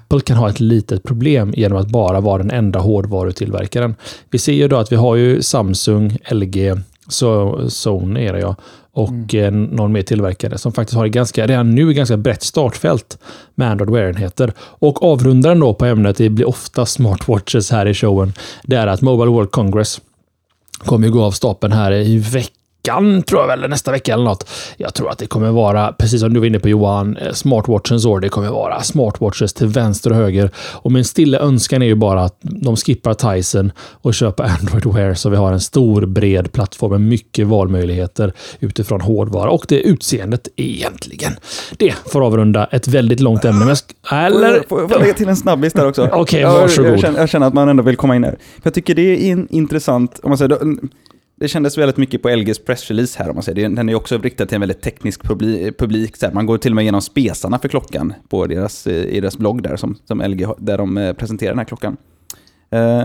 [0.05, 3.95] Apple kan ha ett litet problem genom att bara vara den enda hårdvarutillverkaren.
[4.31, 6.75] Vi ser ju då att vi har ju Samsung, LG,
[7.09, 8.57] Så Sony är det ja.
[8.95, 12.43] Och eh, någon mer tillverkare som faktiskt har ett ganska, redan nu ett ganska brett
[12.43, 13.19] startfält
[13.55, 14.53] med Android Wear-enheter.
[14.59, 18.33] Och avrundaren då på ämnet, det blir ofta smartwatches här i showen,
[18.63, 20.01] det är att Mobile World Congress
[20.79, 22.64] kommer ju gå av stapeln här i veckan
[23.22, 24.51] tror jag väl, nästa vecka eller något.
[24.76, 28.05] Jag tror att det kommer vara, precis som du var inne på Johan, eh, smartwatchens
[28.05, 28.20] år.
[28.20, 30.51] Det kommer vara smartwatches till vänster och höger.
[30.57, 35.14] Och min stilla önskan är ju bara att de skippar Tyson och köper Android Wear
[35.14, 40.49] så vi har en stor bred plattform med mycket valmöjligheter utifrån hårdvara och det utseendet
[40.57, 41.32] egentligen.
[41.76, 43.64] Det får avrunda ett väldigt långt ämne.
[43.64, 44.62] Sk- eller?
[44.68, 46.09] Får jag, får jag lägga till en snabbis där också?
[46.12, 46.93] Okej, Ja, varsågod.
[46.93, 48.30] Jag känner, jag känner att man ändå vill komma in här.
[48.30, 50.59] För jag tycker det är in, intressant, om man säger,
[51.37, 53.68] det, kändes väldigt mycket på LGs pressrelease här, om man säger.
[53.68, 55.22] Den är också riktad till en väldigt teknisk
[55.78, 56.16] publik.
[56.16, 59.20] Så här, man går till och med igenom spesarna för klockan på deras, eh, i
[59.20, 61.97] deras blogg där, som, som LG, där de eh, presenterar den här klockan.
[62.70, 63.05] Eh,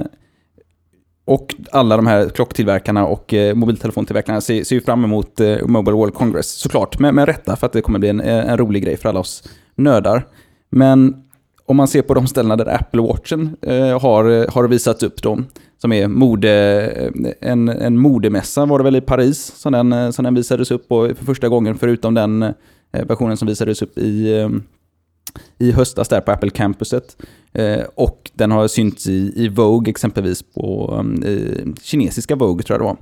[1.29, 5.97] och alla de här klocktillverkarna och eh, mobiltelefontillverkarna ser, ser ju fram emot eh, Mobile
[5.97, 6.99] World Congress, såklart.
[6.99, 9.19] Med, med rätta, för att det kommer bli en, eh, en rolig grej för alla
[9.19, 9.43] oss
[9.75, 10.27] nördar.
[10.69, 11.23] Men
[11.69, 15.43] om man ser på de ställena där Apple Watchen eh, har, har visats upp då,
[15.77, 16.51] som är mode,
[16.91, 20.71] eh, en, en modemässa var det väl i Paris som den, eh, som den visades
[20.71, 22.53] upp på för första gången, förutom den eh,
[22.91, 24.49] versionen som visades upp i, eh,
[25.57, 27.17] i höstas där på Apple Campuset.
[27.53, 30.95] Eh, och den har synts i, i Vogue exempelvis, på
[31.25, 32.97] eh, kinesiska Vogue tror jag det var.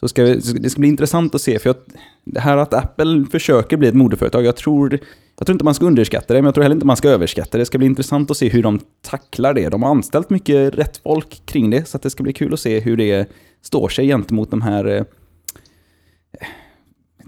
[0.00, 1.76] Så ska vi, det ska bli intressant att se, för jag,
[2.24, 4.98] det här att Apple försöker bli ett modeföretag, jag tror,
[5.38, 7.58] jag tror inte man ska underskatta det, men jag tror heller inte man ska överskatta
[7.58, 7.62] det.
[7.62, 9.68] Det ska bli intressant att se hur de tacklar det.
[9.68, 12.60] De har anställt mycket rätt folk kring det, så att det ska bli kul att
[12.60, 13.30] se hur det
[13.62, 15.04] står sig gentemot de här eh,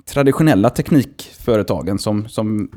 [0.06, 2.70] traditionella teknikföretagen som, som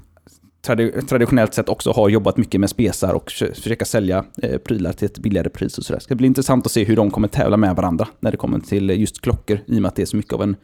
[0.68, 5.06] tradi- traditionellt sett också har jobbat mycket med spesar och försöka sälja eh, prylar till
[5.06, 6.00] ett billigare pris och sådär.
[6.00, 8.60] Det ska bli intressant att se hur de kommer tävla med varandra när det kommer
[8.60, 10.56] till just klockor, i och med att det är så mycket av en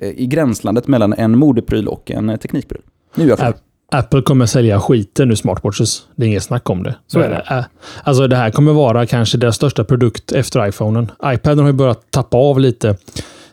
[0.00, 2.82] eh, i gränslandet mellan en modepryl och en eh, teknikpryl.
[3.14, 3.54] Nu är jag klar.
[3.92, 6.02] App- Apple kommer sälja skiten ur smartwatches.
[6.16, 6.94] Det är inget snack om det.
[7.06, 7.66] Så är det.
[8.04, 11.10] Alltså det här kommer vara kanske deras största produkt efter iPhonen.
[11.24, 12.96] iPaden har ju börjat tappa av lite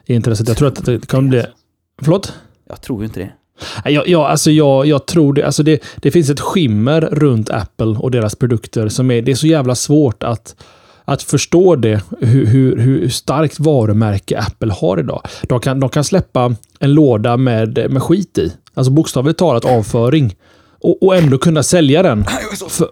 [0.06, 0.48] i intresset.
[0.48, 1.44] Jag tror att det kommer bli...
[2.02, 2.34] Förlåt?
[2.70, 3.32] Jag tror ju inte det.
[3.92, 5.44] Jag, jag, alltså jag, jag tror det.
[5.44, 5.84] Alltså det.
[5.96, 9.22] Det finns ett skimmer runt Apple och deras produkter som är...
[9.22, 10.56] Det är så jävla svårt att,
[11.06, 12.02] att förstå det.
[12.20, 15.22] Hur, hur, hur starkt varumärke Apple har idag.
[15.44, 18.54] De kan, de kan släppa en låda med, med skit i.
[18.80, 20.36] Alltså bokstavligt talat avföring.
[20.82, 22.26] Och, och ändå kunna sälja den.
[22.26, 22.90] För, för,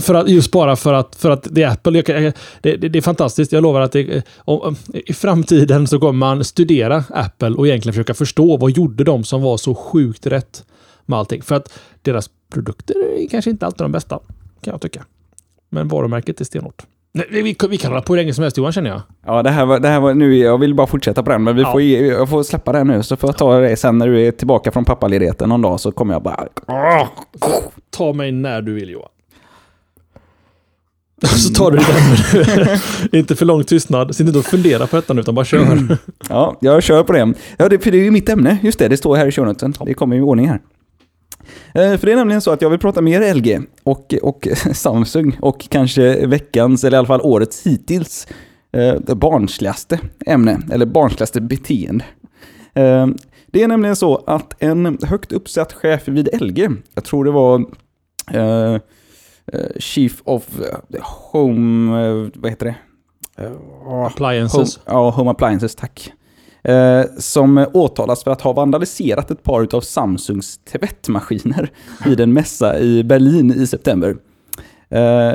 [0.00, 2.02] för att, just bara för att, för att det är Apple.
[2.02, 2.22] Kan-
[2.62, 3.52] det, det, det är fantastiskt.
[3.52, 8.14] Jag lovar att det, om- i framtiden så kommer man studera Apple och egentligen försöka
[8.14, 10.64] förstå vad gjorde de som var så sjukt rätt
[11.06, 11.42] med allting.
[11.42, 12.94] För att deras produkter
[13.24, 14.18] är kanske inte alltid de bästa,
[14.62, 15.04] kan jag tycka.
[15.70, 16.82] Men varumärket är stenhårt.
[17.12, 19.00] Nej, vi, vi, kan hålla på hur länge som helst Johan, känner jag.
[19.26, 21.56] Ja, det här var, det här var nu, jag vill bara fortsätta på den, men
[21.56, 21.72] vi Ja.
[21.72, 24.30] får, jag får släppa det nu, så får jag ta det sen när du är
[24.30, 26.48] tillbaka från pappaledigheten någon dag, så kommer jag bara...
[27.90, 29.08] Ta mig när du vill Johan.
[31.26, 32.78] Så tar du den.
[33.20, 34.16] inte för lång tystnad.
[34.16, 35.78] Sitt inte och fundera på detta nu, utan bara kör.
[36.28, 37.34] Ja, jag kör på det.
[37.56, 38.58] Ja, det, för det är ju mitt ämne.
[38.62, 39.74] Just det, det står här i shownotesen.
[39.86, 40.60] Det kommer i ordning här.
[41.74, 45.36] Eh, För det är nämligen så att jag vill prata mer LG och, och Samsung
[45.40, 48.26] och kanske veckans, eller i alla fall årets hittills,
[48.72, 52.04] eh, barnsligaste ämne, eller barnsligaste beteende.
[52.74, 53.06] Eh,
[53.46, 57.64] Det är nämligen så att en högt uppsatt chef vid LG, jag tror det var
[58.32, 58.80] eh,
[59.78, 60.44] Chief of
[61.32, 62.74] Home, vad heter det?
[63.44, 63.52] Eh,
[63.84, 64.80] Home, Appliances.
[64.84, 66.12] ja, Home Appliances, tack.
[66.62, 71.70] Eh, som åtalas för att ha vandaliserat ett par av Samsungs tvättmaskiner
[72.04, 74.16] vid en mässa i Berlin i september.
[74.88, 75.34] Eh,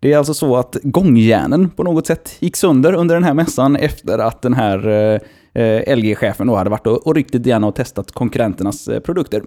[0.00, 3.76] det är alltså så att gångjärnen på något sätt gick sönder under den här mässan
[3.76, 4.88] efter att den här
[5.54, 9.42] eh, LG-chefen då hade varit och, och lite grann och testat konkurrenternas eh, produkter.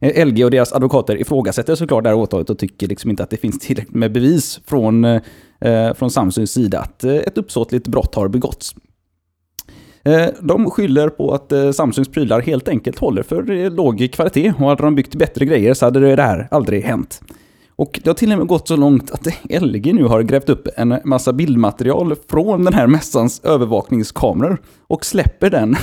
[0.00, 3.30] Eh, LG och deras advokater ifrågasätter såklart det här åtalet och tycker liksom inte att
[3.30, 8.14] det finns tillräckligt med bevis från, eh, från Samsungs sida att eh, ett uppsåtligt brott
[8.14, 8.74] har begåtts.
[10.04, 14.52] Eh, de skyller på att eh, Samsungs prylar helt enkelt håller för eh, låg kvalitet
[14.58, 17.20] och hade de byggt bättre grejer så hade det här aldrig hänt.
[17.76, 19.26] Och det har till och med gått så långt att
[19.62, 25.50] LG nu har grävt upp en massa bildmaterial från den här mässans övervakningskameror och släpper
[25.50, 25.76] den,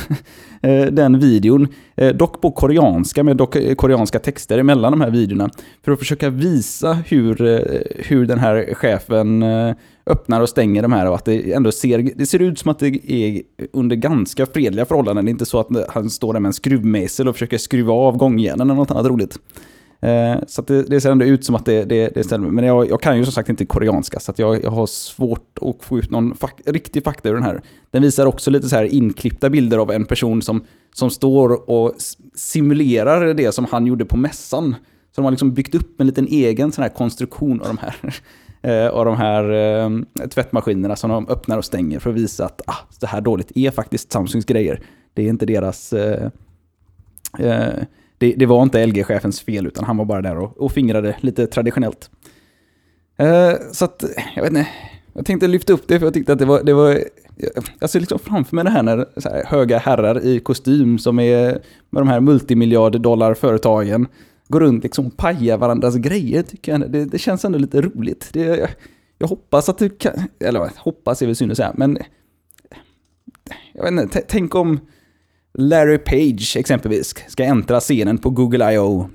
[0.95, 1.67] den videon,
[2.13, 5.49] dock på koreanska med dock koreanska texter emellan de här videorna,
[5.85, 7.35] för att försöka visa hur,
[7.95, 9.43] hur den här chefen
[10.09, 12.79] öppnar och stänger de här och att det ändå ser, det ser ut som att
[12.79, 13.41] det är
[13.73, 15.25] under ganska fredliga förhållanden.
[15.25, 18.17] Det är inte så att han står där med en skruvmejsel och försöker skruva av
[18.17, 19.39] gångjärnen eller något annat roligt.
[20.01, 22.49] Eh, så att det, det ser ändå ut som att det, det, det stämmer.
[22.49, 25.59] Men jag, jag kan ju som sagt inte koreanska, så att jag, jag har svårt
[25.61, 27.61] att få ut någon fak riktig fakta ur den här.
[27.91, 31.93] Den visar också lite så här inklippta bilder av en person som, som står och
[32.35, 34.75] simulerar det som han gjorde på mässan.
[35.15, 37.95] Så de har liksom byggt upp en liten egen sån här konstruktion av de här,
[38.61, 39.89] eh, av de här eh,
[40.27, 43.71] tvättmaskinerna som de öppnar och stänger för att visa att ah, det här dåligt är
[43.71, 44.81] faktiskt Samsungs grejer.
[45.13, 45.93] Det är inte deras...
[45.93, 46.29] Eh,
[47.39, 47.73] eh
[48.17, 51.47] det, det var inte LG-chefens fel, utan han var bara där och, och fingrade lite
[51.47, 52.09] traditionellt.
[53.17, 54.03] Eh, så att,
[54.35, 54.67] jag vet inte,
[55.13, 56.63] jag tänkte lyfta upp det för jag tyckte att det var...
[56.63, 56.99] Det var
[57.79, 61.19] jag ser liksom framför mig det här när så här, höga herrar i kostym som
[61.19, 61.51] är
[61.89, 64.07] med de här multimiljard dollar företagen
[64.49, 66.91] går runt liksom och pajar varandras grejer tycker jag.
[66.91, 68.29] Det, det känns ändå lite roligt.
[68.33, 68.69] Det, jag,
[69.17, 71.97] jag hoppas att du kan, eller hoppas är väl synd att säga, men
[73.73, 74.79] jag vet inte, tänk om
[75.53, 79.09] Larry Page exempelvis ska äntra scenen på Google I.O.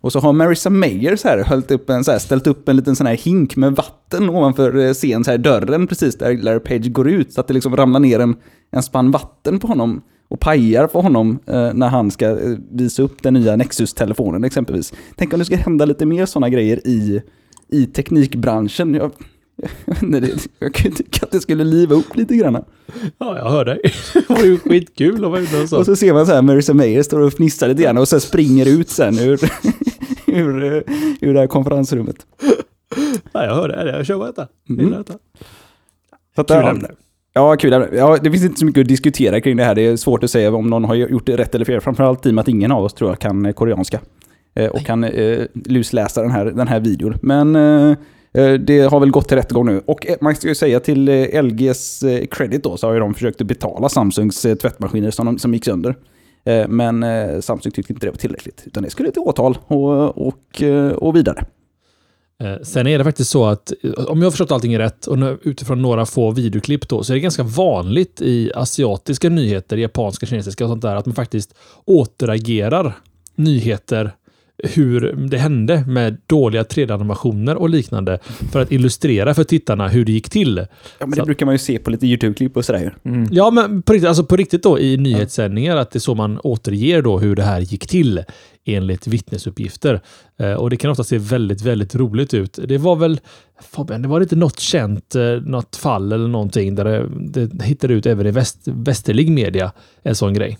[0.00, 2.76] Och så har Marissa Mayer så här, höllt upp en, så här, ställt upp en
[2.76, 6.36] liten sån här hink med vatten ovanför eh, scenen, scen, så här, dörren precis där
[6.36, 7.32] Larry Page går ut.
[7.32, 8.36] Så att det liksom ramlar ner en,
[8.70, 13.02] en spann vatten på honom och pajar på honom eh, när han ska eh, visa
[13.02, 14.92] upp den nya Nexus-telefonen exempelvis.
[15.16, 17.22] Tänk om det ska hända lite mer sådana grejer i,
[17.68, 18.94] i teknikbranschen.
[18.94, 19.12] Jag,
[20.00, 22.64] jag, jag kan tycka att det skulle liva upp lite grann.
[23.18, 23.80] Ja, jag hör dig.
[24.14, 25.78] Det var ju skitkul att vara ute och så.
[25.78, 28.20] Och så ser man så här Marissa Mayer står och fnissar lite grann och sen
[28.20, 29.40] springer ut sen ur,
[30.26, 30.82] ur, eh,
[31.20, 32.26] ur det här konferensrummet.
[33.32, 33.96] Ja, jag hör det.
[33.96, 34.48] Jag kör på detta.
[34.68, 34.90] Mm.
[34.90, 35.14] Detta.
[36.34, 36.88] Så att, Kul ämne.
[37.32, 37.88] Ja, kul.
[37.92, 39.74] Ja, det finns inte så mycket att diskutera kring det här.
[39.74, 41.80] Det är svårt att säga om någon har gjort det rätt eller fel.
[41.80, 44.00] Framförallt i och med att ingen av oss tror jag kan eh, koreanska.
[44.54, 47.18] Eh, och kan eh, lusläsa den här, den här videon.
[47.22, 47.96] Men eh,
[48.34, 49.82] eh, det har väl gått till rättegång nu.
[49.86, 53.42] Och eh, man ska ju säga till LGs credit då, så har ju de försökt
[53.42, 55.94] betala Samsungs tvättmaskiner som, de, som gick sönder.
[56.68, 57.04] Men
[57.42, 58.62] Samsung tyckte inte det var tillräckligt.
[58.66, 60.62] Utan det skulle till åtal och, och,
[60.96, 61.44] och vidare.
[62.40, 65.18] Eh, sen är det faktiskt så att eh, om jag har förstått allting rätt och
[65.18, 70.26] nu, utifrån några få videoklipp då, så är det ganska vanligt i asiatiska nyheter, japanska,
[70.26, 72.98] kinesiska och sånt där, att man faktiskt återagerar
[73.34, 74.12] nyheter
[74.64, 75.00] hur
[75.30, 78.18] det hände med dåliga 3D-animationer och liknande
[78.52, 80.56] för att illustrera för tittarna hur det gick till.
[80.56, 80.66] Ja,
[80.98, 83.12] men Så det att- brukar man ju se på lite YouTube-klipp och sådär ju.
[83.12, 83.28] Mm.
[83.32, 86.38] Ja, men på riktigt, alltså på riktigt då i nyhetssändningar att det är så man
[86.42, 88.24] återger då hur det här gick till
[88.64, 90.00] enligt vittnesuppgifter.
[90.38, 92.58] Eh, och det kan ofta se väldigt, väldigt roligt ut.
[92.68, 93.20] Det var väl,
[93.62, 97.94] Fabian, det var inte något känt, eh, något fall eller någonting där det, det hittade
[97.94, 100.58] ut även i väst, västerlig media en sån grej.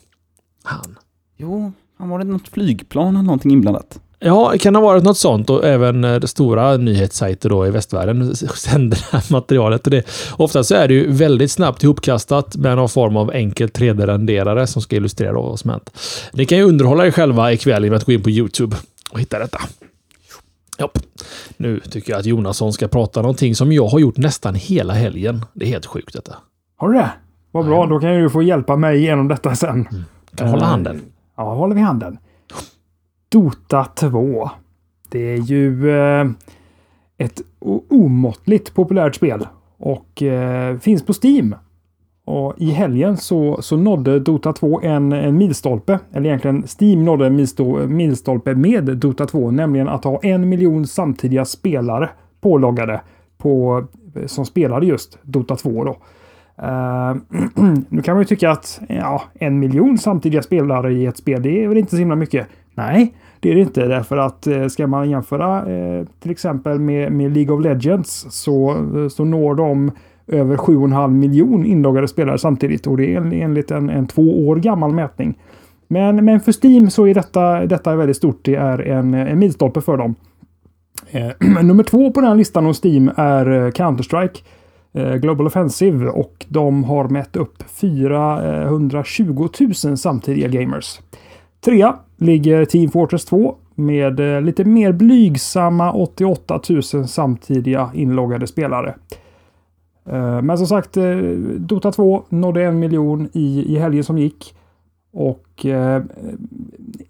[0.63, 0.97] Han.
[1.37, 1.73] Jo,
[2.09, 4.01] var det något flygplan eller någonting inblandat?
[4.23, 8.37] Ja, det kan ha varit något sånt och även eh, stora nyhetssajter då i västvärlden
[8.37, 9.85] sänder det här materialet.
[9.85, 10.05] Och det,
[10.37, 14.83] ofta så är det ju väldigt snabbt ihopkastat med någon form av enkel 3D-renderare som
[14.83, 15.91] ska illustrera vad som hänt.
[16.33, 18.77] Ni kan ju underhålla er själva ikväll genom att gå in på YouTube
[19.11, 19.59] och hitta detta.
[20.79, 20.99] Japp.
[21.57, 25.45] Nu tycker jag att Jonasson ska prata någonting som jag har gjort nästan hela helgen.
[25.53, 26.37] Det är helt sjukt detta.
[26.77, 27.11] Har du det?
[27.51, 29.89] Vad bra, då kan du få hjälpa mig igenom detta sen.
[30.35, 31.01] Kan hålla Eh, handen.
[31.41, 32.19] Ja, håller vi handen.
[33.29, 34.51] Dota 2.
[35.09, 36.27] Det är ju eh,
[37.19, 37.43] ett
[37.89, 39.47] omåttligt populärt spel
[39.79, 41.55] och eh, finns på Steam.
[42.25, 47.27] Och i helgen så, så nådde Dota 2 en, en milstolpe, eller egentligen Steam nådde
[47.27, 47.47] en
[47.97, 52.11] milstolpe med Dota 2, nämligen att ha en miljon samtidiga spelare
[52.41, 53.01] påloggade
[53.39, 53.85] på,
[54.27, 55.97] som spelade just Dota 2 då.
[56.63, 57.15] Eh,
[57.89, 61.65] nu kan man ju tycka att ja, en miljon samtidiga spelare i ett spel, det
[61.65, 62.47] är väl inte så himla mycket.
[62.75, 63.87] Nej, det är det inte.
[63.87, 68.77] Därför att eh, ska man jämföra eh, till exempel med, med League of Legends så,
[69.11, 69.91] så når de
[70.27, 72.87] över 7,5 miljon inloggade spelare samtidigt.
[72.87, 75.39] Och det är enligt en, en två år gammal mätning.
[75.89, 78.39] Men, men för Steam så är detta, detta väldigt stort.
[78.43, 80.15] Det är en, en milstolpe för dem.
[81.11, 84.39] Eh, nummer två på den här listan hos Steam är Counter-Strike.
[84.93, 89.49] Eh, Global Offensive och de har mätt upp 420
[89.85, 91.01] 000 samtidiga gamers.
[91.61, 98.95] Trea ligger Team Fortress 2 med eh, lite mer blygsamma 88 000 samtidiga inloggade spelare.
[100.07, 100.97] Eh, men som sagt,
[101.57, 104.55] Dota 2 nådde en miljon i, i helgen som gick.
[105.13, 105.67] Och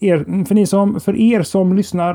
[0.01, 2.15] er, för, ni som, för er som lyssnar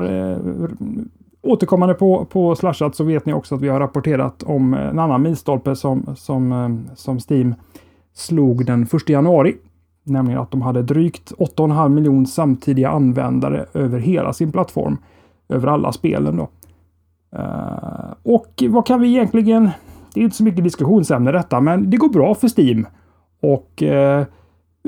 [1.46, 4.98] återkommande på, på Slashat så vet ni också att vi har rapporterat om eh, en
[4.98, 7.54] annan milstolpe som, som, eh, som Steam
[8.14, 9.56] slog den 1 januari.
[10.04, 14.98] Nämligen att de hade drygt 8,5 miljoner samtidiga användare över hela sin plattform.
[15.48, 16.48] Över alla spelen då.
[17.38, 19.70] Eh, och vad kan vi egentligen...
[20.14, 22.86] Det är inte så mycket diskussionsämne detta, men det går bra för Steam.
[23.42, 24.24] Och eh,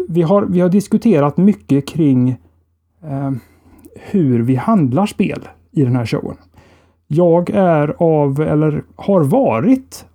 [0.08, 2.28] vi, har, vi har diskuterat mycket kring
[3.02, 3.30] eh,
[4.10, 5.48] hur vi handlar spel.
[5.70, 6.36] i den här showen.
[7.08, 10.06] Jag är av, eller har varit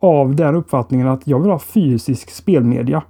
[0.00, 3.02] av den uppfattningen att jag vill ha fysisk spelmedia.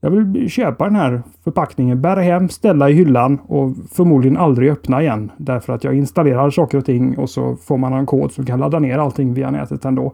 [0.00, 5.02] Jag vill köpa den här förpackningen, bära hem, ställa i hyllan och förmodligen aldrig öppna
[5.02, 5.30] igen.
[5.36, 8.60] Därför att jag installerar saker och ting och så får man en kod som kan
[8.60, 10.12] ladda ner allting via nätet ändå.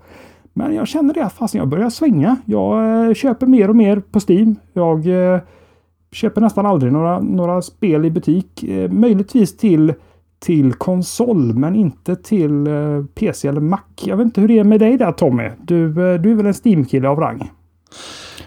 [0.55, 2.37] Men jag känner det att fast jag börjar svänga.
[2.45, 4.57] Jag eh, köper mer och mer på Steam.
[4.73, 5.41] Jag eh,
[6.13, 8.65] köper nästan aldrig några, några spel i butik.
[8.65, 9.95] Eh, möjligtvis till,
[10.43, 13.79] till konsol men inte till eh, PC eller Mac.
[14.05, 15.51] Jag vet inte hur det är med dig där Tommy.
[15.63, 17.51] Du, eh, du är väl en Steam-kille av rang?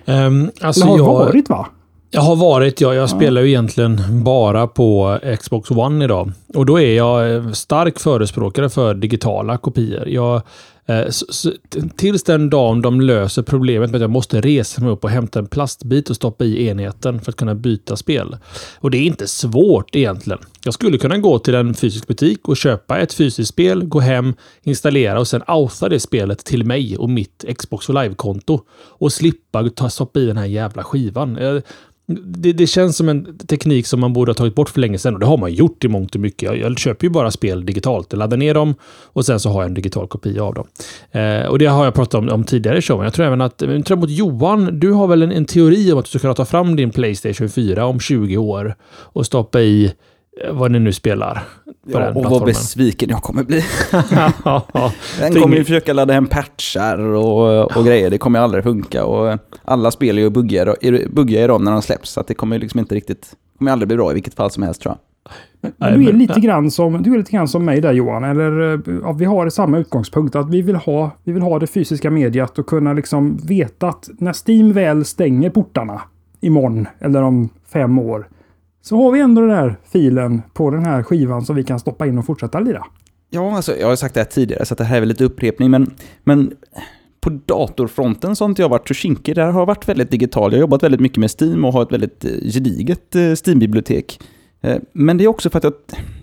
[0.05, 1.67] Um, alltså eller har jag, varit va?
[2.11, 2.93] Jag har varit, ja.
[2.93, 6.31] Jag spelar ju egentligen bara på Xbox One idag.
[6.55, 10.07] Och då är jag eh, stark förespråkare för digitala kopior.
[10.07, 10.41] Jag,
[10.87, 11.51] Eh, så, så,
[11.95, 15.39] tills den dagen de löser problemet med att jag måste resa mig upp och hämta
[15.39, 18.37] en plastbit och stoppa i enheten för att kunna byta spel.
[18.79, 20.39] Och det är inte svårt egentligen.
[20.63, 24.33] Jag skulle kunna gå till en fysisk butik och köpa ett fysiskt spel, gå hem,
[24.63, 28.61] installera och sen outa det spelet till mig och mitt Xbox Live-konto.
[28.71, 31.37] Och slippa ta, stoppa i den här jävla skivan.
[31.37, 31.61] Eh,
[32.07, 35.13] det, det, känns som en teknik som man borde ha tagit bort för länge sedan
[35.13, 36.43] och det har man gjort i mångt och mycket.
[36.43, 38.07] Jag, jag köper ju bara spel digitalt.
[38.09, 40.67] Jag laddar ner dem och sen så har jag en digital kopia av dem.
[41.11, 43.03] Eh, och det har jag pratat om, om tidigare i showen.
[43.03, 45.99] Jag tror även att, jag tror mot Johan, du har väl en, en teori om
[45.99, 49.93] att du ska kunna ta fram din Playstation 4 om 20 år och stoppa i
[50.51, 51.43] vad ni nu spelar.
[51.87, 53.63] Ja, och vad besviken jag kommer bli.
[55.19, 58.09] den kommer ju försöka ladda hem patchar och, och grejer.
[58.09, 59.05] Det kommer aldrig funka.
[59.05, 60.75] Och alla spel är ju buggiga,
[61.09, 62.09] buggiga i dem när de släpps.
[62.09, 63.33] Så det kommer liksom inte riktigt...
[63.57, 64.99] kommer aldrig bli bra i vilket fall som helst tror jag.
[65.77, 68.23] Men du är lite grann som, du är lite grann som mig där Johan.
[68.23, 70.35] Eller ja, vi har samma utgångspunkt.
[70.35, 74.09] Att vi vill, ha, vi vill ha det fysiska mediet och kunna liksom veta att
[74.17, 76.01] när Steam väl stänger portarna
[76.41, 78.27] imorgon eller om fem år
[78.85, 82.07] så har vi ändå den här filen på den här skivan som vi kan stoppa
[82.07, 82.85] in och fortsätta lira.
[83.29, 85.71] Ja, alltså, jag har sagt det här tidigare, så det här är väl lite upprepning,
[85.71, 86.53] men, men
[87.21, 89.35] på datorfronten så har inte jag varit så kinkig.
[89.35, 90.51] Där har jag varit väldigt digital.
[90.51, 94.19] Jag har jobbat väldigt mycket med Steam och har ett väldigt eh, gediget eh, Steam-bibliotek.
[94.61, 95.73] Eh, men det är också för att jag,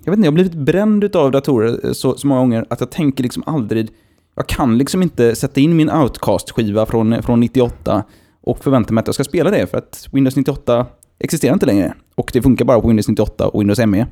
[0.05, 2.91] jag vet inte, jag har blivit bränd av datorer så, så många gånger att jag
[2.91, 3.91] tänker liksom aldrig,
[4.37, 8.05] jag kan liksom inte sätta in min Outcast-skiva från, från 98
[8.43, 10.87] och förvänta mig att jag ska spela det för att Windows 98
[11.23, 11.95] existerar inte längre.
[12.15, 14.07] Och det funkar bara på Windows 98 och Windows ME.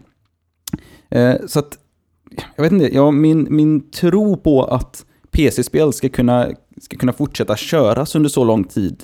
[1.11, 1.79] Eh, så att,
[2.57, 6.49] jag vet inte, ja, min, min tro på att PC-spel ska kunna,
[6.81, 9.03] ska kunna fortsätta köras under så lång tid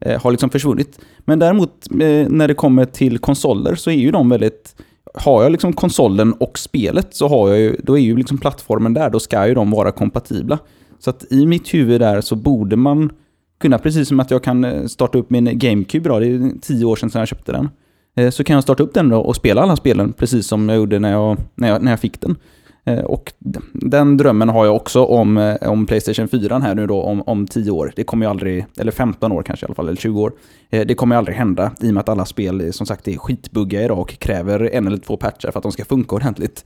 [0.00, 1.00] eh, har liksom försvunnit.
[1.18, 4.76] Men däremot eh, när det kommer till konsoler så är ju de väldigt...
[5.14, 8.94] Har jag liksom konsolen och spelet så har jag ju, då är ju liksom plattformen
[8.94, 10.58] där, då ska ju de vara kompatibla.
[10.98, 13.12] Så att i mitt huvud där så borde man
[13.60, 16.84] kunna, precis som att jag kan eh, starta upp min GameCube då, det är tio
[16.84, 17.68] år sedan jag köpte den.
[18.16, 20.78] Eh, så kan jag starta upp den då och spela alla spelen precis som jag
[20.78, 22.36] gjorde när jag, när jag, när jag fick den.
[22.84, 23.32] Eh, och
[23.72, 27.70] den drömmen har jag också om, om Playstation 4 här nu då om, om 10
[27.70, 27.92] år.
[27.96, 30.32] Det kommer ju aldrig, eller 15 år kanske i alla fall, eller 20 år.
[30.70, 33.82] Det kommer ju aldrig hända i och med att alla spel som sagt är skitbugga
[33.82, 36.64] idag och kräver en eller två patchar för att de ska funka ordentligt.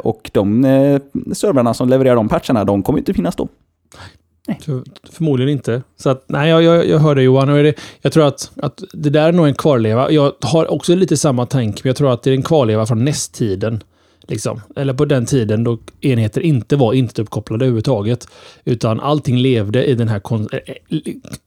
[0.00, 0.62] Och de
[1.32, 3.48] servrarna som levererar de patcharna, de kommer ju inte finnas då.
[4.48, 4.60] Nej.
[5.12, 5.82] förmodligen inte.
[5.96, 7.48] Så att, nej, jag, jag, jag hör dig Johan.
[7.48, 10.10] Och det, jag tror att, att det där är nog en kvarleva.
[10.10, 13.04] Jag har också lite samma tanke, men jag tror att det är en kvarleva från
[13.04, 13.82] nästtiden.
[14.28, 14.60] Liksom.
[14.76, 18.28] Eller på den tiden då enheter inte var internetuppkopplade överhuvudtaget.
[18.64, 20.20] Utan allting levde i den här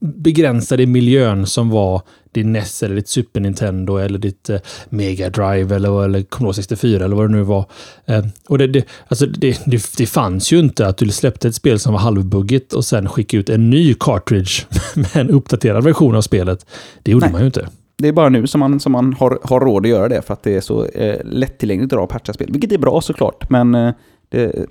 [0.00, 2.02] begränsade miljön som var
[2.32, 7.04] din NES eller ditt Super Nintendo eller ditt eh, Mega Drive eller, eller Commodore 64
[7.04, 7.66] eller vad det nu var.
[8.06, 11.54] Eh, och det, det, alltså det, det, det, fanns ju inte att du släppte ett
[11.54, 14.52] spel som var halvbuggigt och sen skickade ut en ny cartridge
[14.94, 16.66] med en uppdaterad version av spelet.
[17.02, 17.32] Det gjorde Nej.
[17.32, 17.68] man ju inte.
[18.02, 20.32] Det är bara nu som man, som man har, har råd att göra det för
[20.32, 22.48] att det är så eh, lättillgängligt att patcha spel.
[22.52, 23.94] Vilket är bra såklart, men eh,
[24.28, 24.66] det,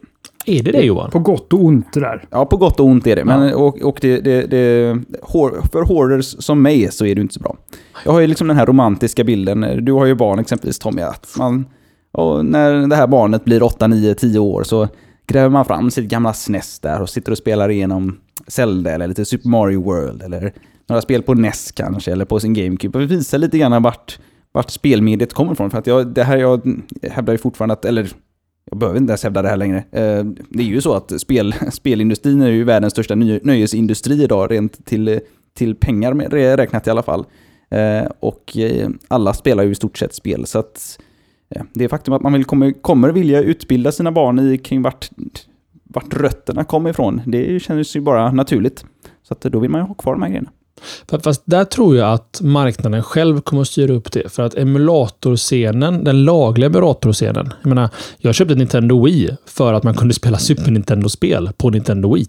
[0.45, 1.11] är det det Johan?
[1.11, 2.25] På gott och ont det där.
[2.29, 3.25] Ja, på gott och ont är det.
[3.25, 3.55] Men, ja.
[3.55, 4.97] och, och det, det, det,
[5.71, 7.57] för hoarders som mig så är det inte så bra.
[8.05, 9.85] Jag har ju liksom den här romantiska bilden.
[9.85, 11.01] Du har ju barn exempelvis Tommy.
[11.01, 11.65] Att man,
[12.11, 14.87] och när det här barnet blir 8, 9, 10 år så
[15.27, 18.17] gräver man fram sitt gamla SNES där och sitter och spelar igenom
[18.47, 20.53] Zelda eller lite Super Mario World eller
[20.87, 24.19] några spel på NES kanske eller på sin GameCube och visa lite grann vart,
[24.51, 25.71] vart spelmediet kommer ifrån.
[25.71, 26.81] För att jag, det här jag
[27.11, 28.09] hävdar ju fortfarande att, eller
[28.65, 29.77] jag behöver inte ens hävda det här längre.
[29.77, 34.85] Eh, det är ju så att spel, spelindustrin är ju världens största nöjesindustri idag, rent
[34.85, 35.19] till,
[35.53, 36.13] till pengar
[36.57, 37.25] räknat i alla fall.
[37.69, 40.99] Eh, och eh, alla spelar ju i stort sett spel, så att
[41.73, 45.09] det faktum att man vill, kommer, kommer vilja utbilda sina barn i kring vart,
[45.93, 48.85] vart rötterna kommer ifrån, det känns ju bara naturligt.
[49.23, 50.49] Så att då vill man ju ha kvar de här grejerna.
[51.23, 54.31] Fast där tror jag att marknaden själv kommer att styra upp det.
[54.31, 57.53] För att emulatorscenen, den lagliga emulatorscenen.
[57.61, 62.13] Jag menar, jag köpte Nintendo Wii för att man kunde spela Super Nintendo-spel på Nintendo
[62.13, 62.27] Wii.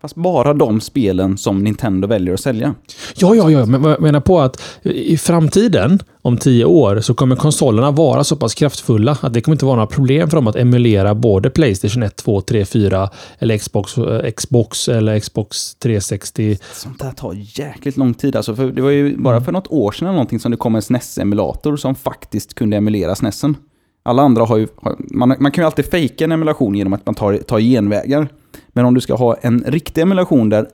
[0.00, 2.74] Fast bara de spelen som Nintendo väljer att sälja.
[3.16, 3.66] Ja, ja, ja.
[3.66, 8.36] Men jag menar på att i framtiden, om tio år, så kommer konsolerna vara så
[8.36, 12.02] pass kraftfulla att det kommer inte vara några problem för dem att emulera både Playstation
[12.02, 16.58] 1, 2, 3, 4 eller Xbox, eh, Xbox eller Xbox 360.
[16.72, 18.36] Sånt där tar jäkligt lång tid.
[18.36, 20.74] Alltså, för det var ju bara för något år sedan eller någonting som det kom
[20.74, 23.56] en SNES-emulator som faktiskt kunde emulera SNESen.
[24.02, 24.68] Alla andra har ju...
[24.98, 28.28] Man, man kan ju alltid fejka en emulation genom att man tar, tar genvägar.
[28.68, 30.68] Men om du ska ha en riktig emulation där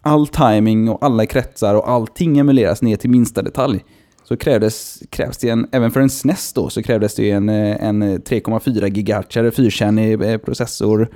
[0.00, 3.84] all timing och alla kretsar och allting emuleras ner till minsta detalj.
[4.24, 7.84] Så krävdes, krävs det en, även för en SNES då, så krävdes det en, eh,
[7.84, 11.08] en eh, 3,4 GHz fyrkärnig eh, processor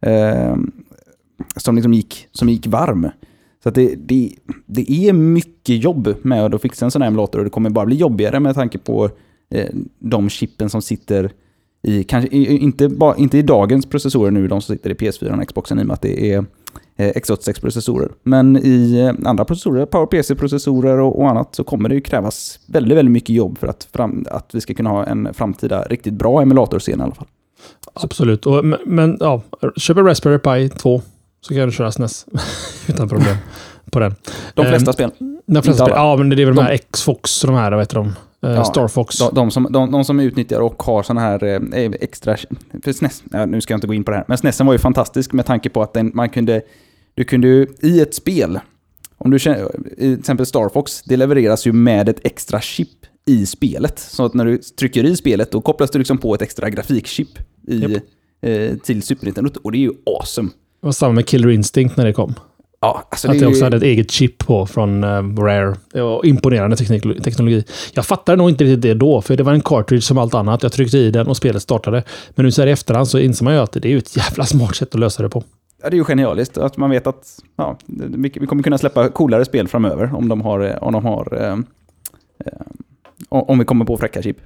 [0.00, 0.56] eh,
[1.56, 3.10] som liksom gick, som gick varm.
[3.62, 4.34] Så att det, det,
[4.66, 7.86] det är mycket jobb med att fixa en sån här emulator och det kommer bara
[7.86, 9.10] bli jobbigare med tanke på
[9.50, 9.68] eh,
[9.98, 11.32] de chippen som sitter
[11.82, 15.48] i, kanske, inte, ba, inte i dagens processorer nu, de som sitter i PS4 och
[15.48, 16.44] Xboxen i och med att det är
[16.96, 18.10] eh, X86-processorer.
[18.22, 22.98] Men i eh, andra processorer, PowerPC-processorer och, och, annat, så kommer det ju krävas väldigt,
[22.98, 26.42] väldigt mycket jobb för att, fram, att vi ska kunna ha en framtida riktigt bra
[26.42, 27.28] emulatorscen i alla fall.
[27.94, 28.46] Absolut.
[28.46, 29.42] Och, men ja,
[29.76, 31.02] köp en Raspberry Pi 2
[31.40, 32.26] så kan du köra SNES
[32.88, 33.36] utan problem
[33.90, 34.14] på den.
[34.54, 35.10] De flesta um, spel.
[35.46, 35.96] De flesta spel.
[35.96, 38.06] Ja, men det är väl de, de här Xfox, de här, vad heter de?
[38.06, 39.18] Uh, ja, Starfox.
[39.18, 42.36] De, de, som, de, de, som utnyttjar och har sådana här eh, extra...
[42.84, 44.74] För SNES, ja, nu ska jag inte gå in på det här, men SNESen var
[44.74, 46.62] ju fantastisk med tanke på att den, man kunde...
[47.14, 48.60] Du kunde ju i ett spel,
[49.18, 49.68] om du känner,
[49.98, 52.88] till exempel Starfox, det levereras ju med ett extra chip
[53.26, 53.98] i spelet.
[53.98, 57.28] Så att när du trycker i spelet, då kopplas du liksom på ett extra grafikchip
[57.68, 58.02] i, yep.
[58.42, 59.50] eh, till Super Nintendo.
[59.62, 60.48] Och det är ju awesome.
[60.80, 62.34] Det var samma med Killer Instinct när det kom.
[62.82, 65.76] Ja, alltså att det, också hade ett eget chip på från uh, Rare.
[65.92, 67.64] Det var imponerande teknik teknologi.
[67.94, 70.62] Jag fattade nog inte riktigt det då, för det var en cartridge som allt annat.
[70.62, 72.04] Jag tryckte i den och spelet startade.
[72.34, 74.44] Men nu så här i efterhand så inser man ju att det är ett jävla
[74.44, 75.44] smart sätt att lösa det på.
[75.82, 77.26] Ja, det är ju genialiskt att man vet att
[77.56, 81.52] ja, vi kommer kunna släppa coolare spel framöver om de har, om de har eh,
[82.44, 82.60] eh,
[83.28, 84.36] om vi kommer på fräcka chip.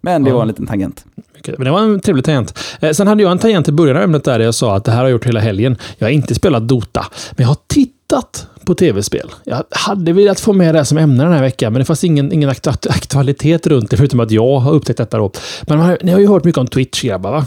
[0.00, 0.34] Men det ja.
[0.34, 1.04] var en liten tangent.
[1.46, 2.58] Men det var en trevlig tangent.
[2.80, 4.90] Eh, sen hade jag en tangent i början av ämnet där jag sa att det
[4.90, 5.76] här har jag gjort hela helgen.
[5.98, 9.30] Jag har inte spelat Dota, men jag har tittat på tv-spel.
[9.44, 12.32] Jag hade velat få med det som ämne den här veckan, men det fanns ingen,
[12.32, 12.50] ingen
[12.88, 15.32] aktualitet runt det, förutom att jag har upptäckt detta då.
[15.62, 17.44] Men har, ni har ju hört mycket om Twitch, grabbar, va?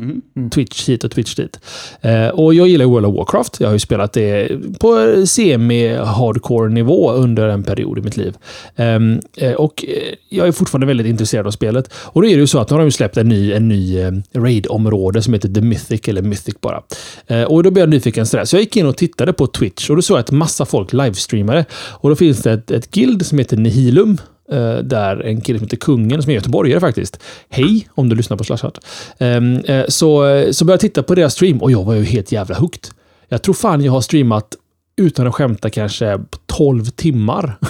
[0.00, 0.20] Mm.
[0.36, 0.50] mm.
[0.50, 1.60] Twitch hit och Twitch dit.
[2.00, 3.60] Eh, och jag gillar World of Warcraft.
[3.60, 4.48] Jag har ju spelat det
[4.80, 4.88] på
[5.26, 8.36] semi-hardcore nivå under en period i mitt liv.
[8.76, 11.92] Ehm, eh, och eh, jag är fortfarande väldigt intresserad av spelet.
[11.94, 14.00] Och då är det ju så att nu har de släppt en ny, en ny
[14.00, 16.82] eh, raid-område som heter The Mythic, eller Mythic bara.
[17.26, 18.44] Eh, och då blev jag nyfiken sådär.
[18.44, 20.92] Så jag gick in och tittade på Twitch och då såg jag att massa folk
[20.92, 21.64] livestreamade.
[21.72, 24.18] Och då finns det ett, ett guild som heter Nihilum
[24.52, 27.22] Eh, där en kille som heter Kungen, som är göteborgare faktiskt.
[27.48, 28.78] Hej, om du lyssnar på Slashart.
[29.18, 32.04] Ehm, eh, så, eh, så började jag titta på deras stream och jag var ju
[32.04, 32.90] helt jävla hooked.
[33.28, 34.56] Jag tror fan jag har streamat,
[35.00, 37.56] utan att skämta, kanske 12 timmar.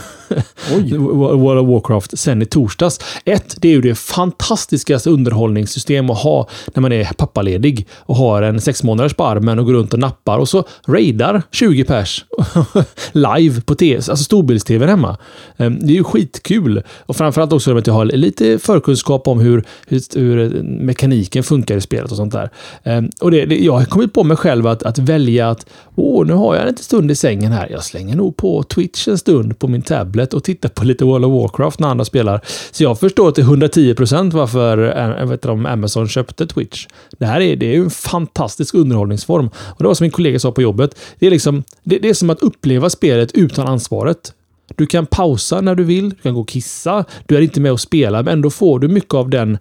[0.71, 3.01] World of Warcraft sen i torsdags.
[3.25, 8.43] Ett, det är ju det fantastiskaste underhållningssystem att ha när man är pappaledig och har
[8.43, 12.25] en sex månaders på armen och går runt och nappar och så raidar 20 pers
[13.13, 15.17] live på TV, alltså storbilds-tv hemma.
[15.57, 16.83] Ehm, det är ju skitkul.
[16.89, 22.11] Och framförallt också att jag har lite förkunskap om hur, hur, mekaniken funkar i spelet
[22.11, 22.51] och sånt där.
[22.85, 26.27] Ehm, och det, det, jag har kommit på mig själv att, att välja att åh,
[26.27, 27.69] nu har jag en liten stund i sängen här.
[27.71, 31.25] Jag slänger nog på Twitch en stund på min tablet och tittar på lite World
[31.25, 32.41] of Warcraft när andra spelar.
[32.71, 36.87] Så jag förstår till 110 procent varför eh, jag vet inte, Amazon köpte Twitch.
[37.19, 39.47] Det här är, det är en fantastisk underhållningsform.
[39.49, 40.99] Och det var som min kollega sa på jobbet.
[41.19, 44.33] Det är, liksom, det, det är som att uppleva spelet utan ansvaret.
[44.77, 47.73] Du kan pausa när du vill, du kan gå och kissa, du är inte med
[47.73, 49.59] och spelar, men ändå får du mycket av den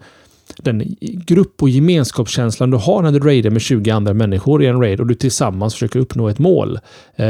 [0.63, 4.81] den grupp och gemenskapskänslan du har när du raidar med 20 andra människor i en
[4.81, 6.79] raid och du tillsammans försöker uppnå ett mål.
[7.15, 7.27] Eh,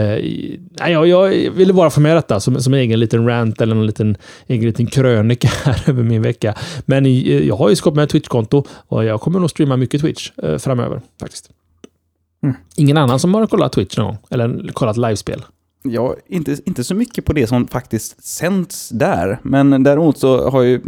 [0.77, 4.17] jag, jag ville bara få med detta som, som egen liten rant eller en liten,
[4.47, 6.55] egen liten krönika här över min vecka.
[6.86, 10.32] Men jag har ju skapat mig ett Twitch-konto och jag kommer nog streama mycket Twitch
[10.43, 11.49] eh, framöver faktiskt.
[12.43, 12.55] Mm.
[12.75, 14.17] Ingen annan som har kollat Twitch någon gång?
[14.30, 15.41] Eller kollat livespel?
[15.84, 19.39] Ja, inte, inte så mycket på det som faktiskt sänds där.
[19.43, 20.82] Men däremot så har ju,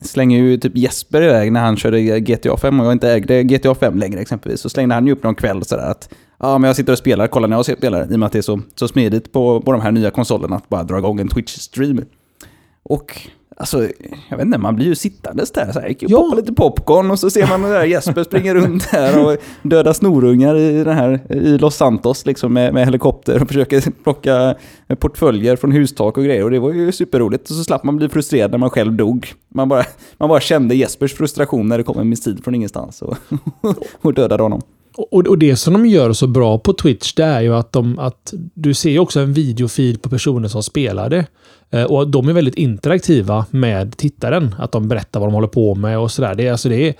[0.00, 3.74] slänger ju typ Jesper iväg när han körde GTA 5 och jag inte ägde GTA
[3.74, 4.60] 5 längre exempelvis.
[4.60, 7.26] Så slängde han ju upp någon kväll sådär att ja, men jag sitter och spelar,
[7.26, 8.12] kolla när jag spelar.
[8.12, 10.56] I och med att det är så, så smidigt på, på de här nya konsolerna
[10.56, 12.06] att bara dra igång en Twitch-stream.
[12.82, 13.20] Och
[13.60, 13.88] Alltså,
[14.28, 15.72] jag vet inte, man blir ju sittandes där.
[15.72, 16.32] Så här, gick Ja.
[16.36, 20.84] lite popcorn och så ser man där Jesper springer runt här och döda snorungar i,
[20.84, 24.54] den här, i Los Santos liksom med, med helikopter och försöker plocka
[24.98, 26.44] portföljer från hustak och grejer.
[26.44, 27.50] Och det var ju superroligt.
[27.50, 29.32] Och så slapp man bli frustrerad när man själv dog.
[29.54, 29.84] Man bara,
[30.18, 33.16] man bara kände Jespers frustration när det kom en missil från ingenstans och,
[34.02, 34.60] och dödade honom.
[34.96, 37.98] Och, och det som de gör så bra på Twitch, det är ju att, de,
[37.98, 41.26] att du ser ju också en videofeed på personer som spelar det.
[41.70, 44.54] Eh, och de är väldigt interaktiva med tittaren.
[44.58, 46.34] Att de berättar vad de håller på med och sådär.
[46.34, 46.94] Det är, alltså, det är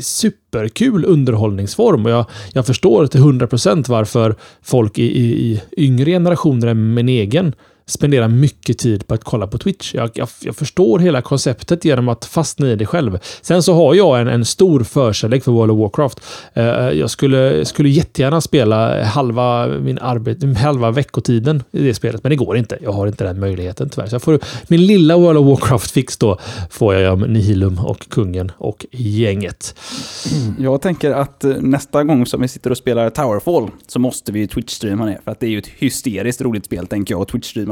[0.00, 2.06] superkul underhållningsform.
[2.06, 7.08] Och jag, jag förstår till 100% varför folk i, i, i yngre generationer än min
[7.08, 7.54] egen
[7.86, 9.94] spenderar mycket tid på att kolla på Twitch.
[9.94, 13.18] Jag, jag, jag förstår hela konceptet genom att fastna i det själv.
[13.42, 16.20] Sen så har jag en, en stor förkärlek för World of Warcraft.
[16.52, 22.30] Eh, jag skulle, skulle jättegärna spela halva, min arbet, halva veckotiden i det spelet, men
[22.30, 22.78] det går inte.
[22.82, 24.06] Jag har inte den möjligheten tyvärr.
[24.06, 24.38] Så jag får,
[24.68, 26.38] min lilla World of Warcraft-fix då
[26.70, 29.74] får jag om Nihilum och kungen och gänget.
[30.58, 34.46] Jag tänker att eh, nästa gång som vi sitter och spelar Towerfall så måste vi
[34.46, 35.18] Twitch-streama det.
[35.24, 37.22] För att det är ju ett hysteriskt roligt spel tänker jag.
[37.22, 37.28] att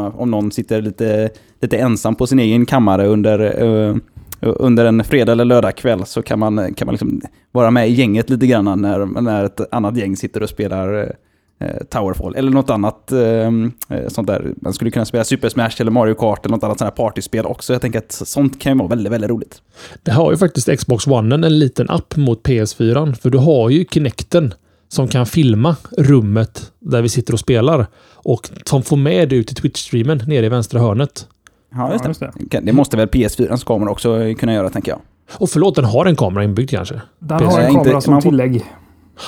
[0.06, 3.96] om någon sitter lite, lite ensam på sin egen kammare under, uh,
[4.40, 7.20] under en fredag eller lördagkväll så kan man, kan man liksom
[7.52, 11.14] vara med i gänget lite grann när, när ett annat gäng sitter och spelar
[11.60, 12.34] eh, Towerfall.
[12.34, 14.54] Eller något annat eh, eh, sånt där.
[14.56, 17.46] Man skulle kunna spela Super Smash eller Mario Kart eller något annat sånt här partyspel
[17.46, 17.72] också.
[17.72, 19.62] Jag tänker att sånt kan ju vara väldigt, väldigt roligt.
[20.02, 23.14] Det har ju faktiskt Xbox One en liten app mot PS4.
[23.14, 24.54] För du har ju Kinecten
[24.92, 27.86] som kan filma rummet där vi sitter och spelar.
[28.14, 31.26] Och som får med det ut i Twitch-streamen nere i vänstra hörnet.
[31.74, 32.40] Ja, just Ja, det.
[32.40, 32.60] just det.
[32.60, 35.00] Det måste väl PS4s kamera också kunna göra, tänker jag.
[35.38, 37.00] Och förlåt, den har en kamera inbyggd kanske?
[37.18, 38.64] Den PS4 har en inte- kamera som man får- tillägg.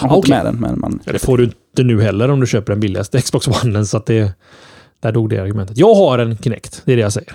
[0.03, 0.35] Man har Okej.
[0.35, 1.01] inte med den, men man...
[1.05, 3.85] Ja, det får du inte nu heller om du köper den billigaste Xbox One.
[3.87, 4.33] Så att det...
[5.01, 5.79] Där dog det argumentet.
[5.79, 7.33] Jag har en Kinect, det är det jag säger.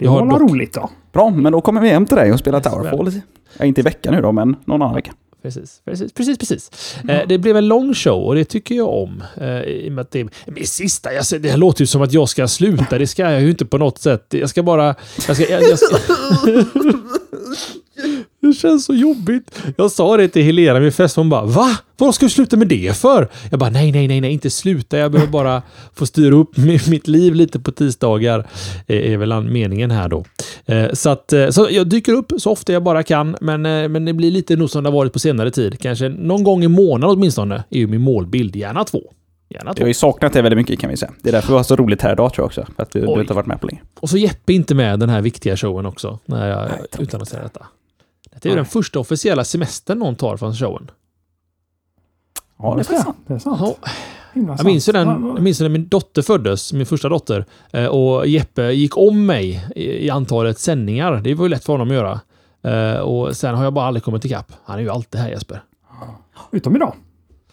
[0.00, 0.90] Det var dock- roligt då.
[1.12, 3.12] Bra, men då kommer vi hem till dig och spelar Towerfall.
[3.58, 5.12] Ja, inte i veckan nu då, men någon annan vecka.
[5.42, 6.38] Precis, precis, precis.
[6.38, 6.70] precis.
[7.08, 9.22] Eh, det blev en lång show och det tycker jag om.
[9.40, 12.12] Eh, i och med att det, men sista, jag, ser- det låter ju som att
[12.12, 12.98] jag ska sluta.
[12.98, 14.26] Det ska jag ju inte på något sätt.
[14.28, 14.94] Jag ska bara...
[15.28, 15.96] Jag ska, jag, jag ska...
[18.46, 19.62] Det känns så jobbigt.
[19.76, 21.16] Jag sa det till Helena vid fest.
[21.16, 21.68] Hon bara Va?
[21.96, 23.28] Vad ska du sluta med det för?
[23.50, 24.98] Jag bara nej, nej, nej, nej, inte sluta.
[24.98, 25.62] Jag behöver bara
[25.94, 28.46] få styra upp mi- mitt liv lite på tisdagar.
[28.86, 30.24] eh, Är väl meningen här då.
[30.66, 33.36] Eh, Så att eh, så jag dyker upp så ofta jag bara kan.
[33.40, 35.80] Men, men det blir lite nog som det har varit på senare tid.
[35.80, 38.56] Kanske någon gång i månaden åtminstone är ju min målbild.
[38.56, 39.00] Gärna två.
[39.48, 39.82] Gärna två.
[39.82, 41.12] har ju saknat det väldigt mycket kan vi säga.
[41.22, 42.66] Det är därför vi har så roligt här idag tror jag också.
[42.76, 43.80] För att du, du inte har varit med på länge.
[44.00, 46.18] Och så Jeppe inte med den här viktiga showen också.
[46.26, 47.66] När jag, Nej, utan att säga detta.
[48.42, 50.90] Det är ju den första officiella semestern någon tar från showen.
[52.58, 53.16] Ja, det är sant.
[53.26, 53.60] Det är sant.
[53.60, 53.76] Ja,
[54.58, 57.46] Jag minns ju den, Ja, jag minns när min dotter föddes, min första dotter.
[57.72, 61.20] eh, Och Jeppe gick om mig i antalet sändningar.
[61.24, 62.20] Det var ju lätt för honom att göra.
[62.94, 64.52] Eh, Och sen har jag bara aldrig kommit ikapp.
[64.64, 65.60] Han är ju alltid här Jesper.
[66.50, 66.94] Utom idag.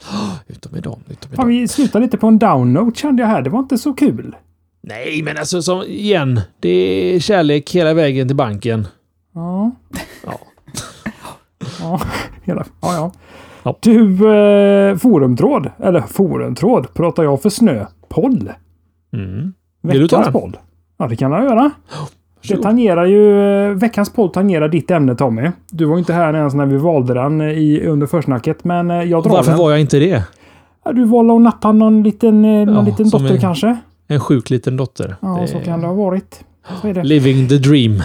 [0.47, 0.99] Utom idag.
[1.09, 1.61] Utom Fan, idag.
[1.61, 3.41] vi slutade lite på en downnote kände jag här.
[3.41, 4.35] Det var inte så kul.
[4.81, 6.41] Nej, men alltså som, igen.
[6.59, 6.69] Det
[7.15, 8.87] är kärlek hela vägen till banken.
[9.33, 9.71] Ja.
[10.25, 10.39] Ja.
[11.81, 12.01] Ja,
[12.43, 13.11] hela, ja, ja.
[13.63, 13.75] Ja.
[13.79, 14.01] Du,
[14.35, 15.69] eh, forumtråd.
[15.79, 16.93] Eller forumtråd.
[16.93, 17.85] Pratar jag för snö?
[18.09, 18.49] Podd.
[19.13, 19.53] Mm.
[19.81, 20.57] Veckans podd.
[20.97, 21.71] Ja, det kan jag göra.
[22.49, 23.41] Det tangerar ju...
[23.69, 25.51] eh, Veckans podd tangerar ditt ämne Tommy.
[25.71, 28.97] Du var inte här ens när vi valde den eh, i, under försnacket, men eh,
[29.03, 29.59] jag drar Varför den.
[29.59, 30.23] var jag inte det?
[30.93, 33.77] Du valde att nappa någon liten, någon Ja, liten dotter är- kanske?
[34.07, 35.15] En sjuk liten dotter.
[35.21, 36.45] Ja, Det så kan det ha varit.
[36.81, 37.03] Det.
[37.03, 38.01] Living the dream.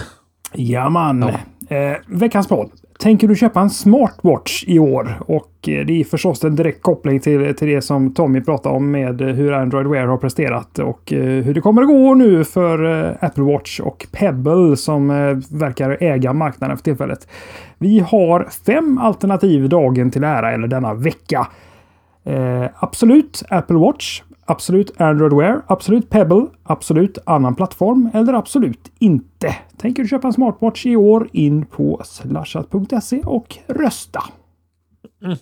[0.53, 1.19] Ja, man.
[1.69, 1.75] Ja.
[1.75, 2.69] Eh, veckans podd.
[3.01, 5.21] Tänker du köpa en smartwatch i år?
[5.27, 8.91] Och eh, det är förstås en direkt koppling till, till det som Tommy pratade om
[8.91, 12.43] med eh, hur Android Wear har presterat och eh, hur det kommer att gå nu
[12.43, 12.83] för
[13.21, 15.07] Apple Watch och Pebble som
[15.49, 17.27] verkar äga marknaden för tillfället.
[17.77, 21.47] Vi har fem alternativ dagen till ära eller denna vecka.
[22.23, 29.55] Eh, absolut Apple Watch, absolut Android Wear, absolut Pebble, absolut annan plattform eller absolut inte.
[29.77, 31.29] Tänker du köpa en smartwatch i år?
[31.33, 34.23] In på slashat.se och rösta.
[35.23, 35.37] Mm.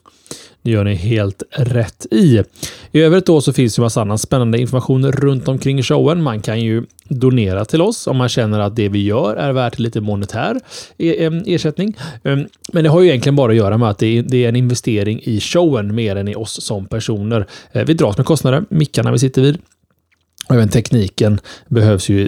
[0.68, 2.44] Det gör ni helt rätt i.
[2.92, 6.24] I övrigt då så finns ju massa annan spännande information runt omkring showen.
[6.24, 9.80] Man kan ju donera till oss om man känner att det vi gör är värt
[9.80, 10.60] lite monetär
[10.98, 11.98] e- ersättning.
[12.24, 15.22] Ehm, men det har ju egentligen bara att göra med att det är, en investering
[15.24, 17.48] i showen mer än i oss som personer.
[17.72, 19.58] Eh, vi dras med kostnader, mickarna vi sitter vid.
[20.50, 22.28] Och även tekniken behövs ju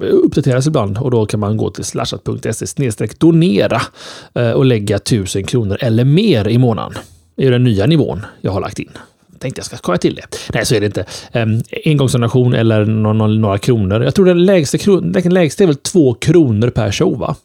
[0.00, 3.82] uppdateras ibland och då kan man gå till slashat.se donera
[4.34, 6.94] eh, och lägga 1000 kronor eller mer i månaden.
[7.36, 8.90] Det är den nya nivån jag har lagt in.
[9.38, 10.36] tänkte jag ska skoja till det.
[10.54, 11.04] Nej, så är det inte.
[11.34, 14.02] Um, engångsdonation eller några kronor.
[14.02, 17.36] Jag tror den lägsta, den lägsta är väl två kronor per show, va?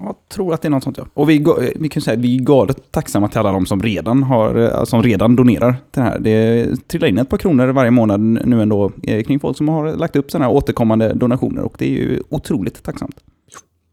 [0.00, 1.06] Jag tror att det är något sånt ja.
[1.14, 3.82] Och vi, eh, vi kan säga att vi är galet tacksamma till alla de som
[3.82, 6.18] redan, har, eh, alltså, som redan donerar till det här.
[6.18, 9.96] Det trillar in ett par kronor varje månad nu ändå eh, kring folk som har
[9.96, 13.16] lagt upp sådana här återkommande donationer och det är ju otroligt tacksamt.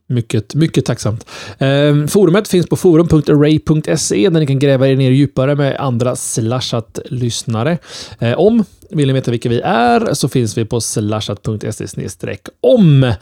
[0.08, 1.26] Mycket, mycket tacksamt.
[1.58, 7.78] Eh, forumet finns på forum.array.se där ni kan gräva er ner djupare med andra slashat-lyssnare.
[8.20, 13.14] Eh, om vill ni veta vilka vi är så finns vi på slashat.se om.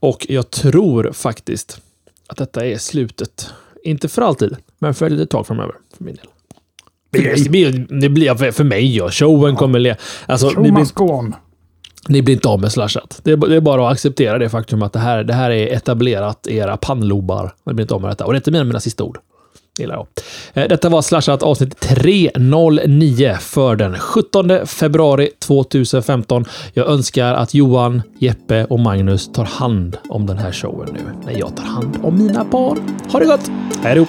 [0.00, 1.80] Och jag tror faktiskt
[2.26, 3.50] att detta är slutet.
[3.84, 5.74] Inte för alltid, men för ett litet tag framöver.
[5.96, 6.26] För min del.
[7.10, 9.10] Det blir, det blir för mig, ja.
[9.10, 9.78] Showen kommer...
[9.78, 9.96] Le
[10.26, 11.34] alltså, Show must go on.
[12.08, 13.20] Ni blir inte av med slashat.
[13.22, 15.66] Det är, det är, bara att acceptera det faktum att det här, det här är
[15.66, 17.54] etablerat i era pannlobar.
[17.66, 18.24] Ni blir inte av med detta.
[18.24, 19.18] Och det är inte mina, mina sista ord.
[19.78, 20.06] Gillar jag.
[20.54, 26.44] Eh, detta var Slashat avsnitt 309 för den 17 februari 2015.
[26.72, 31.38] Jag önskar att Johan, Jeppe och Magnus tar hand om den här showen nu när
[31.38, 32.98] jag tar hand om mina barn.
[33.12, 33.50] Ha det gott!
[33.82, 34.06] Hej då!